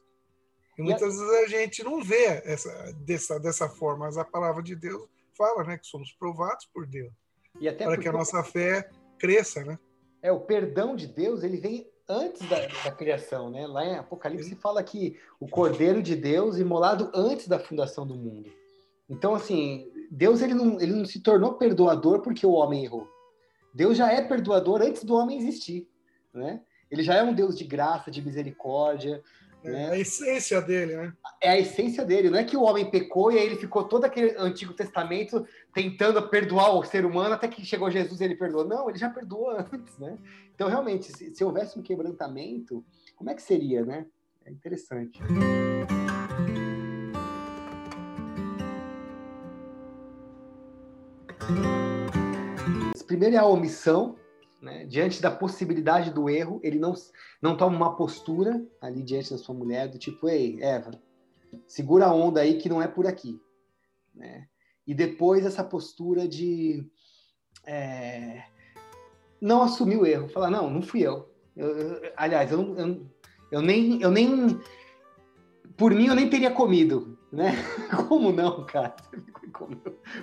E 0.77 0.81
muitas 0.81 1.17
vezes 1.17 1.43
a 1.43 1.47
gente 1.47 1.83
não 1.83 2.01
vê 2.01 2.41
essa, 2.45 2.93
dessa, 2.93 3.39
dessa 3.39 3.69
forma, 3.69 4.05
mas 4.05 4.17
a 4.17 4.23
palavra 4.23 4.63
de 4.63 4.75
Deus 4.75 5.07
fala, 5.37 5.63
né, 5.63 5.77
que 5.77 5.85
somos 5.85 6.11
provados 6.13 6.65
por 6.73 6.87
Deus. 6.87 7.11
E 7.59 7.67
até 7.67 7.85
para 7.85 7.97
que 7.97 8.07
a 8.07 8.11
nossa 8.11 8.41
fé 8.43 8.89
cresça, 9.19 9.63
né? 9.65 9.77
É, 10.21 10.31
o 10.31 10.39
perdão 10.39 10.95
de 10.95 11.07
Deus, 11.07 11.43
ele 11.43 11.57
vem 11.57 11.90
antes 12.11 12.47
da, 12.49 12.57
da, 12.83 12.91
criação, 12.91 13.49
né? 13.49 13.65
Lá 13.65 13.85
em 13.85 13.95
Apocalipse 13.95 14.55
fala 14.55 14.83
que 14.83 15.17
o 15.39 15.47
Cordeiro 15.47 16.01
de 16.01 16.15
Deus 16.15 16.57
imolado 16.57 17.09
antes 17.13 17.47
da 17.47 17.57
fundação 17.57 18.05
do 18.05 18.15
mundo. 18.15 18.51
Então, 19.09 19.33
assim, 19.33 19.89
Deus 20.11 20.41
ele 20.41 20.53
não, 20.53 20.79
ele 20.79 20.93
não 20.93 21.05
se 21.05 21.21
tornou 21.21 21.53
perdoador 21.53 22.21
porque 22.21 22.45
o 22.45 22.51
homem 22.51 22.83
errou. 22.83 23.07
Deus 23.73 23.97
já 23.97 24.11
é 24.11 24.21
perdoador 24.21 24.81
antes 24.81 25.03
do 25.03 25.15
homem 25.15 25.37
existir, 25.37 25.87
né? 26.33 26.61
Ele 26.89 27.03
já 27.03 27.15
é 27.15 27.23
um 27.23 27.33
Deus 27.33 27.57
de 27.57 27.63
graça, 27.63 28.11
de 28.11 28.21
misericórdia, 28.21 29.23
é 29.63 29.71
né? 29.71 29.89
a 29.91 29.97
essência 29.97 30.61
dele, 30.61 30.95
né? 30.95 31.13
É 31.41 31.49
a 31.49 31.59
essência 31.59 32.03
dele. 32.03 32.29
Não 32.29 32.39
é 32.39 32.43
que 32.43 32.57
o 32.57 32.63
homem 32.63 32.89
pecou 32.89 33.31
e 33.31 33.37
aí 33.37 33.45
ele 33.45 33.57
ficou 33.57 33.83
todo 33.83 34.05
aquele 34.05 34.35
Antigo 34.37 34.73
Testamento 34.73 35.45
tentando 35.73 36.21
perdoar 36.29 36.75
o 36.75 36.83
ser 36.83 37.05
humano 37.05 37.35
até 37.35 37.47
que 37.47 37.63
chegou 37.63 37.91
Jesus 37.91 38.19
e 38.19 38.23
ele 38.23 38.35
perdoou. 38.35 38.67
Não, 38.67 38.89
ele 38.89 38.97
já 38.97 39.09
perdoou 39.09 39.51
antes, 39.51 39.97
né? 39.99 40.17
Então, 40.53 40.67
realmente, 40.67 41.11
se, 41.11 41.33
se 41.33 41.43
houvesse 41.43 41.77
um 41.77 41.81
quebrantamento, 41.81 42.83
como 43.15 43.29
é 43.29 43.35
que 43.35 43.41
seria, 43.41 43.85
né? 43.85 44.05
É 44.45 44.51
interessante. 44.51 45.19
Primeiro 53.11 53.35
é 53.35 53.39
a 53.39 53.45
omissão, 53.45 54.15
né? 54.61 54.85
diante 54.85 55.21
da 55.21 55.31
possibilidade 55.31 56.11
do 56.11 56.29
erro, 56.29 56.59
ele 56.63 56.79
não, 56.79 56.93
não 57.41 57.57
toma 57.57 57.75
uma 57.75 57.95
postura 57.95 58.65
ali 58.79 59.01
diante 59.01 59.31
da 59.31 59.37
sua 59.37 59.55
mulher, 59.55 59.87
do 59.87 59.97
tipo, 59.97 60.29
ei, 60.29 60.61
Eva, 60.61 60.91
segura 61.67 62.05
a 62.05 62.13
onda 62.13 62.41
aí 62.41 62.57
que 62.57 62.69
não 62.69 62.81
é 62.81 62.87
por 62.87 63.07
aqui. 63.07 63.39
Né? 64.13 64.47
e 64.85 64.93
depois 64.93 65.45
essa 65.45 65.63
postura 65.63 66.27
de 66.27 66.85
é, 67.65 68.43
não 69.39 69.61
assumir 69.61 69.97
o 69.97 70.05
erro, 70.05 70.29
falar 70.29 70.49
não, 70.49 70.69
não 70.69 70.81
fui 70.81 71.01
eu. 71.01 71.29
eu, 71.55 72.01
aliás, 72.17 72.51
eu, 72.51 72.77
eu, 72.77 73.05
eu 73.51 73.61
nem 73.61 74.01
eu 74.01 74.11
nem 74.11 74.59
por 75.77 75.93
mim 75.93 76.07
eu 76.07 76.15
nem 76.15 76.29
teria 76.29 76.51
comido, 76.51 77.10
né? 77.31 77.53
Como 78.07 78.31
não, 78.31 78.65
cara? 78.65 78.95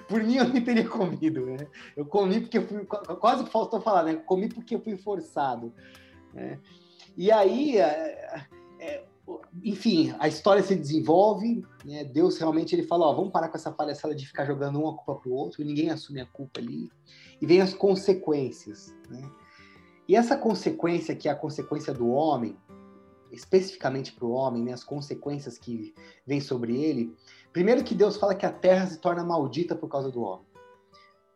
Por 0.09 0.23
mim 0.23 0.37
eu 0.37 0.49
nem 0.49 0.63
teria 0.63 0.89
comido, 0.89 1.47
né? 1.47 1.67
Eu 1.97 2.05
comi 2.05 2.41
porque 2.41 2.59
eu 2.59 2.67
fui 2.67 2.85
quase 2.85 3.47
faltou 3.47 3.81
falar, 3.81 4.03
né? 4.03 4.15
Comi 4.15 4.49
porque 4.49 4.75
eu 4.75 4.81
fui 4.81 4.97
forçado. 4.97 5.73
Né? 6.35 6.59
E 7.17 7.31
aí, 7.31 7.79
é, 7.79 8.45
é, 8.79 9.05
enfim, 9.65 10.15
a 10.19 10.29
história 10.29 10.63
se 10.63 10.75
desenvolve, 10.75 11.65
né? 11.85 12.05
Deus 12.05 12.39
realmente 12.39 12.75
ele 12.75 12.83
fala, 12.83 13.07
ó, 13.07 13.15
vamos 13.15 13.33
parar 13.33 13.49
com 13.49 13.57
essa 13.57 13.73
palhaçada 13.73 14.15
de 14.15 14.27
ficar 14.27 14.45
jogando 14.45 14.81
uma 14.81 14.95
culpa 14.95 15.21
pro 15.21 15.33
outro, 15.33 15.65
ninguém 15.65 15.91
assume 15.91 16.21
a 16.21 16.27
culpa 16.27 16.61
ali, 16.61 16.91
e 17.41 17.47
vem 17.47 17.61
as 17.61 17.75
consequências, 17.75 18.95
né? 19.09 19.23
E 20.07 20.17
essa 20.17 20.37
consequência 20.39 21.15
que 21.15 21.29
é 21.29 21.33
a 21.33 21.37
consequência 21.37 21.93
do 21.93 22.09
homem, 22.09 22.57
especificamente 23.31 24.13
para 24.13 24.25
o 24.25 24.31
homem, 24.31 24.63
né, 24.63 24.73
as 24.73 24.85
consequências 24.85 25.59
que 25.59 25.95
vêm 26.27 26.41
sobre 26.41 26.77
ele, 26.77 27.15
primeiro 27.53 27.85
que 27.85 27.95
Deus 27.95 28.17
fala 28.17 28.35
que 28.35 28.47
a 28.47 28.53
terra 28.53 28.87
se 28.87 28.99
torna 28.99 29.25
maldita 29.25 29.75
por 29.75 29.89
causa 29.89 30.11
do 30.11 30.23
homem. 30.23 30.47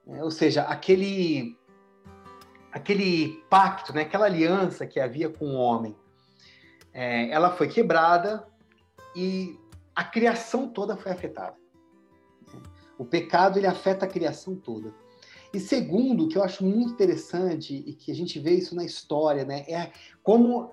É, 0.06 0.22
ou 0.22 0.30
seja, 0.30 0.62
aquele 0.62 1.56
aquele 2.72 3.44
pacto, 3.50 3.92
né, 3.92 4.02
aquela 4.02 4.24
aliança 4.24 4.86
que 4.86 4.98
havia 4.98 5.28
com 5.28 5.54
o 5.54 5.58
homem, 5.58 5.94
é, 6.92 7.30
ela 7.30 7.50
foi 7.50 7.68
quebrada 7.68 8.46
e 9.14 9.58
a 9.94 10.02
criação 10.02 10.68
toda 10.68 10.96
foi 10.96 11.12
afetada. 11.12 11.56
O 12.96 13.04
pecado 13.04 13.58
ele 13.58 13.66
afeta 13.66 14.06
a 14.06 14.08
criação 14.08 14.56
toda. 14.56 14.94
E 15.52 15.60
segundo, 15.60 16.28
que 16.28 16.38
eu 16.38 16.42
acho 16.42 16.64
muito 16.64 16.92
interessante 16.92 17.74
e 17.74 17.92
que 17.92 18.10
a 18.10 18.14
gente 18.14 18.38
vê 18.40 18.52
isso 18.52 18.74
na 18.74 18.84
história, 18.84 19.44
né, 19.44 19.64
é 19.68 19.92
como 20.22 20.70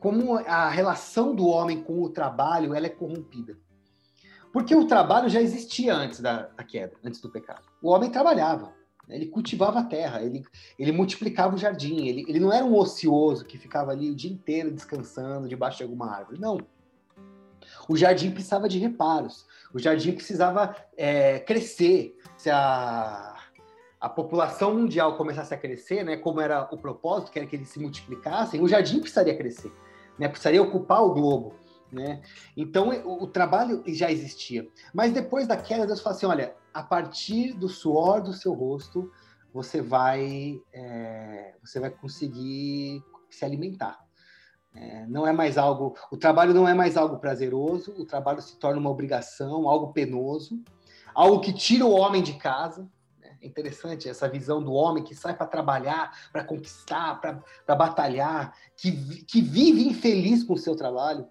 como 0.00 0.38
a 0.38 0.68
relação 0.68 1.34
do 1.34 1.46
homem 1.46 1.82
com 1.82 2.02
o 2.02 2.08
trabalho 2.08 2.74
ela 2.74 2.86
é 2.86 2.90
corrompida. 2.90 3.56
Porque 4.52 4.74
o 4.74 4.86
trabalho 4.86 5.28
já 5.28 5.40
existia 5.40 5.94
antes 5.94 6.20
da, 6.20 6.48
da 6.48 6.64
queda, 6.64 6.94
antes 7.04 7.20
do 7.20 7.28
pecado. 7.28 7.62
O 7.80 7.90
homem 7.90 8.10
trabalhava. 8.10 8.72
Né? 9.06 9.16
Ele 9.16 9.26
cultivava 9.26 9.80
a 9.80 9.84
terra, 9.84 10.22
ele, 10.22 10.42
ele 10.78 10.90
multiplicava 10.90 11.54
o 11.54 11.58
jardim, 11.58 12.06
ele, 12.06 12.24
ele 12.26 12.40
não 12.40 12.52
era 12.52 12.64
um 12.64 12.74
ocioso 12.74 13.44
que 13.44 13.58
ficava 13.58 13.92
ali 13.92 14.10
o 14.10 14.14
dia 14.14 14.32
inteiro 14.32 14.70
descansando 14.70 15.46
debaixo 15.46 15.78
de 15.78 15.84
alguma 15.84 16.10
árvore. 16.10 16.40
Não. 16.40 16.58
O 17.88 17.96
jardim 17.96 18.30
precisava 18.30 18.68
de 18.68 18.78
reparos, 18.78 19.46
o 19.72 19.78
jardim 19.78 20.12
precisava 20.12 20.74
é, 20.96 21.38
crescer. 21.40 22.16
Se 22.36 22.48
a, 22.50 23.36
a 24.00 24.08
população 24.08 24.74
mundial 24.74 25.16
começasse 25.16 25.52
a 25.52 25.58
crescer, 25.58 26.04
né, 26.04 26.16
como 26.16 26.40
era 26.40 26.68
o 26.72 26.78
propósito, 26.78 27.30
que 27.30 27.38
era 27.38 27.46
que 27.46 27.54
eles 27.54 27.68
se 27.68 27.78
multiplicassem, 27.78 28.60
o 28.60 28.66
jardim 28.66 28.98
precisaria 28.98 29.36
crescer, 29.36 29.70
né, 30.20 30.28
precisaria 30.28 30.62
ocupar 30.62 31.02
o 31.02 31.14
globo. 31.14 31.54
Né? 31.90 32.22
Então 32.56 32.90
o, 33.04 33.26
trabalho 33.26 33.82
já 33.86 34.12
existia. 34.12 34.68
Mas 34.94 35.12
depois 35.12 35.48
da 35.48 35.56
queda, 35.56 35.86
Deus 35.86 36.00
fala 36.00 36.14
assim: 36.14 36.26
olha, 36.26 36.54
a 36.72 36.82
partir 36.82 37.52
do 37.54 37.68
suor 37.68 38.22
do 38.22 38.32
seu 38.32 38.52
rosto, 38.52 39.10
você 39.52 39.80
vai, 39.80 40.60
é, 40.72 41.54
você 41.64 41.80
vai 41.80 41.90
conseguir 41.90 43.02
se 43.28 43.44
alimentar. 43.44 43.98
É, 44.72 45.04
não 45.06 45.26
é 45.26 45.32
mais 45.32 45.58
algo, 45.58 45.96
o 46.12 46.16
trabalho 46.16 46.54
não 46.54 46.68
é 46.68 46.74
mais 46.74 46.96
algo 46.96 47.18
prazeroso, 47.18 47.92
o 47.98 48.04
trabalho 48.04 48.40
se 48.40 48.56
torna 48.56 48.78
uma 48.78 48.90
obrigação, 48.90 49.68
algo 49.68 49.92
penoso, 49.92 50.62
algo 51.12 51.40
que 51.40 51.52
tira 51.52 51.84
o 51.84 51.90
homem 51.90 52.22
de 52.22 52.34
casa. 52.34 52.88
É 53.42 53.46
interessante 53.46 54.08
essa 54.08 54.28
visão 54.28 54.62
do 54.62 54.72
homem 54.72 55.02
que 55.02 55.14
sai 55.14 55.34
para 55.34 55.46
trabalhar, 55.46 56.30
para 56.32 56.44
conquistar, 56.44 57.20
para 57.20 57.74
batalhar, 57.74 58.54
que, 58.76 59.24
que 59.24 59.40
vive 59.40 59.86
infeliz 59.86 60.44
com 60.44 60.54
o 60.54 60.58
seu 60.58 60.76
trabalho 60.76 61.26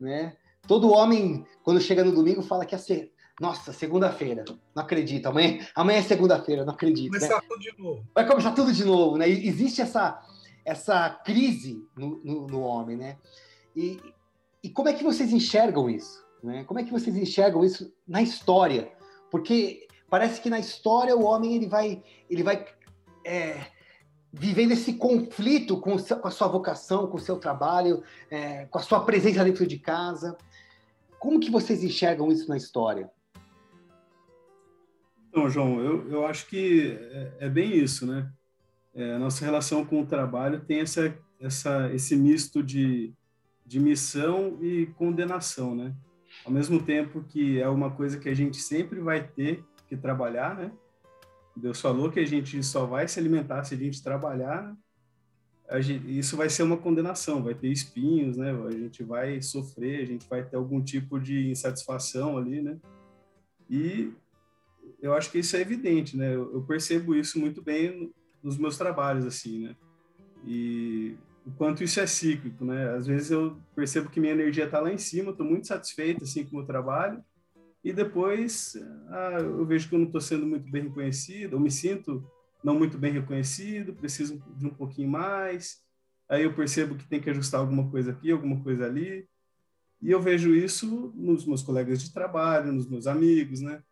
né? 0.00 0.34
Todo 0.66 0.90
homem, 0.90 1.44
quando 1.62 1.80
chega 1.80 2.02
no 2.02 2.12
domingo, 2.12 2.42
fala 2.42 2.64
que 2.64 2.74
é 2.74 2.78
ser. 2.78 3.12
Nossa, 3.40 3.72
segunda-feira, 3.72 4.44
não 4.74 4.82
acredito. 4.82 5.26
Amanhã, 5.26 5.66
amanhã 5.74 5.98
é 5.98 6.02
segunda-feira, 6.02 6.64
não 6.64 6.74
acredito. 6.74 7.10
Vai 7.10 7.20
começar 7.20 7.40
né? 7.40 7.48
tudo 7.48 7.60
de 7.60 7.82
novo. 7.82 8.06
Vai 8.14 8.26
começar 8.26 8.52
tudo 8.52 8.72
de 8.72 8.84
novo, 8.84 9.16
né? 9.16 9.28
E 9.28 9.48
existe 9.48 9.80
essa, 9.80 10.22
essa 10.64 11.10
crise 11.10 11.82
no, 11.96 12.20
no, 12.22 12.46
no 12.46 12.60
homem, 12.60 12.96
né? 12.96 13.16
E, 13.74 13.98
e 14.62 14.68
como 14.68 14.88
é 14.88 14.92
que 14.92 15.02
vocês 15.02 15.32
enxergam 15.32 15.88
isso? 15.88 16.22
Né? 16.42 16.64
Como 16.64 16.80
é 16.80 16.84
que 16.84 16.90
vocês 16.90 17.16
enxergam 17.16 17.64
isso 17.64 17.92
na 18.06 18.20
história? 18.20 18.92
Porque 19.30 19.86
parece 20.10 20.40
que 20.40 20.50
na 20.50 20.58
história 20.58 21.16
o 21.16 21.22
homem 21.22 21.54
ele 21.54 21.68
vai, 21.68 22.02
ele 22.28 22.42
vai 22.42 22.66
é, 23.24 23.66
vivendo 24.32 24.72
esse 24.72 24.94
conflito 24.94 25.80
com, 25.80 25.96
com, 25.96 26.28
a 26.28 26.30
sua 26.30 26.48
vocação, 26.48 27.06
com 27.06 27.16
o 27.16 27.20
seu 27.20 27.36
trabalho, 27.36 28.02
é, 28.28 28.66
com 28.66 28.78
a 28.78 28.82
sua 28.82 29.04
presença 29.04 29.44
dentro 29.44 29.66
de 29.66 29.78
casa. 29.78 30.36
Como 31.18 31.38
que 31.38 31.50
vocês 31.50 31.84
enxergam 31.84 32.30
isso 32.32 32.48
na 32.48 32.56
história? 32.56 33.08
Então, 35.28 35.48
João, 35.48 35.80
eu, 35.80 36.10
eu 36.10 36.26
acho 36.26 36.46
que 36.48 36.98
é, 37.00 37.46
é 37.46 37.48
bem 37.48 37.72
isso, 37.76 38.04
né? 38.04 38.28
É, 38.92 39.14
a 39.14 39.18
nossa 39.18 39.44
relação 39.44 39.84
com 39.84 40.00
o 40.00 40.06
trabalho 40.06 40.60
tem 40.60 40.80
essa, 40.80 41.16
essa, 41.40 41.88
esse 41.94 42.16
misto 42.16 42.60
de, 42.60 43.12
de 43.64 43.78
missão 43.78 44.58
e 44.60 44.86
condenação, 44.96 45.76
né? 45.76 45.94
Ao 46.44 46.50
mesmo 46.50 46.82
tempo 46.82 47.22
que 47.22 47.60
é 47.60 47.68
uma 47.68 47.90
coisa 47.90 48.18
que 48.18 48.28
a 48.28 48.34
gente 48.34 48.56
sempre 48.56 48.98
vai 49.00 49.22
ter 49.22 49.64
que 49.90 49.96
trabalhar, 49.96 50.56
né? 50.56 50.72
Deus 51.56 51.80
falou 51.80 52.10
que 52.10 52.20
a 52.20 52.24
gente 52.24 52.62
só 52.62 52.86
vai 52.86 53.08
se 53.08 53.18
alimentar 53.18 53.64
se 53.64 53.74
a 53.74 53.76
gente 53.76 54.02
trabalhar. 54.02 54.74
A 55.68 55.80
gente, 55.80 56.18
isso 56.18 56.36
vai 56.36 56.48
ser 56.48 56.62
uma 56.62 56.76
condenação, 56.76 57.42
vai 57.42 57.54
ter 57.54 57.68
espinhos, 57.68 58.36
né? 58.36 58.52
A 58.66 58.70
gente 58.70 59.02
vai 59.02 59.42
sofrer, 59.42 60.02
a 60.02 60.06
gente 60.06 60.28
vai 60.28 60.44
ter 60.44 60.56
algum 60.56 60.80
tipo 60.82 61.18
de 61.18 61.50
insatisfação 61.50 62.38
ali, 62.38 62.62
né? 62.62 62.78
E 63.68 64.12
eu 65.02 65.12
acho 65.12 65.30
que 65.30 65.38
isso 65.38 65.56
é 65.56 65.60
evidente, 65.60 66.16
né? 66.16 66.34
Eu, 66.34 66.64
percebo 66.66 67.14
isso 67.14 67.38
muito 67.38 67.62
bem 67.62 68.12
nos 68.42 68.56
meus 68.56 68.78
trabalhos, 68.78 69.24
assim, 69.24 69.64
né? 69.64 69.76
E 70.46 71.16
o 71.46 71.50
quanto 71.52 71.84
isso 71.84 72.00
é 72.00 72.06
cíclico, 72.06 72.64
né? 72.64 72.94
Às 72.94 73.06
vezes 73.06 73.30
eu 73.30 73.56
percebo 73.74 74.08
que 74.08 74.20
minha 74.20 74.32
energia 74.32 74.64
está 74.64 74.80
lá 74.80 74.92
em 74.92 74.98
cima, 74.98 75.30
estou 75.30 75.46
muito 75.46 75.66
satisfeito 75.66 76.24
assim 76.24 76.44
com 76.44 76.58
o 76.58 76.66
trabalho, 76.66 77.22
e 77.82 77.92
depois 77.92 78.76
ah, 79.08 79.38
eu 79.40 79.64
vejo 79.64 79.88
que 79.88 79.94
eu 79.94 79.98
não 79.98 80.06
estou 80.06 80.20
sendo 80.20 80.46
muito 80.46 80.70
bem 80.70 80.84
reconhecido, 80.84 81.54
eu 81.54 81.60
me 81.60 81.70
sinto 81.70 82.24
não 82.62 82.78
muito 82.78 82.98
bem 82.98 83.12
reconhecido, 83.12 83.94
preciso 83.94 84.42
de 84.56 84.66
um 84.66 84.70
pouquinho 84.70 85.08
mais, 85.08 85.82
aí 86.28 86.44
eu 86.44 86.52
percebo 86.52 86.94
que 86.94 87.08
tem 87.08 87.20
que 87.20 87.30
ajustar 87.30 87.60
alguma 87.60 87.90
coisa 87.90 88.10
aqui, 88.10 88.30
alguma 88.30 88.62
coisa 88.62 88.84
ali, 88.84 89.26
e 90.02 90.10
eu 90.10 90.20
vejo 90.20 90.54
isso 90.54 91.12
nos 91.14 91.46
meus 91.46 91.62
colegas 91.62 92.02
de 92.02 92.12
trabalho, 92.12 92.72
nos 92.72 92.88
meus 92.88 93.06
amigos, 93.06 93.60
né? 93.60 93.82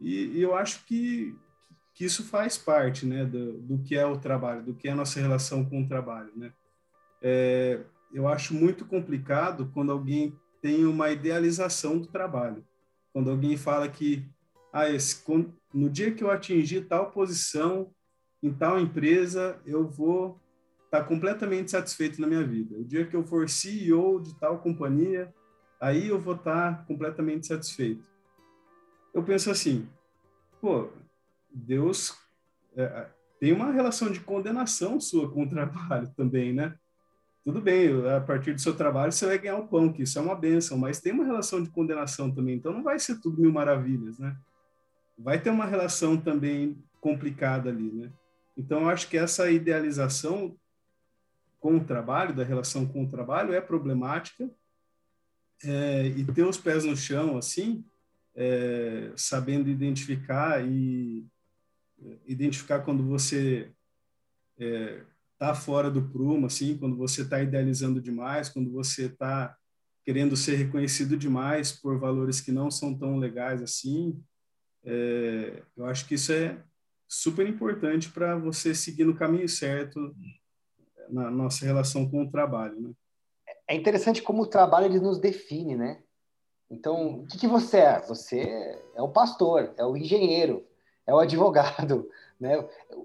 E, 0.00 0.26
e 0.26 0.42
eu 0.42 0.54
acho 0.54 0.84
que, 0.84 1.34
que 1.94 2.04
isso 2.04 2.24
faz 2.24 2.58
parte, 2.58 3.06
né, 3.06 3.24
do, 3.24 3.54
do 3.58 3.78
que 3.78 3.96
é 3.96 4.06
o 4.06 4.18
trabalho, 4.18 4.62
do 4.62 4.74
que 4.74 4.88
é 4.88 4.92
a 4.92 4.96
nossa 4.96 5.20
relação 5.20 5.64
com 5.64 5.82
o 5.82 5.88
trabalho, 5.88 6.32
né? 6.36 6.52
É, 7.22 7.80
eu 8.12 8.28
acho 8.28 8.54
muito 8.54 8.84
complicado 8.84 9.70
quando 9.72 9.90
alguém 9.90 10.38
tem 10.60 10.84
uma 10.84 11.10
idealização 11.10 11.98
do 11.98 12.06
trabalho 12.06 12.64
quando 13.16 13.30
alguém 13.30 13.56
fala 13.56 13.88
que 13.88 14.28
ah, 14.70 14.90
esse, 14.90 15.24
no 15.72 15.88
dia 15.88 16.12
que 16.12 16.22
eu 16.22 16.30
atingir 16.30 16.82
tal 16.82 17.10
posição 17.10 17.90
em 18.42 18.52
tal 18.52 18.78
empresa, 18.78 19.58
eu 19.64 19.88
vou 19.88 20.38
estar 20.84 21.00
tá 21.00 21.02
completamente 21.02 21.70
satisfeito 21.70 22.20
na 22.20 22.26
minha 22.26 22.44
vida. 22.44 22.76
O 22.76 22.84
dia 22.84 23.06
que 23.06 23.16
eu 23.16 23.24
for 23.24 23.48
CEO 23.48 24.20
de 24.20 24.38
tal 24.38 24.58
companhia, 24.58 25.34
aí 25.80 26.08
eu 26.08 26.20
vou 26.20 26.34
estar 26.34 26.76
tá 26.76 26.82
completamente 26.84 27.46
satisfeito. 27.46 28.06
Eu 29.14 29.22
penso 29.22 29.50
assim, 29.50 29.88
pô, 30.60 30.90
Deus 31.48 32.14
é, 32.76 33.08
tem 33.40 33.50
uma 33.50 33.72
relação 33.72 34.10
de 34.10 34.20
condenação 34.20 35.00
sua 35.00 35.32
com 35.32 35.44
o 35.44 35.48
trabalho 35.48 36.12
também, 36.14 36.52
né? 36.52 36.78
Tudo 37.46 37.60
bem, 37.60 37.88
a 38.08 38.20
partir 38.20 38.52
do 38.52 38.60
seu 38.60 38.74
trabalho 38.74 39.12
você 39.12 39.24
vai 39.24 39.38
ganhar 39.38 39.56
o 39.56 39.68
pão, 39.68 39.92
que 39.92 40.02
isso 40.02 40.18
é 40.18 40.20
uma 40.20 40.34
benção, 40.34 40.76
mas 40.76 41.00
tem 41.00 41.12
uma 41.12 41.24
relação 41.24 41.62
de 41.62 41.70
condenação 41.70 42.28
também, 42.28 42.56
então 42.56 42.72
não 42.72 42.82
vai 42.82 42.98
ser 42.98 43.20
tudo 43.20 43.40
mil 43.40 43.52
maravilhas, 43.52 44.18
né? 44.18 44.36
Vai 45.16 45.40
ter 45.40 45.50
uma 45.50 45.64
relação 45.64 46.16
também 46.16 46.76
complicada 47.00 47.70
ali, 47.70 47.92
né? 47.92 48.12
Então, 48.56 48.80
eu 48.80 48.88
acho 48.88 49.08
que 49.08 49.16
essa 49.16 49.48
idealização 49.48 50.58
com 51.60 51.76
o 51.76 51.84
trabalho, 51.84 52.34
da 52.34 52.42
relação 52.42 52.84
com 52.84 53.04
o 53.04 53.08
trabalho, 53.08 53.54
é 53.54 53.60
problemática, 53.60 54.50
é, 55.62 56.08
e 56.08 56.24
ter 56.24 56.42
os 56.42 56.58
pés 56.58 56.84
no 56.84 56.96
chão, 56.96 57.38
assim, 57.38 57.84
é, 58.34 59.12
sabendo 59.14 59.70
identificar 59.70 60.66
e 60.66 61.24
identificar 62.26 62.80
quando 62.80 63.04
você 63.04 63.70
é, 64.58 65.00
tá 65.38 65.54
fora 65.54 65.90
do 65.90 66.02
prumo, 66.02 66.46
assim, 66.46 66.76
quando 66.78 66.96
você 66.96 67.22
está 67.22 67.42
idealizando 67.42 68.00
demais, 68.00 68.48
quando 68.48 68.70
você 68.70 69.06
está 69.06 69.56
querendo 70.04 70.36
ser 70.36 70.56
reconhecido 70.56 71.16
demais 71.16 71.72
por 71.72 71.98
valores 71.98 72.40
que 72.40 72.52
não 72.52 72.70
são 72.70 72.96
tão 72.96 73.18
legais 73.18 73.60
assim, 73.60 74.22
é, 74.84 75.62
eu 75.76 75.84
acho 75.86 76.06
que 76.06 76.14
isso 76.14 76.32
é 76.32 76.62
super 77.08 77.46
importante 77.46 78.10
para 78.10 78.36
você 78.36 78.74
seguir 78.74 79.04
no 79.04 79.16
caminho 79.16 79.48
certo 79.48 80.14
na 81.08 81.30
nossa 81.30 81.64
relação 81.64 82.08
com 82.08 82.22
o 82.22 82.30
trabalho, 82.30 82.80
né? 82.80 82.90
É 83.68 83.74
interessante 83.74 84.22
como 84.22 84.42
o 84.42 84.46
trabalho 84.46 84.86
ele 84.86 85.00
nos 85.00 85.18
define, 85.18 85.76
né? 85.76 86.02
Então, 86.70 87.20
o 87.20 87.26
que, 87.26 87.38
que 87.38 87.48
você 87.48 87.78
é? 87.78 88.00
Você 88.06 88.40
é 88.94 89.02
o 89.02 89.08
pastor, 89.08 89.72
é 89.76 89.84
o 89.84 89.96
engenheiro, 89.96 90.66
é 91.06 91.12
o 91.12 91.18
advogado, 91.18 92.08
né? 92.40 92.62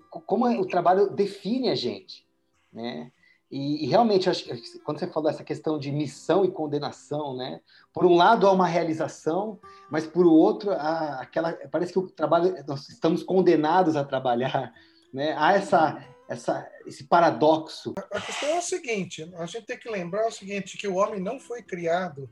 Como 0.09 0.47
o 0.47 0.65
trabalho 0.65 1.09
define 1.09 1.69
a 1.69 1.75
gente, 1.75 2.25
né? 2.71 3.11
E, 3.51 3.83
e 3.83 3.87
realmente, 3.87 4.29
acho, 4.29 4.45
quando 4.85 4.99
você 4.99 5.07
falou 5.07 5.29
essa 5.29 5.43
questão 5.43 5.77
de 5.77 5.91
missão 5.91 6.45
e 6.45 6.51
condenação, 6.51 7.35
né? 7.35 7.59
Por 7.93 8.05
um 8.05 8.15
lado 8.15 8.47
há 8.47 8.51
uma 8.51 8.65
realização, 8.65 9.59
mas 9.89 10.07
por 10.07 10.25
outro 10.25 10.71
há 10.71 11.19
aquela 11.21 11.51
parece 11.69 11.91
que 11.91 11.99
o 11.99 12.09
trabalho 12.09 12.55
nós 12.65 12.87
estamos 12.87 13.23
condenados 13.23 13.97
a 13.97 14.05
trabalhar, 14.05 14.73
né? 15.13 15.35
Há 15.37 15.53
essa 15.53 16.07
essa 16.29 16.71
esse 16.85 17.03
paradoxo. 17.03 17.93
A 18.09 18.21
questão 18.21 18.49
é 18.49 18.59
o 18.59 18.61
seguinte: 18.61 19.29
a 19.35 19.45
gente 19.45 19.65
tem 19.65 19.77
que 19.77 19.89
lembrar 19.89 20.27
o 20.27 20.31
seguinte 20.31 20.77
que 20.77 20.87
o 20.87 20.95
homem 20.95 21.19
não 21.19 21.37
foi 21.37 21.61
criado 21.61 22.29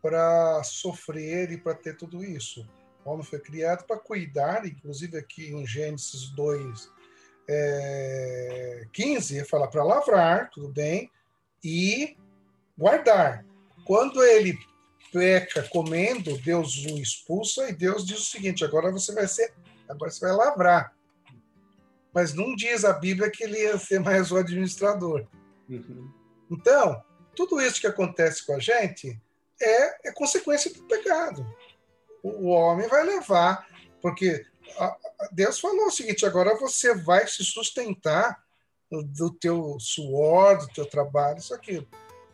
para 0.00 0.62
sofrer 0.64 1.52
e 1.52 1.58
para 1.58 1.74
ter 1.74 1.98
tudo 1.98 2.24
isso. 2.24 2.66
O 3.06 3.10
homem 3.12 3.24
foi 3.24 3.38
criado 3.38 3.86
para 3.86 4.00
cuidar, 4.00 4.66
inclusive 4.66 5.16
aqui 5.16 5.52
em 5.52 5.64
Gênesis 5.64 6.28
2, 6.30 6.90
é, 7.48 8.88
15, 8.92 9.44
fala 9.44 9.68
para 9.68 9.84
lavrar, 9.84 10.50
tudo 10.50 10.68
bem, 10.68 11.08
e 11.62 12.16
guardar. 12.76 13.44
Quando 13.84 14.20
ele 14.24 14.58
peca 15.12 15.62
comendo, 15.68 16.36
Deus 16.38 16.84
o 16.84 16.98
expulsa 16.98 17.68
e 17.70 17.72
Deus 17.72 18.04
diz 18.04 18.18
o 18.18 18.24
seguinte: 18.24 18.64
agora 18.64 18.90
você 18.90 19.14
vai 19.14 19.28
ser, 19.28 19.54
agora 19.88 20.10
você 20.10 20.26
vai 20.26 20.34
lavrar. 20.34 20.92
Mas 22.12 22.34
não 22.34 22.56
diz 22.56 22.84
a 22.84 22.92
Bíblia 22.92 23.30
que 23.30 23.44
ele 23.44 23.62
ia 23.62 23.78
ser 23.78 24.00
mais 24.00 24.32
o 24.32 24.36
administrador. 24.36 25.28
Uhum. 25.68 26.10
Então, 26.50 27.00
tudo 27.36 27.60
isso 27.60 27.80
que 27.80 27.86
acontece 27.86 28.44
com 28.44 28.54
a 28.54 28.58
gente 28.58 29.16
é, 29.62 30.08
é 30.08 30.12
consequência 30.12 30.74
do 30.74 30.82
pecado. 30.88 31.46
O, 32.26 32.48
homem 32.48 32.88
vai 32.88 33.04
levar, 33.04 33.66
porque 34.02 34.44
Deus 35.32 35.60
falou 35.60 35.86
o 35.86 35.90
seguinte: 35.90 36.26
agora 36.26 36.58
você 36.58 36.94
vai 36.94 37.26
se 37.26 37.44
sustentar 37.44 38.42
do 38.90 39.30
teu 39.30 39.76
suor, 39.78 40.58
do 40.58 40.68
teu 40.68 40.86
trabalho, 40.86 41.38
isso 41.38 41.54
aquilo. 41.54 41.86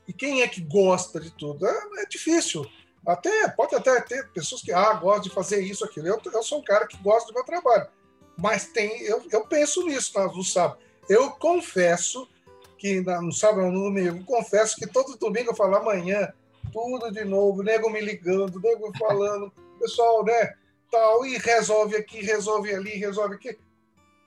E 0.07 0.13
quem 0.13 0.43
é 0.43 0.49
que 0.49 0.61
gosta 0.61 1.21
de 1.21 1.31
tudo? 1.31 1.67
É, 1.67 2.03
é 2.03 2.07
difícil. 2.07 2.67
Até 3.07 3.49
pode 3.49 3.75
até 3.75 4.01
ter 4.01 4.29
pessoas 4.31 4.63
que 4.63 4.73
ah, 4.73 4.95
gostam 4.95 5.23
de 5.23 5.31
fazer 5.31 5.61
isso, 5.61 5.85
aquilo. 5.85 6.07
Eu, 6.07 6.21
eu 6.33 6.43
sou 6.43 6.61
um 6.61 6.65
cara 6.65 6.87
que 6.87 6.97
gosta 6.99 7.29
do 7.29 7.35
meu 7.35 7.45
trabalho, 7.45 7.89
mas 8.37 8.67
tem 8.67 9.03
eu, 9.03 9.23
eu 9.31 9.47
penso 9.47 9.85
nisso 9.85 10.19
no 10.19 10.45
sábado. 10.45 10.81
Eu 11.09 11.33
confesso 11.33 12.29
que 12.79 13.01
no 13.01 13.33
sábado, 13.33 13.71
no 13.71 13.85
domingo, 13.85 14.25
confesso 14.25 14.77
que 14.77 14.87
todo 14.87 15.19
domingo 15.19 15.51
eu 15.51 15.57
falo 15.57 15.77
amanhã 15.77 16.33
tudo 16.73 17.13
de 17.13 17.25
novo, 17.25 17.63
nego 17.63 17.91
me 17.91 18.01
ligando, 18.01 18.61
nego 18.61 18.91
falando, 18.99 19.53
pessoal, 19.83 20.25
né? 20.25 20.55
tal, 20.93 21.25
e 21.25 21.39
resolve 21.39 21.97
aqui, 21.97 22.21
resolve 22.21 22.73
ali, 22.73 22.91
resolve 22.91 23.37
aqui. 23.37 23.59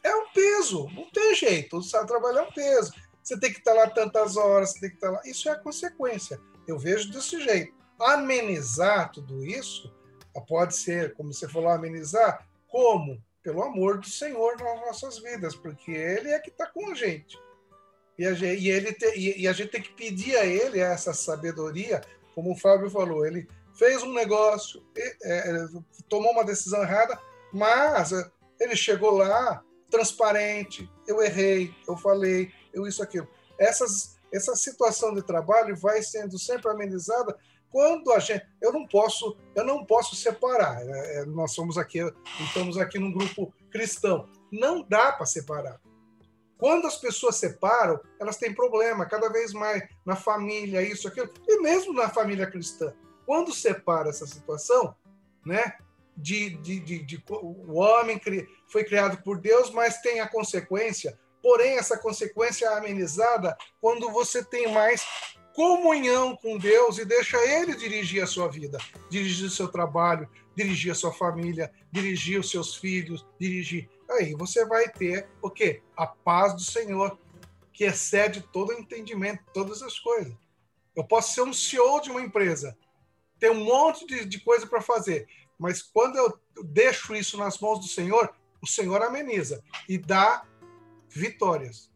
É 0.03 0.15
um 0.15 0.27
peso, 0.33 0.89
não 0.95 1.09
tem 1.11 1.35
jeito. 1.35 1.81
Sabe 1.83 2.07
trabalhar 2.07 2.41
é 2.41 2.47
um 2.47 2.51
peso. 2.51 2.91
Você 3.23 3.39
tem 3.39 3.53
que 3.53 3.59
estar 3.59 3.73
lá 3.73 3.87
tantas 3.89 4.35
horas, 4.35 4.71
você 4.71 4.79
tem 4.79 4.89
que 4.89 4.95
estar 4.95 5.11
lá. 5.11 5.21
Isso 5.25 5.47
é 5.47 5.51
a 5.51 5.59
consequência. 5.59 6.41
Eu 6.67 6.77
vejo 6.77 7.11
desse 7.11 7.39
jeito. 7.41 7.73
Amenizar 7.99 9.11
tudo 9.11 9.45
isso 9.45 9.93
pode 10.47 10.75
ser, 10.75 11.13
como 11.13 11.31
você 11.31 11.47
falou, 11.47 11.69
amenizar, 11.69 12.45
como? 12.67 13.23
Pelo 13.41 13.63
amor 13.63 13.99
do 13.99 14.07
Senhor 14.07 14.57
nas 14.57 14.81
nossas 14.81 15.19
vidas, 15.19 15.55
porque 15.55 15.91
Ele 15.91 16.29
é 16.29 16.39
que 16.39 16.49
está 16.49 16.65
com 16.65 16.91
a 16.91 16.93
gente. 16.93 17.39
E 18.17 18.25
a 18.25 18.33
gente, 18.33 18.61
e, 18.61 18.69
ele 18.69 18.93
te, 18.93 19.05
e, 19.17 19.41
e 19.41 19.47
a 19.47 19.53
gente 19.53 19.71
tem 19.71 19.81
que 19.81 19.93
pedir 19.93 20.35
a 20.35 20.45
Ele 20.45 20.79
essa 20.79 21.13
sabedoria, 21.13 22.01
como 22.33 22.51
o 22.51 22.57
Fábio 22.57 22.89
falou, 22.89 23.25
ele 23.25 23.47
fez 23.75 24.03
um 24.03 24.13
negócio, 24.13 24.83
é, 24.97 25.17
é, 25.23 25.67
tomou 26.09 26.31
uma 26.31 26.43
decisão 26.43 26.81
errada, 26.81 27.19
mas 27.53 28.11
é, 28.11 28.31
ele 28.59 28.75
chegou 28.75 29.11
lá 29.11 29.61
transparente, 29.89 30.89
eu 31.07 31.21
errei, 31.21 31.73
eu 31.87 31.95
falei, 31.95 32.51
eu 32.73 32.87
isso, 32.87 33.03
aquilo. 33.03 33.27
Essas, 33.59 34.17
essa 34.33 34.55
situação 34.55 35.13
de 35.13 35.21
trabalho 35.21 35.75
vai 35.75 36.01
sendo 36.01 36.37
sempre 36.37 36.69
amenizada 36.69 37.37
quando 37.75 38.11
a 38.13 38.19
gente, 38.19 38.45
eu 38.61 38.71
não 38.71 38.87
posso, 38.87 39.37
eu 39.53 39.65
não 39.65 39.85
posso 39.85 40.15
separar. 40.15 40.81
É, 40.81 41.25
nós 41.25 41.53
somos 41.53 41.77
aqui, 41.77 41.99
estamos 42.39 42.77
aqui 42.77 42.97
num 42.97 43.11
grupo 43.11 43.53
cristão. 43.69 44.29
Não 44.49 44.81
dá 44.81 45.11
para 45.11 45.25
separar. 45.25 45.81
Quando 46.57 46.87
as 46.87 46.95
pessoas 46.95 47.35
separam, 47.35 47.99
elas 48.17 48.37
têm 48.37 48.53
problema 48.53 49.05
cada 49.05 49.27
vez 49.29 49.51
mais 49.51 49.83
na 50.05 50.15
família, 50.15 50.81
isso, 50.81 51.05
aquilo, 51.05 51.29
e 51.45 51.61
mesmo 51.61 51.93
na 51.93 52.09
família 52.09 52.49
cristã. 52.49 52.93
Quando 53.25 53.53
separa 53.53 54.09
essa 54.09 54.25
situação, 54.25 54.95
né, 55.45 55.77
de, 56.15 56.51
de, 56.57 56.79
de, 56.79 57.03
de, 57.03 57.23
o 57.29 57.73
homem 57.73 58.19
foi 58.67 58.83
criado 58.83 59.21
por 59.23 59.39
Deus, 59.39 59.69
mas 59.69 60.01
tem 60.01 60.19
a 60.21 60.27
consequência, 60.27 61.19
porém 61.41 61.77
essa 61.77 61.97
consequência 61.97 62.65
é 62.65 62.77
amenizada 62.77 63.55
quando 63.81 64.09
você 64.11 64.43
tem 64.43 64.71
mais 64.71 65.05
comunhão 65.53 66.35
com 66.35 66.57
Deus 66.57 66.97
e 66.97 67.05
deixa 67.05 67.37
Ele 67.37 67.75
dirigir 67.75 68.21
a 68.21 68.27
sua 68.27 68.47
vida, 68.49 68.77
dirigir 69.09 69.47
o 69.47 69.51
seu 69.51 69.69
trabalho, 69.69 70.29
dirigir 70.55 70.91
a 70.91 70.95
sua 70.95 71.13
família, 71.13 71.71
dirigir 71.91 72.39
os 72.39 72.49
seus 72.49 72.75
filhos, 72.75 73.25
dirigir. 73.39 73.89
Aí 74.09 74.33
você 74.33 74.65
vai 74.65 74.89
ter 74.89 75.29
o 75.41 75.49
quê? 75.49 75.81
A 75.95 76.05
paz 76.05 76.53
do 76.53 76.61
Senhor, 76.61 77.17
que 77.71 77.85
excede 77.85 78.41
todo 78.53 78.73
entendimento, 78.73 79.43
todas 79.53 79.81
as 79.81 79.99
coisas. 79.99 80.33
Eu 80.95 81.03
posso 81.03 81.33
ser 81.33 81.41
um 81.41 81.53
CEO 81.53 82.01
de 82.01 82.09
uma 82.09 82.21
empresa, 82.21 82.77
tem 83.39 83.49
um 83.49 83.63
monte 83.63 84.05
de, 84.05 84.25
de 84.25 84.39
coisa 84.39 84.65
para 84.67 84.81
fazer. 84.81 85.27
Mas 85.57 85.81
quando 85.81 86.17
eu 86.17 86.37
deixo 86.63 87.15
isso 87.15 87.37
nas 87.37 87.59
mãos 87.59 87.79
do 87.79 87.87
Senhor, 87.87 88.33
o 88.61 88.67
Senhor 88.67 89.01
ameniza 89.01 89.63
e 89.87 89.97
dá 89.97 90.43
vitórias. 91.09 91.89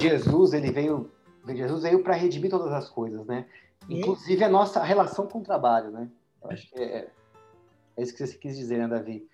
Jesus, 0.00 0.52
ele 0.52 0.70
veio, 0.70 1.10
Jesus 1.48 1.82
veio 1.82 2.02
para 2.02 2.14
redimir 2.14 2.50
todas 2.50 2.72
as 2.72 2.88
coisas, 2.88 3.26
né? 3.26 3.46
Inclusive 3.88 4.44
a 4.44 4.48
nossa 4.48 4.82
relação 4.82 5.26
com 5.26 5.40
o 5.40 5.42
trabalho, 5.42 5.90
né? 5.90 6.08
Eu 6.42 6.50
acho 6.50 6.70
que 6.70 6.78
é, 6.80 7.10
é 7.96 8.02
isso 8.02 8.14
que 8.14 8.24
você 8.26 8.36
quis 8.36 8.56
dizer, 8.56 8.78
né, 8.78 8.86
Davi? 8.86 9.26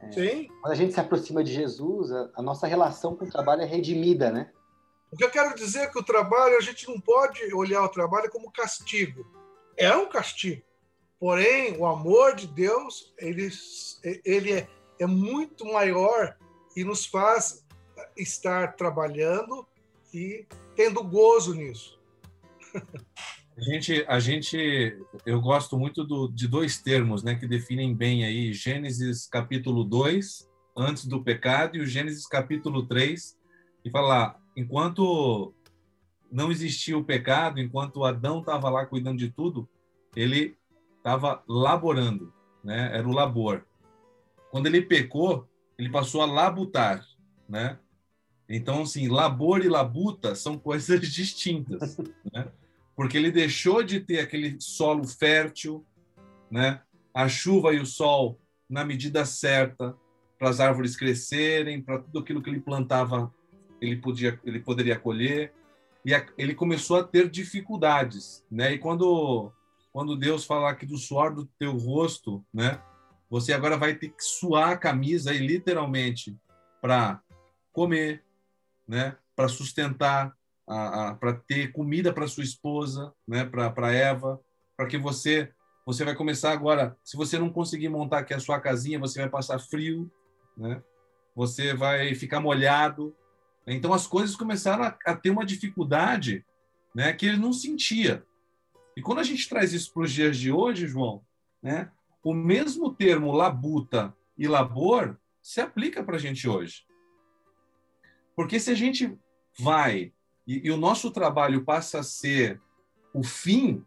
É, 0.00 0.12
Sim. 0.12 0.48
Quando 0.60 0.72
a 0.72 0.76
gente 0.76 0.92
se 0.92 1.00
aproxima 1.00 1.42
de 1.42 1.52
Jesus, 1.52 2.12
a, 2.12 2.30
a 2.34 2.42
nossa 2.42 2.66
relação 2.66 3.16
com 3.16 3.24
o 3.24 3.30
trabalho 3.30 3.62
é 3.62 3.64
redimida, 3.64 4.30
né? 4.30 4.50
O 5.14 5.16
que 5.16 5.22
eu 5.22 5.30
quero 5.30 5.54
dizer 5.54 5.82
é 5.82 5.86
que 5.86 5.96
o 5.96 6.02
trabalho, 6.02 6.58
a 6.58 6.60
gente 6.60 6.88
não 6.88 7.00
pode 7.00 7.54
olhar 7.54 7.84
o 7.84 7.88
trabalho 7.88 8.28
como 8.28 8.50
castigo. 8.50 9.24
É 9.76 9.96
um 9.96 10.08
castigo. 10.08 10.60
Porém, 11.20 11.78
o 11.78 11.86
amor 11.86 12.34
de 12.34 12.48
Deus, 12.48 13.14
ele, 13.16 13.48
ele 14.24 14.52
é, 14.54 14.68
é 14.98 15.06
muito 15.06 15.64
maior 15.66 16.36
e 16.76 16.82
nos 16.82 17.06
faz 17.06 17.64
estar 18.16 18.74
trabalhando 18.74 19.64
e 20.12 20.44
tendo 20.74 21.00
gozo 21.04 21.54
nisso. 21.54 21.96
A 23.56 23.60
gente, 23.60 24.04
a 24.08 24.18
gente, 24.18 24.98
eu 25.24 25.40
gosto 25.40 25.78
muito 25.78 26.02
do, 26.02 26.26
de 26.26 26.48
dois 26.48 26.78
termos, 26.78 27.22
né, 27.22 27.36
que 27.36 27.46
definem 27.46 27.94
bem 27.94 28.24
aí 28.24 28.52
Gênesis 28.52 29.28
capítulo 29.28 29.84
2, 29.84 30.50
antes 30.76 31.06
do 31.06 31.22
pecado, 31.22 31.76
e 31.76 31.80
o 31.80 31.86
Gênesis 31.86 32.26
capítulo 32.26 32.84
3, 32.88 33.38
e 33.84 33.90
fala 33.90 34.42
enquanto 34.56 35.54
não 36.30 36.50
existia 36.50 36.96
o 36.96 37.04
pecado, 37.04 37.60
enquanto 37.60 38.04
Adão 38.04 38.40
estava 38.40 38.68
lá 38.68 38.84
cuidando 38.86 39.18
de 39.18 39.30
tudo, 39.30 39.68
ele 40.16 40.56
estava 40.96 41.42
laborando, 41.48 42.32
né? 42.62 42.96
Era 42.96 43.06
o 43.06 43.12
labor. 43.12 43.64
Quando 44.50 44.66
ele 44.66 44.82
pecou, 44.82 45.48
ele 45.78 45.90
passou 45.90 46.22
a 46.22 46.26
labutar, 46.26 47.04
né? 47.48 47.78
Então, 48.48 48.82
assim, 48.82 49.08
labor 49.08 49.64
e 49.64 49.68
labuta 49.68 50.34
são 50.34 50.58
coisas 50.58 51.00
distintas, 51.00 51.96
né? 52.32 52.48
Porque 52.96 53.16
ele 53.16 53.30
deixou 53.30 53.82
de 53.82 54.00
ter 54.00 54.20
aquele 54.20 54.56
solo 54.60 55.06
fértil, 55.06 55.84
né? 56.50 56.80
A 57.12 57.28
chuva 57.28 57.72
e 57.72 57.80
o 57.80 57.86
sol 57.86 58.40
na 58.68 58.84
medida 58.84 59.24
certa 59.24 59.96
para 60.38 60.48
as 60.48 60.60
árvores 60.60 60.96
crescerem, 60.96 61.82
para 61.82 61.98
tudo 61.98 62.18
aquilo 62.18 62.42
que 62.42 62.50
ele 62.50 62.60
plantava 62.60 63.32
ele 63.84 63.96
podia 63.96 64.40
ele 64.44 64.60
poderia 64.60 64.98
colher 64.98 65.52
e 66.04 66.14
a, 66.14 66.24
ele 66.36 66.54
começou 66.54 66.98
a 66.98 67.04
ter 67.04 67.28
dificuldades, 67.28 68.44
né? 68.50 68.72
E 68.72 68.78
quando 68.78 69.52
quando 69.92 70.16
Deus 70.16 70.44
fala 70.44 70.70
aqui 70.70 70.84
do 70.84 70.98
suor 70.98 71.34
do 71.34 71.46
teu 71.58 71.76
rosto, 71.76 72.44
né? 72.52 72.80
Você 73.30 73.52
agora 73.52 73.76
vai 73.76 73.94
ter 73.94 74.08
que 74.08 74.22
suar 74.22 74.70
a 74.70 74.76
camisa 74.76 75.30
aí 75.30 75.38
literalmente 75.38 76.36
para 76.80 77.20
comer, 77.72 78.22
né? 78.86 79.16
Para 79.34 79.48
sustentar, 79.48 80.36
para 80.66 81.32
ter 81.46 81.72
comida 81.72 82.12
para 82.12 82.28
sua 82.28 82.44
esposa, 82.44 83.12
né? 83.26 83.44
Para 83.44 83.92
Eva, 83.92 84.40
para 84.76 84.86
que 84.86 84.98
você 84.98 85.52
você 85.86 86.02
vai 86.02 86.14
começar 86.14 86.52
agora. 86.52 86.96
Se 87.04 87.16
você 87.16 87.38
não 87.38 87.50
conseguir 87.50 87.88
montar 87.90 88.18
aqui 88.18 88.32
a 88.32 88.40
sua 88.40 88.58
casinha, 88.58 88.98
você 88.98 89.20
vai 89.20 89.28
passar 89.28 89.58
frio, 89.58 90.10
né? 90.56 90.82
Você 91.36 91.74
vai 91.74 92.14
ficar 92.14 92.40
molhado. 92.40 93.14
Então 93.66 93.92
as 93.92 94.06
coisas 94.06 94.36
começaram 94.36 94.84
a, 94.84 94.98
a 95.06 95.16
ter 95.16 95.30
uma 95.30 95.44
dificuldade, 95.44 96.44
né? 96.94 97.12
Que 97.12 97.26
ele 97.26 97.38
não 97.38 97.52
sentia. 97.52 98.24
E 98.96 99.02
quando 99.02 99.18
a 99.18 99.24
gente 99.24 99.48
traz 99.48 99.72
isso 99.72 99.92
para 99.92 100.02
os 100.02 100.12
dias 100.12 100.36
de 100.36 100.52
hoje, 100.52 100.86
João, 100.86 101.24
né? 101.62 101.90
O 102.22 102.32
mesmo 102.32 102.94
termo 102.94 103.32
labuta 103.32 104.14
e 104.36 104.46
labor 104.46 105.18
se 105.42 105.60
aplica 105.60 106.02
para 106.02 106.16
a 106.16 106.18
gente 106.18 106.48
hoje. 106.48 106.86
Porque 108.34 108.58
se 108.58 108.70
a 108.70 108.74
gente 108.74 109.16
vai 109.58 110.12
e, 110.46 110.66
e 110.66 110.70
o 110.70 110.76
nosso 110.76 111.10
trabalho 111.10 111.64
passa 111.64 112.00
a 112.00 112.02
ser 112.02 112.60
o 113.12 113.22
fim, 113.22 113.84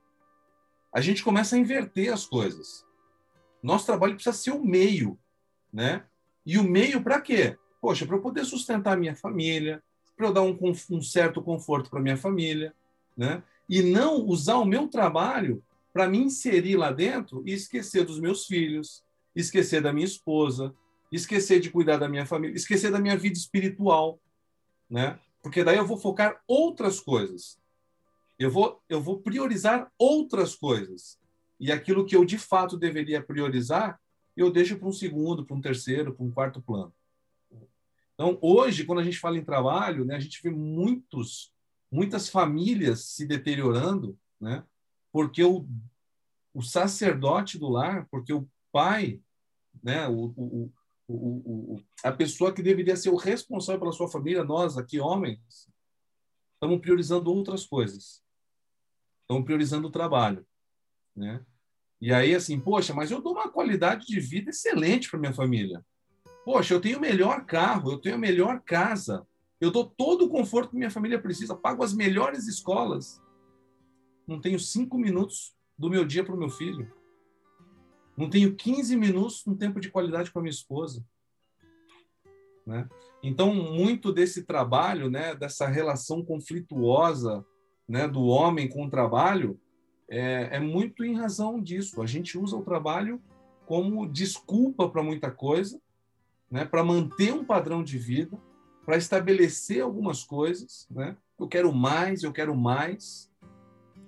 a 0.93 1.01
gente 1.01 1.23
começa 1.23 1.55
a 1.55 1.59
inverter 1.59 2.13
as 2.13 2.25
coisas. 2.25 2.85
Nosso 3.61 3.85
trabalho 3.85 4.15
precisa 4.15 4.35
ser 4.35 4.51
o 4.51 4.63
meio, 4.63 5.19
né? 5.71 6.05
E 6.45 6.57
o 6.57 6.63
meio 6.63 7.03
para 7.03 7.19
quê? 7.19 7.57
Poxa, 7.81 8.05
para 8.05 8.15
eu 8.15 8.21
poder 8.21 8.45
sustentar 8.45 8.97
minha 8.97 9.15
família, 9.15 9.83
para 10.15 10.27
eu 10.27 10.33
dar 10.33 10.41
um, 10.41 10.57
um 10.91 11.01
certo 11.01 11.41
conforto 11.41 11.89
para 11.89 12.01
minha 12.01 12.17
família, 12.17 12.73
né? 13.15 13.43
E 13.69 13.81
não 13.81 14.25
usar 14.25 14.57
o 14.57 14.65
meu 14.65 14.87
trabalho 14.87 15.63
para 15.93 16.07
me 16.07 16.17
inserir 16.17 16.75
lá 16.75 16.91
dentro 16.91 17.43
e 17.45 17.53
esquecer 17.53 18.05
dos 18.05 18.19
meus 18.19 18.45
filhos, 18.45 19.03
esquecer 19.35 19.81
da 19.81 19.93
minha 19.93 20.05
esposa, 20.05 20.73
esquecer 21.11 21.59
de 21.59 21.69
cuidar 21.69 21.97
da 21.97 22.09
minha 22.09 22.25
família, 22.25 22.55
esquecer 22.55 22.91
da 22.91 22.99
minha 22.99 23.17
vida 23.17 23.37
espiritual, 23.37 24.19
né? 24.89 25.19
Porque 25.41 25.63
daí 25.63 25.77
eu 25.77 25.85
vou 25.85 25.97
focar 25.97 26.41
outras 26.47 26.99
coisas. 26.99 27.59
Eu 28.37 28.51
vou, 28.51 28.81
eu 28.89 29.01
vou 29.01 29.19
priorizar 29.19 29.91
outras 29.97 30.55
coisas. 30.55 31.17
E 31.59 31.71
aquilo 31.71 32.05
que 32.05 32.15
eu 32.15 32.23
de 32.25 32.37
fato 32.37 32.77
deveria 32.77 33.21
priorizar, 33.21 33.99
eu 34.35 34.51
deixo 34.51 34.77
para 34.77 34.87
um 34.87 34.91
segundo, 34.91 35.45
para 35.45 35.55
um 35.55 35.61
terceiro, 35.61 36.13
para 36.13 36.25
um 36.25 36.31
quarto 36.31 36.61
plano. 36.61 36.93
Então, 38.17 38.35
hoje, 38.41 38.83
quando 38.83 38.99
a 38.99 39.03
gente 39.03 39.19
fala 39.19 39.37
em 39.37 39.45
trabalho, 39.45 40.03
né, 40.03 40.15
a 40.15 40.19
gente 40.19 40.41
vê 40.41 40.49
muitos, 40.49 41.53
muitas 41.91 42.27
famílias 42.27 43.09
se 43.09 43.27
deteriorando, 43.27 44.17
né, 44.41 44.63
porque 45.11 45.43
o, 45.43 45.67
o 46.51 46.63
sacerdote 46.63 47.59
do 47.59 47.69
lar, 47.69 48.07
porque 48.09 48.33
o 48.33 48.49
pai, 48.71 49.21
né, 49.83 50.07
o, 50.07 50.33
o, 50.35 50.73
o, 51.07 51.81
a 52.03 52.11
pessoa 52.11 52.51
que 52.51 52.63
deveria 52.63 52.97
ser 52.97 53.09
o 53.09 53.15
responsável 53.15 53.79
pela 53.81 53.91
sua 53.91 54.09
família, 54.09 54.43
nós 54.43 54.79
aqui, 54.79 54.99
homens, 54.99 55.69
estamos 56.55 56.81
priorizando 56.81 57.31
outras 57.31 57.67
coisas. 57.67 58.23
Estamos 59.21 59.45
priorizando 59.45 59.87
o 59.87 59.91
trabalho. 59.91 60.43
Né? 61.15 61.45
E 62.01 62.11
aí, 62.11 62.33
assim, 62.33 62.59
poxa, 62.59 62.93
mas 62.95 63.11
eu 63.11 63.21
dou 63.21 63.33
uma 63.33 63.49
qualidade 63.51 64.07
de 64.07 64.19
vida 64.19 64.49
excelente 64.49 65.07
para 65.07 65.19
minha 65.19 65.33
família. 65.33 65.85
Poxa, 66.47 66.73
eu 66.73 66.79
tenho 66.79 66.97
o 66.97 67.01
melhor 67.01 67.45
carro, 67.45 67.91
eu 67.91 67.97
tenho 67.97 68.15
a 68.15 68.17
melhor 68.17 68.61
casa, 68.61 69.27
eu 69.59 69.69
dou 69.69 69.83
todo 69.83 70.23
o 70.23 70.29
conforto 70.29 70.69
que 70.69 70.77
minha 70.77 70.89
família 70.89 71.21
precisa, 71.21 71.53
pago 71.53 71.83
as 71.83 71.93
melhores 71.93 72.47
escolas. 72.47 73.21
Não 74.25 74.39
tenho 74.39 74.57
cinco 74.57 74.97
minutos 74.97 75.53
do 75.77 75.89
meu 75.89 76.05
dia 76.05 76.23
para 76.23 76.33
o 76.33 76.37
meu 76.37 76.49
filho. 76.49 76.89
Não 78.15 78.29
tenho 78.29 78.55
15 78.55 78.95
minutos 78.95 79.45
no 79.45 79.57
tempo 79.57 79.81
de 79.81 79.91
qualidade 79.91 80.31
com 80.31 80.39
a 80.39 80.41
minha 80.41 80.53
esposa. 80.53 81.05
Né? 82.65 82.87
Então, 83.21 83.53
muito 83.53 84.13
desse 84.13 84.45
trabalho, 84.45 85.09
né, 85.09 85.35
dessa 85.35 85.67
relação 85.67 86.23
conflituosa 86.23 87.45
né, 87.85 88.07
do 88.07 88.23
homem 88.23 88.69
com 88.69 88.85
o 88.85 88.89
trabalho, 88.89 89.59
é, 90.09 90.55
é 90.55 90.59
muito 90.61 91.03
em 91.03 91.13
razão 91.13 91.61
disso. 91.61 92.01
A 92.01 92.05
gente 92.05 92.37
usa 92.37 92.55
o 92.55 92.63
trabalho 92.63 93.21
como 93.65 94.07
desculpa 94.07 94.87
para 94.87 95.03
muita 95.03 95.29
coisa, 95.29 95.77
né, 96.49 96.65
para 96.65 96.83
manter 96.83 97.33
um 97.33 97.43
padrão 97.43 97.83
de 97.83 97.97
vida, 97.97 98.37
para 98.85 98.97
estabelecer 98.97 99.81
algumas 99.81 100.23
coisas. 100.23 100.87
Né? 100.89 101.15
Eu 101.39 101.47
quero 101.47 101.73
mais, 101.73 102.23
eu 102.23 102.31
quero 102.31 102.55
mais. 102.55 103.31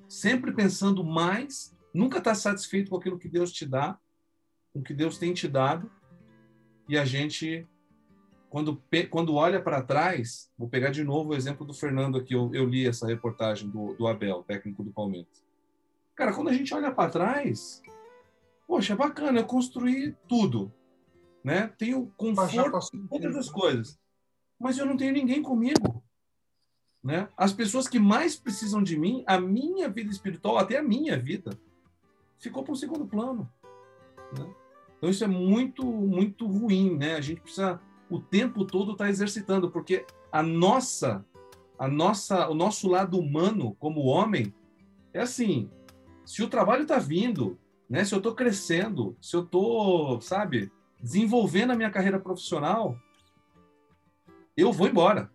Sempre 0.07 0.51
pensando 0.51 1.03
mais 1.03 1.77
nunca 1.93 2.19
está 2.19 2.35
satisfeito 2.35 2.89
com 2.89 2.97
aquilo 2.97 3.19
que 3.19 3.27
Deus 3.27 3.51
te 3.51 3.65
dá, 3.65 3.97
com 4.73 4.79
o 4.79 4.83
que 4.83 4.93
Deus 4.93 5.17
tem 5.17 5.33
te 5.33 5.47
dado, 5.47 5.89
e 6.87 6.97
a 6.97 7.05
gente, 7.05 7.67
quando, 8.49 8.81
quando 9.09 9.35
olha 9.35 9.61
para 9.61 9.81
trás, 9.81 10.51
vou 10.57 10.67
pegar 10.67 10.89
de 10.89 11.03
novo 11.03 11.31
o 11.31 11.35
exemplo 11.35 11.65
do 11.65 11.73
Fernando 11.73 12.17
aqui, 12.17 12.33
eu, 12.33 12.53
eu 12.53 12.65
li 12.65 12.87
essa 12.87 13.07
reportagem 13.07 13.69
do, 13.69 13.93
do 13.95 14.07
Abel, 14.07 14.43
técnico 14.43 14.83
do 14.83 14.91
Palmeiras. 14.91 15.43
Cara, 16.15 16.33
quando 16.33 16.49
a 16.49 16.53
gente 16.53 16.73
olha 16.73 16.91
para 16.91 17.09
trás, 17.09 17.81
poxa, 18.67 18.93
é 18.93 18.95
bacana, 18.95 19.39
eu 19.39 19.45
construí 19.45 20.15
tudo, 20.27 20.71
né? 21.43 21.67
Tenho 21.77 22.11
conforto 22.17 22.95
em 22.95 23.07
todas 23.07 23.35
as 23.35 23.49
coisas, 23.49 23.99
mas 24.59 24.77
eu 24.77 24.85
não 24.85 24.97
tenho 24.97 25.13
ninguém 25.13 25.41
comigo. 25.41 26.03
Né? 27.03 27.29
As 27.37 27.53
pessoas 27.53 27.87
que 27.87 27.97
mais 27.97 28.35
precisam 28.35 28.83
de 28.83 28.97
mim, 28.97 29.23
a 29.25 29.39
minha 29.39 29.87
vida 29.87 30.11
espiritual, 30.11 30.57
até 30.57 30.77
a 30.77 30.83
minha 30.83 31.17
vida, 31.17 31.57
ficou 32.37 32.63
para 32.63 32.73
um 32.73 32.75
segundo 32.75 33.07
plano. 33.07 33.49
Né? 34.37 34.53
Então 34.97 35.09
isso 35.09 35.23
é 35.23 35.27
muito, 35.27 35.85
muito 35.85 36.45
ruim, 36.45 36.97
né? 36.97 37.15
A 37.15 37.21
gente 37.21 37.39
precisa 37.39 37.79
o 38.09 38.19
tempo 38.19 38.65
todo 38.65 38.91
estar 38.91 39.05
tá 39.05 39.09
exercitando, 39.09 39.71
porque 39.71 40.05
a 40.31 40.43
nossa, 40.43 41.25
a 41.77 41.87
nossa, 41.87 42.49
o 42.49 42.53
nosso 42.53 42.89
lado 42.89 43.17
humano 43.17 43.75
como 43.79 44.01
homem 44.01 44.53
é 45.13 45.21
assim. 45.21 45.69
Se 46.25 46.43
o 46.43 46.49
trabalho 46.49 46.81
está 46.81 46.99
vindo, 46.99 47.57
né? 47.89 48.03
Se 48.03 48.13
eu 48.13 48.17
estou 48.17 48.35
crescendo, 48.35 49.15
se 49.21 49.35
eu 49.35 49.43
estou, 49.43 50.19
sabe, 50.19 50.69
desenvolvendo 50.99 51.71
a 51.71 51.75
minha 51.75 51.89
carreira 51.89 52.19
profissional, 52.19 52.97
eu 54.55 54.71
vou 54.71 54.87
embora. 54.87 55.31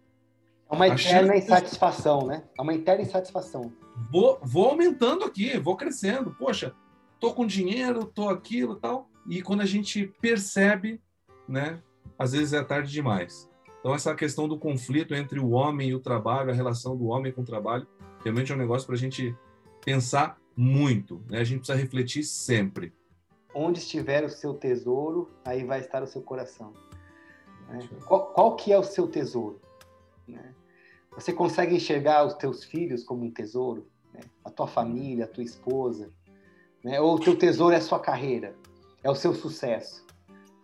É 0.70 0.74
uma 0.74 0.88
eterna 0.88 1.36
insatisfação, 1.36 2.26
né? 2.26 2.44
É 2.58 2.62
uma 2.62 2.74
eterna 2.74 3.02
insatisfação. 3.02 3.72
Vou, 4.10 4.38
vou 4.42 4.70
aumentando 4.70 5.24
aqui, 5.24 5.58
vou 5.58 5.76
crescendo. 5.76 6.34
Poxa, 6.34 6.74
tô 7.20 7.32
com 7.32 7.46
dinheiro, 7.46 8.04
tô 8.04 8.28
aquilo 8.28 8.76
tal. 8.76 9.08
E 9.28 9.40
quando 9.40 9.60
a 9.60 9.66
gente 9.66 10.06
percebe, 10.20 11.00
né, 11.48 11.80
às 12.18 12.32
vezes 12.32 12.52
é 12.52 12.62
tarde 12.62 12.90
demais. 12.90 13.48
Então 13.80 13.94
essa 13.94 14.14
questão 14.14 14.48
do 14.48 14.58
conflito 14.58 15.14
entre 15.14 15.38
o 15.38 15.50
homem 15.50 15.90
e 15.90 15.94
o 15.94 16.00
trabalho, 16.00 16.50
a 16.50 16.54
relação 16.54 16.96
do 16.96 17.06
homem 17.06 17.32
com 17.32 17.42
o 17.42 17.44
trabalho, 17.44 17.86
realmente 18.22 18.50
é 18.50 18.54
um 18.54 18.58
negócio 18.58 18.86
para 18.86 18.96
a 18.96 18.98
gente 18.98 19.34
pensar 19.84 20.38
muito. 20.56 21.22
Né? 21.28 21.38
A 21.38 21.44
gente 21.44 21.58
precisa 21.58 21.78
refletir 21.78 22.24
sempre. 22.24 22.92
Onde 23.54 23.78
estiver 23.78 24.24
o 24.24 24.28
seu 24.28 24.54
tesouro, 24.54 25.30
aí 25.44 25.64
vai 25.64 25.80
estar 25.80 26.02
o 26.02 26.06
seu 26.06 26.22
coração. 26.22 26.72
Né? 27.68 27.88
Qual, 28.06 28.26
qual, 28.32 28.56
que 28.56 28.72
é 28.72 28.78
o 28.78 28.82
seu 28.82 29.06
tesouro? 29.06 29.60
Né? 30.26 30.54
Você 31.12 31.32
consegue 31.32 31.76
enxergar 31.76 32.26
os 32.26 32.34
teus 32.34 32.64
filhos 32.64 33.04
como 33.04 33.24
um 33.24 33.30
tesouro? 33.30 33.86
Né? 34.12 34.20
A 34.44 34.50
tua 34.50 34.66
família, 34.66 35.24
a 35.24 35.28
tua 35.28 35.44
esposa? 35.44 36.10
Né? 36.82 37.00
Ou 37.00 37.14
o 37.14 37.20
teu 37.20 37.36
tesouro 37.38 37.74
é 37.74 37.78
a 37.78 37.82
sua 37.82 38.00
carreira, 38.00 38.54
é 39.02 39.10
o 39.10 39.14
seu 39.14 39.32
sucesso. 39.32 40.04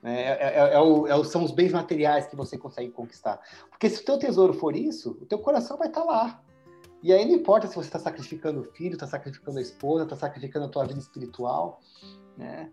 Né? 0.02 0.22
É, 0.22 0.58
é, 0.58 0.74
é, 0.74 0.80
o, 0.80 1.06
é, 1.06 1.24
são 1.24 1.44
os 1.44 1.52
bens 1.52 1.72
materiais 1.72 2.26
que 2.26 2.36
você 2.36 2.58
consegue 2.58 2.90
conquistar. 2.90 3.40
Porque 3.70 3.88
se 3.88 4.02
o 4.02 4.04
teu 4.04 4.18
tesouro 4.18 4.52
for 4.54 4.74
isso, 4.74 5.16
o 5.20 5.26
teu 5.26 5.38
coração 5.38 5.76
vai 5.76 5.88
estar 5.88 6.04
lá. 6.04 6.42
E 7.02 7.12
aí 7.12 7.24
não 7.24 7.34
importa 7.34 7.66
se 7.66 7.74
você 7.74 7.88
está 7.88 7.98
sacrificando 7.98 8.60
o 8.60 8.64
filho, 8.64 8.92
está 8.92 9.06
sacrificando 9.06 9.58
a 9.58 9.62
esposa, 9.62 10.04
está 10.04 10.16
sacrificando 10.16 10.66
a 10.66 10.68
tua 10.68 10.84
vida 10.84 11.00
espiritual. 11.00 11.80
Né? 12.40 12.70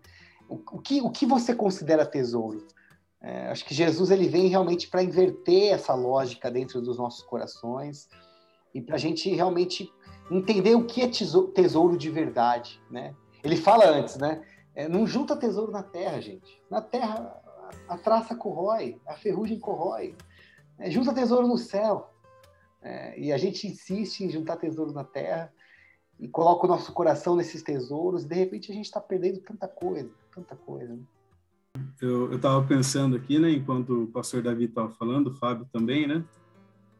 O, 0.48 0.54
o, 0.54 0.80
que, 0.80 1.00
o 1.02 1.10
que 1.10 1.26
você 1.26 1.54
considera 1.54 2.06
tesouro? 2.06 2.66
É, 3.20 3.48
acho 3.48 3.64
que 3.64 3.74
Jesus 3.74 4.10
ele 4.10 4.28
vem 4.28 4.48
realmente 4.48 4.88
para 4.88 5.02
inverter 5.02 5.74
essa 5.74 5.92
lógica 5.92 6.50
dentro 6.50 6.80
dos 6.80 6.96
nossos 6.96 7.22
corações 7.22 8.08
e 8.72 8.80
para 8.80 8.94
a 8.94 8.98
gente 8.98 9.28
realmente 9.30 9.92
entender 10.30 10.74
o 10.74 10.86
que 10.86 11.02
é 11.02 11.08
tesouro 11.08 11.98
de 11.98 12.10
verdade, 12.10 12.80
né? 12.90 13.14
Ele 13.42 13.56
fala 13.56 13.86
antes, 13.88 14.16
né? 14.16 14.42
É, 14.74 14.88
não 14.88 15.06
junta 15.06 15.36
tesouro 15.36 15.72
na 15.72 15.82
terra, 15.82 16.20
gente. 16.20 16.62
Na 16.70 16.80
terra 16.80 17.42
a, 17.88 17.98
traça 17.98 18.34
corrói, 18.34 19.00
a 19.06 19.14
ferrugem 19.14 19.58
corrói. 19.58 20.14
É, 20.78 20.90
junta 20.90 21.12
tesouro 21.12 21.46
no 21.46 21.58
céu. 21.58 22.10
É, 22.80 23.18
e 23.18 23.32
a 23.32 23.38
gente 23.38 23.66
insiste 23.66 24.20
em 24.20 24.30
juntar 24.30 24.56
tesouro 24.56 24.92
na 24.92 25.04
terra 25.04 25.52
e 26.18 26.28
coloca 26.28 26.66
o 26.66 26.68
nosso 26.68 26.92
coração 26.92 27.36
nesses 27.36 27.62
tesouros. 27.62 28.24
E 28.24 28.28
de 28.28 28.34
repente 28.34 28.70
a 28.70 28.74
gente 28.74 28.86
está 28.86 29.00
perdendo 29.00 29.40
tanta 29.40 29.68
coisa, 29.68 30.10
tanta 30.34 30.56
coisa. 30.56 30.94
Né? 30.94 31.02
Eu 32.00 32.34
estava 32.34 32.64
pensando 32.66 33.16
aqui, 33.16 33.38
né, 33.38 33.50
enquanto 33.50 34.04
o 34.04 34.06
pastor 34.08 34.42
Davi 34.42 34.64
estava 34.64 34.90
falando, 34.90 35.28
o 35.28 35.34
Fábio 35.34 35.66
também, 35.72 36.06
né? 36.06 36.24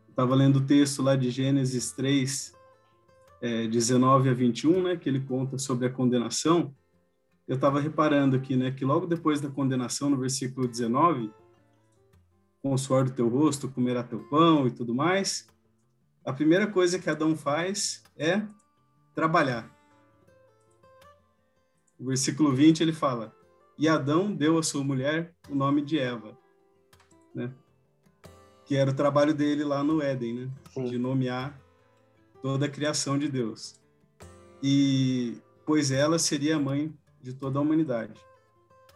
Estava 0.08 0.34
lendo 0.34 0.56
o 0.56 0.66
texto 0.66 1.02
lá 1.02 1.14
de 1.16 1.30
Gênesis 1.30 1.92
3, 1.92 2.54
é, 3.40 3.66
19 3.68 4.28
a 4.28 4.34
21, 4.34 4.82
né, 4.82 4.96
que 4.96 5.08
ele 5.08 5.20
conta 5.20 5.58
sobre 5.58 5.86
a 5.86 5.90
condenação, 5.90 6.74
eu 7.48 7.54
estava 7.54 7.80
reparando 7.80 8.36
aqui, 8.36 8.56
né, 8.56 8.70
que 8.70 8.84
logo 8.84 9.06
depois 9.06 9.40
da 9.40 9.48
condenação, 9.48 10.10
no 10.10 10.18
versículo 10.18 10.68
19, 10.68 11.32
com 12.62 12.74
o 12.74 12.78
suor 12.78 13.04
do 13.04 13.12
teu 13.12 13.28
rosto 13.28 13.70
comerá 13.70 14.02
teu 14.02 14.20
pão 14.24 14.66
e 14.66 14.70
tudo 14.70 14.94
mais, 14.94 15.48
a 16.24 16.32
primeira 16.32 16.66
coisa 16.66 16.98
que 16.98 17.08
Adão 17.08 17.34
faz 17.34 18.02
é 18.16 18.42
trabalhar. 19.18 19.68
O 21.98 22.06
versículo 22.06 22.54
20 22.54 22.82
ele 22.82 22.92
fala: 22.92 23.34
E 23.76 23.88
Adão 23.88 24.32
deu 24.32 24.56
à 24.56 24.62
sua 24.62 24.84
mulher 24.84 25.34
o 25.50 25.56
nome 25.56 25.82
de 25.82 25.98
Eva, 25.98 26.38
né? 27.34 27.52
Que 28.64 28.76
era 28.76 28.92
o 28.92 28.94
trabalho 28.94 29.34
dele 29.34 29.64
lá 29.64 29.82
no 29.82 30.00
Éden, 30.00 30.34
né? 30.34 30.50
Sim. 30.72 30.84
De 30.84 30.98
nomear 30.98 31.60
toda 32.40 32.66
a 32.66 32.68
criação 32.68 33.18
de 33.18 33.28
Deus. 33.28 33.80
E 34.62 35.36
pois 35.66 35.90
ela 35.90 36.16
seria 36.16 36.54
a 36.54 36.60
mãe 36.60 36.94
de 37.20 37.32
toda 37.32 37.58
a 37.58 37.62
humanidade. 37.62 38.14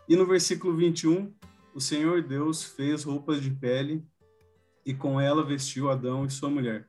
E 0.09 0.15
no 0.15 0.25
versículo 0.25 0.77
21, 0.77 1.35
o 1.75 1.81
Senhor 1.81 2.23
Deus 2.23 2.63
fez 2.63 3.03
roupas 3.03 3.43
de 3.43 3.51
pele 3.51 4.07
e 4.87 4.95
com 4.95 5.21
ela 5.21 5.45
vestiu 5.45 5.91
Adão 5.91 6.25
e 6.25 6.31
sua 6.31 6.49
mulher. 6.49 6.89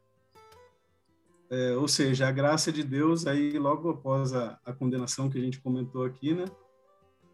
É, 1.53 1.75
ou 1.75 1.87
seja, 1.87 2.27
a 2.27 2.31
graça 2.31 2.71
de 2.71 2.81
Deus, 2.81 3.27
aí 3.27 3.59
logo 3.59 3.87
após 3.91 4.33
a, 4.33 4.59
a, 4.65 4.73
condenação 4.73 5.29
que 5.29 5.37
a 5.37 5.41
gente 5.41 5.61
comentou 5.61 6.03
aqui, 6.03 6.33
né? 6.33 6.45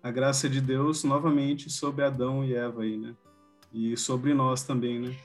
A 0.04 0.12
graça 0.12 0.50
de 0.50 0.60
Deus 0.60 1.06
novamente 1.06 1.70
sobre 1.70 2.04
Adão 2.04 2.44
e 2.44 2.54
Eva 2.54 2.82
aí, 2.82 2.98
né? 2.98 3.16
E 3.72 3.96
sobre 3.96 4.34
nós 4.34 4.62
também, 4.62 5.00
né? 5.00 5.16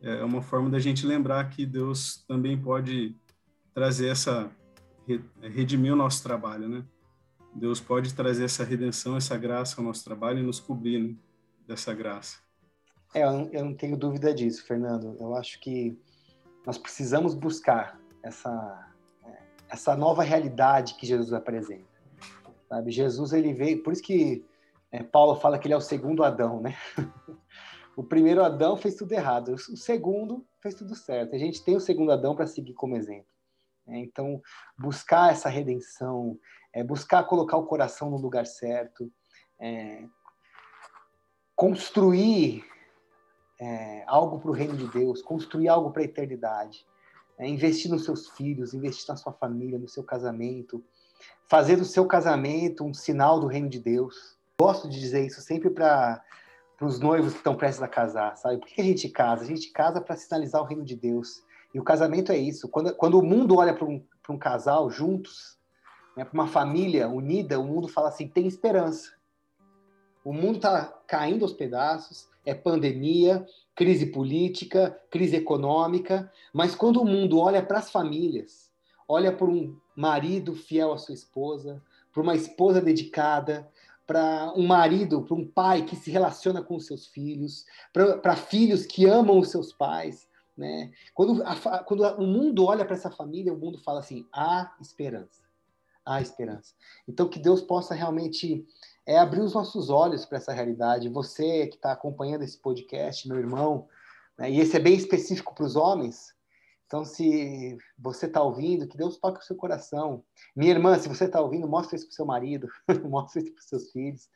É 0.00 0.24
uma 0.24 0.40
forma 0.40 0.70
da 0.70 0.78
gente 0.78 1.04
lembrar 1.04 1.50
que 1.50 1.66
Deus 1.66 2.24
também 2.26 2.58
pode 2.58 3.14
trazer 3.74 4.08
essa 4.08 4.50
redimir 5.42 5.92
o 5.92 5.96
nosso 5.96 6.22
trabalho, 6.22 6.66
né? 6.70 6.82
Deus 7.54 7.78
pode 7.78 8.14
trazer 8.14 8.44
essa 8.44 8.64
redenção, 8.64 9.18
essa 9.18 9.36
graça 9.36 9.78
ao 9.78 9.84
nosso 9.84 10.02
trabalho 10.02 10.38
e 10.38 10.42
nos 10.42 10.58
cobrir 10.58 10.98
né? 10.98 11.14
dessa 11.68 11.92
graça. 11.92 12.38
É, 13.14 13.22
eu 13.22 13.64
não 13.66 13.74
tenho 13.74 13.98
dúvida 13.98 14.32
disso, 14.32 14.64
Fernando. 14.64 15.14
Eu 15.20 15.36
acho 15.36 15.60
que 15.60 16.00
nós 16.64 16.78
precisamos 16.78 17.34
buscar 17.34 17.98
essa, 18.22 18.88
essa 19.68 19.96
nova 19.96 20.22
realidade 20.22 20.94
que 20.94 21.06
Jesus 21.06 21.32
apresenta. 21.32 21.90
Sabe? 22.68 22.90
Jesus, 22.90 23.32
ele 23.32 23.52
veio, 23.52 23.82
por 23.82 23.92
isso 23.92 24.02
que 24.02 24.44
é, 24.90 25.02
Paulo 25.02 25.36
fala 25.36 25.58
que 25.58 25.66
ele 25.66 25.74
é 25.74 25.76
o 25.76 25.80
segundo 25.80 26.22
Adão, 26.22 26.60
né? 26.60 26.76
o 27.96 28.02
primeiro 28.02 28.44
Adão 28.44 28.76
fez 28.76 28.94
tudo 28.94 29.12
errado, 29.12 29.54
o 29.54 29.76
segundo 29.76 30.46
fez 30.60 30.74
tudo 30.74 30.94
certo. 30.94 31.34
A 31.34 31.38
gente 31.38 31.64
tem 31.64 31.76
o 31.76 31.80
segundo 31.80 32.12
Adão 32.12 32.34
para 32.34 32.46
seguir 32.46 32.74
como 32.74 32.96
exemplo. 32.96 33.26
Né? 33.86 33.98
Então, 33.98 34.40
buscar 34.78 35.32
essa 35.32 35.48
redenção, 35.48 36.38
é, 36.72 36.84
buscar 36.84 37.24
colocar 37.24 37.56
o 37.56 37.66
coração 37.66 38.10
no 38.10 38.16
lugar 38.16 38.46
certo, 38.46 39.10
é, 39.58 40.04
construir 41.54 42.64
é, 43.62 44.02
algo 44.08 44.40
para 44.40 44.50
o 44.50 44.54
reino 44.54 44.76
de 44.76 44.88
Deus, 44.88 45.22
construir 45.22 45.68
algo 45.68 45.92
para 45.92 46.02
a 46.02 46.04
eternidade, 46.04 46.84
é, 47.38 47.46
investir 47.46 47.88
nos 47.88 48.04
seus 48.04 48.28
filhos, 48.30 48.74
investir 48.74 49.08
na 49.08 49.16
sua 49.16 49.32
família, 49.32 49.78
no 49.78 49.88
seu 49.88 50.02
casamento, 50.02 50.84
fazer 51.48 51.76
do 51.76 51.84
seu 51.84 52.04
casamento 52.04 52.84
um 52.84 52.92
sinal 52.92 53.38
do 53.38 53.46
reino 53.46 53.68
de 53.68 53.78
Deus. 53.78 54.36
Gosto 54.60 54.88
de 54.88 54.98
dizer 54.98 55.24
isso 55.24 55.40
sempre 55.40 55.70
para 55.70 56.20
os 56.80 56.98
noivos 56.98 57.34
que 57.34 57.38
estão 57.38 57.54
prestes 57.54 57.82
a 57.82 57.86
casar, 57.86 58.36
sabe? 58.36 58.58
Por 58.58 58.66
que 58.66 58.80
a 58.80 58.84
gente 58.84 59.08
casa? 59.08 59.44
A 59.44 59.46
gente 59.46 59.70
casa 59.70 60.00
para 60.00 60.16
sinalizar 60.16 60.60
o 60.60 60.66
reino 60.66 60.84
de 60.84 60.96
Deus. 60.96 61.44
E 61.72 61.78
o 61.78 61.84
casamento 61.84 62.32
é 62.32 62.36
isso. 62.36 62.68
Quando, 62.68 62.92
quando 62.96 63.16
o 63.16 63.22
mundo 63.22 63.56
olha 63.58 63.72
para 63.72 63.86
um, 63.86 64.04
um 64.28 64.38
casal 64.38 64.90
juntos, 64.90 65.56
né, 66.16 66.24
para 66.24 66.34
uma 66.34 66.48
família 66.48 67.08
unida, 67.08 67.60
o 67.60 67.64
mundo 67.64 67.86
fala 67.86 68.08
assim: 68.08 68.26
tem 68.26 68.48
esperança. 68.48 69.12
O 70.24 70.32
mundo 70.32 70.56
está 70.56 70.84
caindo 71.06 71.44
aos 71.44 71.52
pedaços, 71.52 72.28
é 72.44 72.54
pandemia, 72.54 73.46
crise 73.74 74.06
política, 74.06 74.98
crise 75.10 75.36
econômica, 75.36 76.30
mas 76.52 76.74
quando 76.74 77.00
o 77.00 77.04
mundo 77.04 77.38
olha 77.38 77.62
para 77.62 77.78
as 77.78 77.90
famílias, 77.90 78.70
olha 79.08 79.32
para 79.32 79.46
um 79.46 79.76
marido 79.96 80.54
fiel 80.54 80.92
à 80.92 80.98
sua 80.98 81.14
esposa, 81.14 81.82
para 82.12 82.22
uma 82.22 82.34
esposa 82.34 82.80
dedicada, 82.80 83.68
para 84.06 84.52
um 84.56 84.66
marido, 84.66 85.22
para 85.22 85.36
um 85.36 85.46
pai 85.46 85.82
que 85.84 85.96
se 85.96 86.10
relaciona 86.10 86.62
com 86.62 86.76
os 86.76 86.86
seus 86.86 87.06
filhos, 87.06 87.64
para 87.92 88.36
filhos 88.36 88.84
que 88.84 89.06
amam 89.06 89.38
os 89.38 89.50
seus 89.50 89.72
pais, 89.72 90.28
né? 90.56 90.92
Quando, 91.14 91.42
a, 91.44 91.78
quando 91.78 92.02
o 92.02 92.26
mundo 92.26 92.64
olha 92.64 92.84
para 92.84 92.94
essa 92.94 93.10
família, 93.10 93.52
o 93.52 93.58
mundo 93.58 93.78
fala 93.78 94.00
assim: 94.00 94.26
há 94.32 94.74
esperança, 94.80 95.42
há 96.04 96.20
esperança. 96.20 96.74
Então 97.08 97.28
que 97.28 97.38
Deus 97.38 97.62
possa 97.62 97.94
realmente 97.94 98.66
é 99.06 99.18
abrir 99.18 99.40
os 99.40 99.54
nossos 99.54 99.90
olhos 99.90 100.24
para 100.24 100.38
essa 100.38 100.52
realidade. 100.52 101.08
Você 101.08 101.66
que 101.66 101.76
está 101.76 101.92
acompanhando 101.92 102.42
esse 102.42 102.58
podcast, 102.58 103.28
meu 103.28 103.38
irmão, 103.38 103.88
né, 104.38 104.50
e 104.50 104.60
esse 104.60 104.76
é 104.76 104.80
bem 104.80 104.94
específico 104.94 105.54
para 105.54 105.64
os 105.64 105.76
homens. 105.76 106.34
Então, 106.86 107.04
se 107.04 107.76
você 107.98 108.26
está 108.26 108.42
ouvindo, 108.42 108.86
que 108.86 108.96
Deus 108.96 109.16
toque 109.18 109.40
o 109.40 109.42
seu 109.42 109.56
coração. 109.56 110.22
Minha 110.54 110.72
irmã, 110.72 110.98
se 110.98 111.08
você 111.08 111.24
está 111.24 111.40
ouvindo, 111.40 111.66
mostre 111.66 111.96
isso 111.96 112.06
para 112.06 112.12
o 112.12 112.16
seu 112.16 112.26
marido, 112.26 112.68
mostre 113.08 113.42
isso 113.42 113.52
para 113.52 113.60
os 113.60 113.68
seus 113.68 113.90
filhos. 113.90 114.28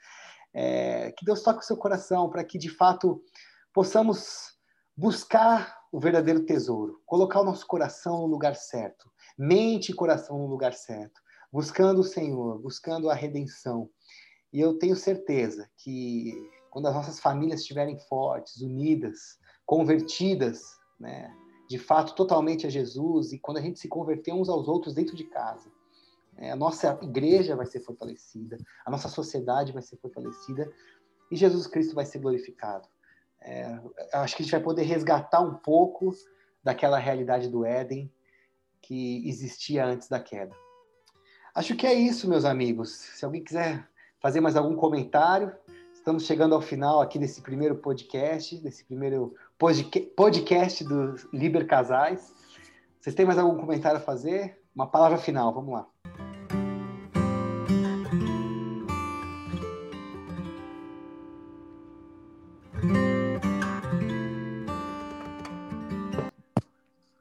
É, 0.55 1.13
que 1.13 1.25
Deus 1.25 1.43
toque 1.43 1.61
o 1.61 1.67
seu 1.67 1.77
coração 1.77 2.31
para 2.31 2.43
que, 2.43 2.57
de 2.57 2.71
fato, 2.71 3.23
possamos 3.75 4.57
buscar 4.97 5.77
o 5.93 6.01
verdadeiro 6.01 6.47
tesouro, 6.47 7.03
colocar 7.05 7.41
o 7.41 7.45
nosso 7.45 7.67
coração 7.67 8.23
no 8.23 8.27
lugar 8.27 8.57
certo, 8.57 9.11
mente 9.37 9.93
e 9.93 9.95
coração 9.95 10.39
no 10.39 10.47
lugar 10.47 10.73
certo, 10.73 11.21
buscando 11.53 12.01
o 12.01 12.05
Senhor, 12.05 12.59
buscando 12.59 13.11
a 13.11 13.15
redenção, 13.15 13.91
e 14.53 14.61
eu 14.61 14.79
tenho 14.79 14.97
certeza 14.97 15.69
que 15.77 16.33
quando 16.71 16.89
as 16.89 16.95
nossas 16.95 17.19
famílias 17.19 17.61
estiverem 17.61 17.99
fortes, 17.99 18.61
unidas, 18.61 19.39
convertidas, 19.65 20.63
né, 21.01 21.35
de 21.69 21.79
fato 21.79 22.15
totalmente 22.15 22.67
a 22.67 22.71
Jesus, 22.71 23.33
e 23.33 23.39
quando 23.39 23.59
a 23.59 23.61
gente 23.61 23.79
se 23.79 23.89
converter 23.89 24.33
uns 24.33 24.49
aos 24.49 24.69
outros 24.69 24.95
dentro 24.95 25.17
de 25.17 25.25
casa, 25.25 25.71
né, 26.35 26.53
a 26.53 26.57
nossa 26.57 26.99
igreja 27.03 27.57
vai 27.57 27.67
ser 27.67 27.81
fortalecida, 27.81 28.59
a 28.85 28.91
nossa 28.91 29.09
sociedade 29.09 29.73
vai 29.73 29.83
ser 29.83 29.97
fortalecida 29.97 30.71
e 31.31 31.37
Jesus 31.37 31.67
Cristo 31.67 31.95
vai 31.95 32.05
ser 32.05 32.19
glorificado. 32.19 32.89
É, 33.41 33.81
acho 34.15 34.37
que 34.37 34.43
a 34.43 34.45
gente 34.45 34.53
vai 34.53 34.63
poder 34.63 34.83
resgatar 34.83 35.41
um 35.41 35.55
pouco 35.55 36.13
daquela 36.63 36.99
realidade 36.99 37.49
do 37.49 37.65
Éden 37.65 38.13
que 38.83 39.29
existia 39.29 39.85
antes 39.85 40.09
da 40.09 40.21
queda. 40.21 40.55
Acho 41.55 41.75
que 41.75 41.87
é 41.87 41.95
isso, 41.95 42.29
meus 42.29 42.45
amigos. 42.45 42.91
Se 42.91 43.25
alguém 43.25 43.43
quiser 43.43 43.89
fazer 44.21 44.41
mais 44.41 44.57
algum 44.57 44.75
comentário. 44.75 45.53
Estamos 45.93 46.25
chegando 46.25 46.55
ao 46.55 46.61
final 46.61 47.01
aqui 47.01 47.19
desse 47.19 47.43
primeiro 47.43 47.77
podcast, 47.77 48.57
desse 48.59 48.85
primeiro 48.85 49.35
podcast 50.17 50.85
do 50.85 51.15
Liber 51.33 51.67
Casais. 51.67 52.35
Vocês 53.01 53.15
têm 53.15 53.27
mais 53.27 53.39
algum 53.39 53.59
comentário 53.59 53.99
a 53.99 54.03
fazer? 54.03 54.61
Uma 54.75 54.87
palavra 54.87 55.19
final, 55.19 55.53
vamos 55.53 55.73
lá. 55.73 55.87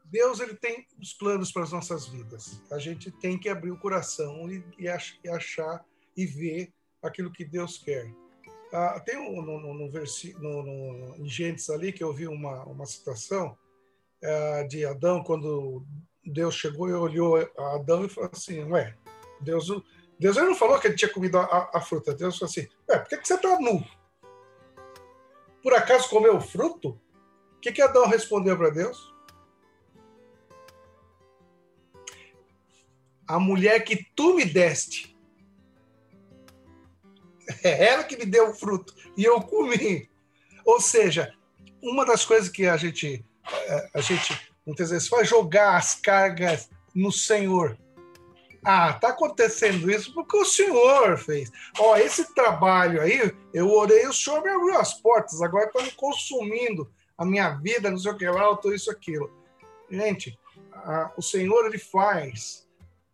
Deus 0.06 0.40
ele 0.40 0.56
tem 0.56 0.86
os 1.02 1.14
planos 1.14 1.52
para 1.52 1.64
as 1.64 1.72
nossas 1.72 2.08
vidas. 2.08 2.62
A 2.72 2.80
gente 2.80 3.12
tem 3.12 3.38
que 3.38 3.50
abrir 3.50 3.72
o 3.72 3.80
coração 3.80 4.50
e, 4.50 4.64
e 4.80 5.30
achar 5.30 5.84
e 6.16 6.26
ver 6.26 6.74
aquilo 7.06 7.32
que 7.32 7.46
Deus 7.46 7.78
quer. 7.78 8.12
Ah, 8.74 9.00
tem 9.00 9.18
um, 9.18 9.42
no, 9.42 9.60
no, 9.60 9.74
no, 9.74 9.90
no, 9.90 10.64
no, 10.64 11.16
em 11.18 11.30
Gênesis 11.30 11.70
ali 11.70 11.94
que 11.94 12.04
eu 12.04 12.12
vi 12.12 12.28
uma, 12.28 12.64
uma 12.64 12.86
citação 12.86 13.58
ah, 14.24 14.64
de 14.68 14.86
Adão, 14.86 15.24
quando 15.24 15.86
Deus 16.26 16.56
chegou 16.56 16.90
e 16.90 16.94
olhou 16.94 17.38
a 17.58 17.76
Adão 17.76 18.06
e 18.06 18.10
falou 18.10 18.30
assim: 18.34 18.64
Ué, 18.64 18.96
Deus, 19.40 19.68
Deus 20.20 20.36
não 20.36 20.56
falou 20.56 20.80
que 20.80 20.88
ele 20.88 20.96
tinha 20.96 21.12
comido 21.12 21.38
a, 21.38 21.70
a 21.74 21.82
fruta. 21.82 22.14
Deus 22.14 22.38
falou 22.38 22.50
assim: 22.50 22.68
Ué, 22.90 23.00
por 23.00 23.08
que, 23.08 23.18
que 23.18 23.28
você 23.28 23.36
está 23.36 23.60
nu? 23.60 23.86
Por 25.62 25.74
acaso 25.74 26.10
comeu 26.10 26.36
o 26.36 26.42
fruto? 26.42 27.00
O 27.56 27.60
que, 27.60 27.72
que 27.72 27.82
Adão 27.82 28.08
respondeu 28.08 28.58
para 28.58 28.70
Deus? 28.70 29.14
A 33.28 33.40
mulher 33.40 33.84
que 33.84 34.06
tu 34.16 34.36
me 34.36 34.46
deste 34.46 35.15
é 37.64 37.88
ela 37.88 38.04
que 38.04 38.18
me 38.18 38.26
deu 38.26 38.50
o 38.50 38.54
fruto 38.54 38.94
e 39.18 39.24
eu 39.24 39.42
comi. 39.42 40.10
Ou 40.66 40.80
seja, 40.80 41.34
uma 41.82 42.06
das 42.06 42.26
coisas 42.26 42.50
que 42.50 42.66
a 42.66 42.78
gente, 42.78 43.24
é, 43.52 43.90
a 43.94 44.02
gente 44.02 44.54
muitas 44.66 44.90
vezes 44.90 45.08
faz 45.08 45.30
jogar 45.30 45.78
as 45.78 45.96
cargas 45.96 46.70
no 46.94 47.12
Senhor. 47.12 47.78
Ah, 48.64 48.94
tá 48.94 49.10
acontecendo 49.10 49.92
isso 49.92 50.12
porque 50.12 50.36
o 50.36 50.46
Senhor 50.46 51.18
fez. 51.20 51.52
Ó, 51.78 51.96
esse 51.98 52.34
trabalho 52.34 53.00
aí, 53.00 53.32
eu 53.54 53.72
orei, 53.72 54.08
o 54.08 54.14
Senhor 54.14 54.42
me 54.42 54.50
abriu 54.50 54.76
as 54.80 54.96
portas, 54.96 55.40
agora 55.42 55.68
estão 55.68 55.88
consumindo 55.92 56.90
a 57.16 57.24
minha 57.24 57.52
vida, 57.52 57.92
não 57.92 57.98
sei 57.98 58.12
o 58.12 58.18
que 58.18 58.28
lá, 58.28 58.46
eu 58.46 58.58
tô 58.58 58.74
isso, 58.74 58.90
aquilo. 58.90 59.32
Gente, 59.90 60.38
a, 60.74 61.12
o 61.16 61.22
Senhor, 61.22 61.68
ele 61.68 61.78
faz 61.78 62.68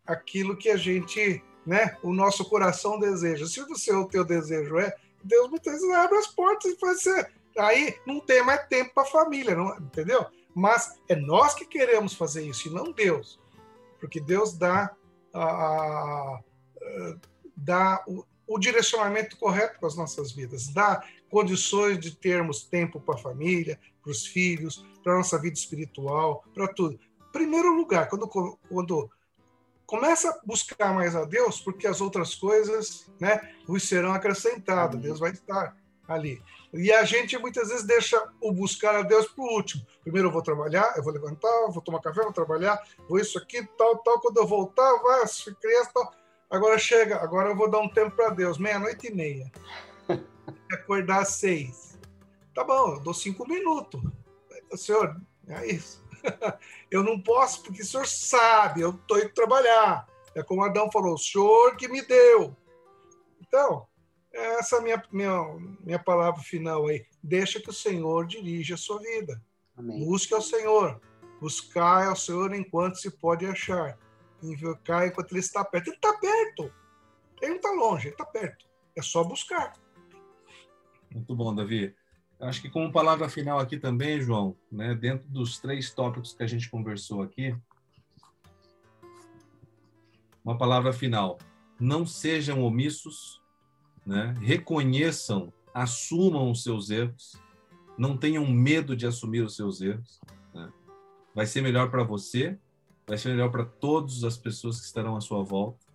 aquilo 0.05 0.55
que 0.55 0.69
a 0.69 0.77
gente 0.77 1.43
né? 1.65 1.97
O 2.01 2.13
nosso 2.13 2.45
coração 2.45 2.99
deseja. 2.99 3.45
Se 3.45 3.61
o 3.61 3.75
seu 3.75 4.01
o 4.01 4.07
teu 4.07 4.23
desejo 4.23 4.79
é, 4.79 4.95
Deus 5.23 5.49
muitas 5.49 5.73
vezes 5.73 5.89
abre 5.95 6.17
as 6.17 6.27
portas 6.27 6.71
e 6.71 6.79
faz 6.79 7.01
ser. 7.01 7.31
Aí 7.57 7.95
não 8.05 8.19
tem 8.19 8.43
mais 8.43 8.67
tempo 8.67 8.93
para 8.93 9.03
a 9.03 9.11
família, 9.11 9.55
não, 9.55 9.75
entendeu? 9.77 10.25
Mas 10.55 10.99
é 11.07 11.15
nós 11.15 11.53
que 11.53 11.65
queremos 11.65 12.13
fazer 12.13 12.43
isso 12.43 12.67
e 12.67 12.71
não 12.71 12.91
Deus. 12.91 13.39
Porque 13.99 14.19
Deus 14.19 14.57
dá, 14.57 14.95
a, 15.33 15.43
a, 15.43 16.39
a 16.39 16.39
dá 17.55 18.03
o, 18.07 18.25
o 18.47 18.59
direcionamento 18.59 19.37
correto 19.37 19.79
para 19.79 19.87
as 19.87 19.95
nossas 19.95 20.31
vidas, 20.31 20.67
dá 20.67 21.03
condições 21.29 21.99
de 21.99 22.15
termos 22.15 22.63
tempo 22.63 22.99
para 22.99 23.15
a 23.15 23.17
família, 23.17 23.79
para 24.01 24.11
os 24.11 24.25
filhos, 24.25 24.85
para 25.03 25.13
a 25.13 25.17
nossa 25.17 25.39
vida 25.39 25.57
espiritual, 25.57 26.43
para 26.53 26.67
tudo. 26.67 26.99
Primeiro 27.31 27.73
lugar, 27.73 28.09
quando, 28.09 28.27
quando 28.27 29.09
começa 29.91 30.29
a 30.29 30.39
buscar 30.45 30.93
mais 30.93 31.17
a 31.17 31.25
Deus, 31.25 31.59
porque 31.59 31.85
as 31.85 31.99
outras 31.99 32.33
coisas 32.33 33.11
né, 33.19 33.53
vos 33.67 33.85
serão 33.85 34.13
acrescentadas, 34.13 35.01
Deus 35.01 35.19
vai 35.19 35.31
estar 35.31 35.75
ali. 36.07 36.41
E 36.73 36.89
a 36.93 37.03
gente 37.03 37.37
muitas 37.37 37.67
vezes 37.67 37.83
deixa 37.83 38.17
o 38.39 38.53
buscar 38.53 38.95
a 38.95 39.01
Deus 39.01 39.25
para 39.25 39.43
o 39.43 39.47
último. 39.53 39.85
Primeiro 40.01 40.29
eu 40.29 40.31
vou 40.31 40.41
trabalhar, 40.41 40.93
eu 40.95 41.03
vou 41.03 41.11
levantar, 41.11 41.67
vou 41.73 41.81
tomar 41.81 41.99
café, 41.99 42.21
vou 42.21 42.31
trabalhar, 42.31 42.81
vou 43.09 43.19
isso 43.19 43.37
aqui, 43.37 43.67
tal, 43.77 43.97
tal. 43.97 44.21
Quando 44.21 44.37
eu 44.37 44.47
voltar, 44.47 44.89
vai, 45.03 45.25
criança, 45.59 45.91
tal. 45.93 46.13
Agora 46.49 46.77
chega, 46.77 47.17
agora 47.17 47.49
eu 47.49 47.57
vou 47.57 47.69
dar 47.69 47.79
um 47.79 47.89
tempo 47.89 48.15
para 48.15 48.29
Deus, 48.29 48.57
meia-noite 48.57 49.07
e 49.07 49.13
meia. 49.13 49.51
Acordar 50.71 51.23
às 51.23 51.35
seis. 51.35 51.99
Tá 52.55 52.63
bom, 52.63 52.93
eu 52.93 52.99
dou 53.01 53.13
cinco 53.13 53.45
minutos. 53.45 54.01
Senhor, 54.73 55.19
é 55.49 55.67
isso. 55.67 56.01
eu 56.89 57.03
não 57.03 57.21
posso, 57.21 57.63
porque 57.63 57.81
o 57.81 57.85
senhor 57.85 58.07
sabe, 58.07 58.81
eu 58.81 58.91
estou 58.91 59.17
indo 59.19 59.33
trabalhar. 59.33 60.07
É 60.35 60.41
como 60.43 60.63
Adão 60.63 60.91
falou, 60.91 61.15
o 61.15 61.17
senhor 61.17 61.75
que 61.75 61.87
me 61.87 62.01
deu. 62.01 62.55
Então, 63.41 63.87
essa 64.33 64.77
é 64.77 64.79
a 64.79 64.81
minha, 64.81 65.03
minha, 65.11 65.57
minha 65.81 65.99
palavra 65.99 66.41
final 66.41 66.87
aí. 66.87 67.05
Deixa 67.21 67.59
que 67.59 67.69
o 67.69 67.73
Senhor 67.73 68.25
dirija 68.25 68.75
a 68.75 68.77
sua 68.77 68.99
vida. 68.99 69.43
Amém. 69.75 70.05
Busque 70.05 70.33
ao 70.33 70.41
Senhor. 70.41 71.01
Buscar 71.41 72.07
ao 72.07 72.15
Senhor 72.15 72.53
enquanto 72.53 72.95
se 72.95 73.11
pode 73.11 73.45
achar. 73.45 73.97
Invocar 74.41 75.05
enquanto 75.05 75.33
Ele 75.33 75.41
está 75.41 75.65
perto. 75.65 75.87
Ele 75.87 75.95
está 75.97 76.13
perto. 76.17 76.73
Ele 77.41 77.49
não 77.49 77.55
está 77.57 77.71
longe, 77.71 78.07
ele 78.07 78.13
está 78.13 78.25
perto. 78.25 78.65
É 78.95 79.01
só 79.01 79.23
buscar. 79.23 79.73
Muito 81.11 81.35
bom, 81.35 81.53
Davi. 81.53 81.95
Acho 82.41 82.61
que 82.61 82.69
como 82.69 82.91
palavra 82.91 83.29
final 83.29 83.59
aqui 83.59 83.77
também, 83.77 84.19
João, 84.19 84.55
né, 84.71 84.95
dentro 84.95 85.27
dos 85.29 85.59
três 85.59 85.93
tópicos 85.93 86.33
que 86.33 86.43
a 86.43 86.47
gente 86.47 86.69
conversou 86.69 87.21
aqui, 87.21 87.55
uma 90.43 90.57
palavra 90.57 90.91
final. 90.91 91.37
Não 91.79 92.05
sejam 92.05 92.63
omissos 92.63 93.41
né? 94.05 94.35
reconheçam, 94.41 95.51
assumam 95.73 96.51
os 96.51 96.63
seus 96.63 96.89
erros, 96.89 97.35
não 97.97 98.17
tenham 98.17 98.45
medo 98.47 98.95
de 98.95 99.05
assumir 99.05 99.41
os 99.41 99.55
seus 99.55 99.81
erros. 99.81 100.19
Né? 100.53 100.71
Vai 101.35 101.45
ser 101.45 101.61
melhor 101.61 101.89
para 101.89 102.03
você, 102.03 102.57
vai 103.07 103.17
ser 103.17 103.29
melhor 103.29 103.51
para 103.51 103.65
todas 103.65 104.23
as 104.23 104.37
pessoas 104.37 104.79
que 104.79 104.85
estarão 104.85 105.15
à 105.15 105.21
sua 105.21 105.43
volta, 105.43 105.85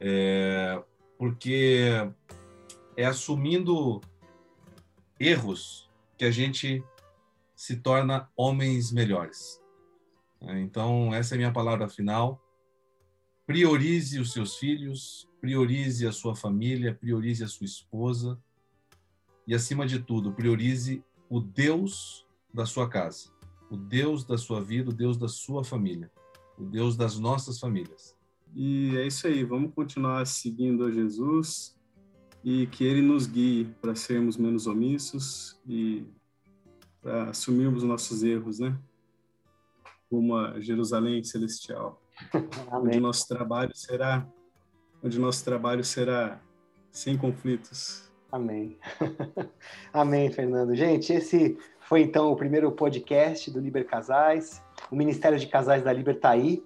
é, 0.00 0.82
porque 1.18 1.90
é 2.96 3.04
assumindo 3.04 4.00
erros 5.18 5.90
que 6.16 6.24
a 6.24 6.30
gente 6.30 6.82
se 7.54 7.76
torna 7.76 8.28
homens 8.36 8.92
melhores. 8.92 9.62
Então, 10.42 11.14
essa 11.14 11.34
é 11.34 11.36
a 11.36 11.38
minha 11.38 11.52
palavra 11.52 11.88
final. 11.88 12.42
Priorize 13.46 14.18
os 14.20 14.32
seus 14.32 14.56
filhos, 14.56 15.28
priorize 15.40 16.06
a 16.06 16.12
sua 16.12 16.34
família, 16.34 16.94
priorize 16.94 17.42
a 17.42 17.48
sua 17.48 17.64
esposa 17.64 18.38
e, 19.46 19.54
acima 19.54 19.86
de 19.86 20.00
tudo, 20.00 20.32
priorize 20.32 21.02
o 21.30 21.40
Deus 21.40 22.26
da 22.52 22.66
sua 22.66 22.88
casa, 22.88 23.30
o 23.70 23.76
Deus 23.76 24.24
da 24.24 24.36
sua 24.36 24.60
vida, 24.60 24.90
o 24.90 24.92
Deus 24.92 25.16
da 25.16 25.28
sua 25.28 25.64
família, 25.64 26.10
o 26.58 26.64
Deus 26.64 26.96
das 26.96 27.18
nossas 27.18 27.58
famílias. 27.58 28.16
E 28.54 28.96
é 28.96 29.06
isso 29.06 29.26
aí, 29.26 29.44
vamos 29.44 29.72
continuar 29.74 30.26
seguindo 30.26 30.84
a 30.84 30.90
Jesus 30.90 31.75
e 32.46 32.68
que 32.68 32.84
Ele 32.84 33.02
nos 33.02 33.26
guie 33.26 33.74
para 33.82 33.96
sermos 33.96 34.36
menos 34.36 34.68
omissos 34.68 35.60
e 35.66 36.06
para 37.02 37.30
assumirmos 37.30 37.82
nossos 37.82 38.22
erros, 38.22 38.60
né? 38.60 38.78
Como 40.08 40.36
a 40.36 40.60
Jerusalém 40.60 41.24
celestial. 41.24 42.00
Amém. 42.70 42.86
Onde 42.86 43.00
nosso 43.00 43.26
trabalho 43.26 43.72
será 43.74 44.24
onde 45.02 45.18
nosso 45.18 45.44
trabalho 45.44 45.82
será 45.82 46.40
sem 46.92 47.18
conflitos. 47.18 48.08
Amém. 48.30 48.78
Amém, 49.92 50.30
Fernando. 50.30 50.74
Gente, 50.74 51.12
esse 51.12 51.58
foi 51.80 52.02
então 52.02 52.30
o 52.30 52.36
primeiro 52.36 52.70
podcast 52.70 53.50
do 53.50 53.58
Liber 53.58 53.84
Casais. 53.84 54.62
O 54.88 54.94
Ministério 54.94 55.36
de 55.36 55.48
Casais 55.48 55.82
da 55.82 55.92
Liber 55.92 56.14
está 56.14 56.30
aí 56.30 56.64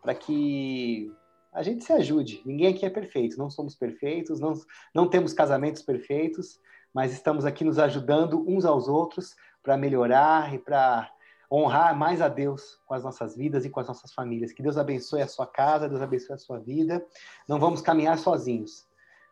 para 0.00 0.14
que 0.14 1.12
a 1.56 1.62
gente 1.62 1.84
se 1.84 1.92
ajude. 1.92 2.42
Ninguém 2.44 2.68
aqui 2.68 2.84
é 2.84 2.90
perfeito, 2.90 3.38
não 3.38 3.48
somos 3.48 3.74
perfeitos, 3.74 4.38
não, 4.38 4.52
não 4.94 5.08
temos 5.08 5.32
casamentos 5.32 5.80
perfeitos, 5.80 6.60
mas 6.92 7.14
estamos 7.14 7.46
aqui 7.46 7.64
nos 7.64 7.78
ajudando 7.78 8.44
uns 8.46 8.66
aos 8.66 8.88
outros 8.88 9.34
para 9.62 9.74
melhorar 9.74 10.52
e 10.52 10.58
para 10.58 11.10
honrar 11.50 11.96
mais 11.96 12.20
a 12.20 12.28
Deus 12.28 12.78
com 12.84 12.92
as 12.92 13.02
nossas 13.02 13.34
vidas 13.34 13.64
e 13.64 13.70
com 13.70 13.80
as 13.80 13.88
nossas 13.88 14.12
famílias. 14.12 14.52
Que 14.52 14.62
Deus 14.62 14.76
abençoe 14.76 15.22
a 15.22 15.28
sua 15.28 15.46
casa, 15.46 15.88
Deus 15.88 16.02
abençoe 16.02 16.34
a 16.34 16.38
sua 16.38 16.58
vida. 16.58 17.02
Não 17.48 17.58
vamos 17.58 17.80
caminhar 17.80 18.18
sozinhos, 18.18 18.86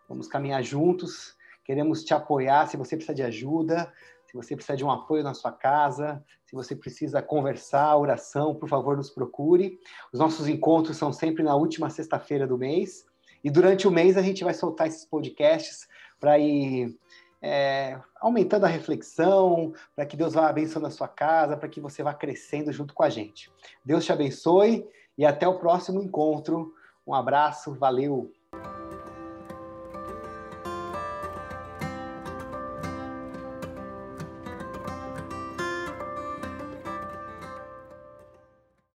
vamos 0.09 0.27
caminhar 0.27 0.63
juntos. 0.63 1.37
Queremos 1.63 2.03
te 2.05 2.15
apoiar 2.15 2.67
se 2.69 2.79
você 2.79 2.97
precisa 2.97 3.15
de 3.15 3.23
ajuda, 3.23 3.93
se 4.35 4.37
você 4.37 4.57
precisa 4.57 4.77
de 4.77 4.85
um 4.85 4.91
apoio 4.91 5.23
na 5.23 5.33
sua 5.33 5.53
casa, 5.53 6.23
se 6.45 6.57
você 6.57 6.75
precisa 6.75 7.23
conversar, 7.23 7.97
oração, 7.97 8.55
por 8.55 8.69
favor, 8.69 8.97
nos 8.97 9.11
procure. 9.11 9.79
Os 10.13 10.19
nossos 10.19 10.49
encontros 10.49 10.97
são 10.97 11.13
sempre 11.13 11.45
na 11.45 11.55
última 11.55 11.89
sexta-feira 11.89 12.47
do 12.47 12.59
mês. 12.59 13.07
E 13.45 13.51
durante 13.51 13.87
o 13.87 13.93
mês 13.93 14.17
a 14.17 14.23
gente 14.23 14.43
vai 14.43 14.53
soltar 14.53 14.89
esses 14.89 15.05
podcasts 15.05 15.87
para 16.19 16.37
ir 16.39 16.99
é, 17.41 18.01
aumentando 18.21 18.65
a 18.65 18.69
reflexão, 18.69 19.73
para 19.95 20.05
que 20.05 20.17
Deus 20.17 20.35
vá 20.35 20.49
abençoando 20.49 20.89
a 20.89 20.91
sua 20.91 21.09
casa, 21.09 21.57
para 21.57 21.69
que 21.69 21.81
você 21.81 22.03
vá 22.03 22.13
crescendo 22.13 22.73
junto 22.73 22.93
com 22.93 23.05
a 23.05 23.11
gente. 23.11 23.53
Deus 23.85 24.05
te 24.05 24.13
abençoe 24.13 24.85
e 25.17 25.25
até 25.25 25.47
o 25.47 25.61
próximo 25.61 26.03
encontro. 26.03 26.75
Um 27.07 27.15
abraço, 27.15 27.73
valeu! 27.75 28.33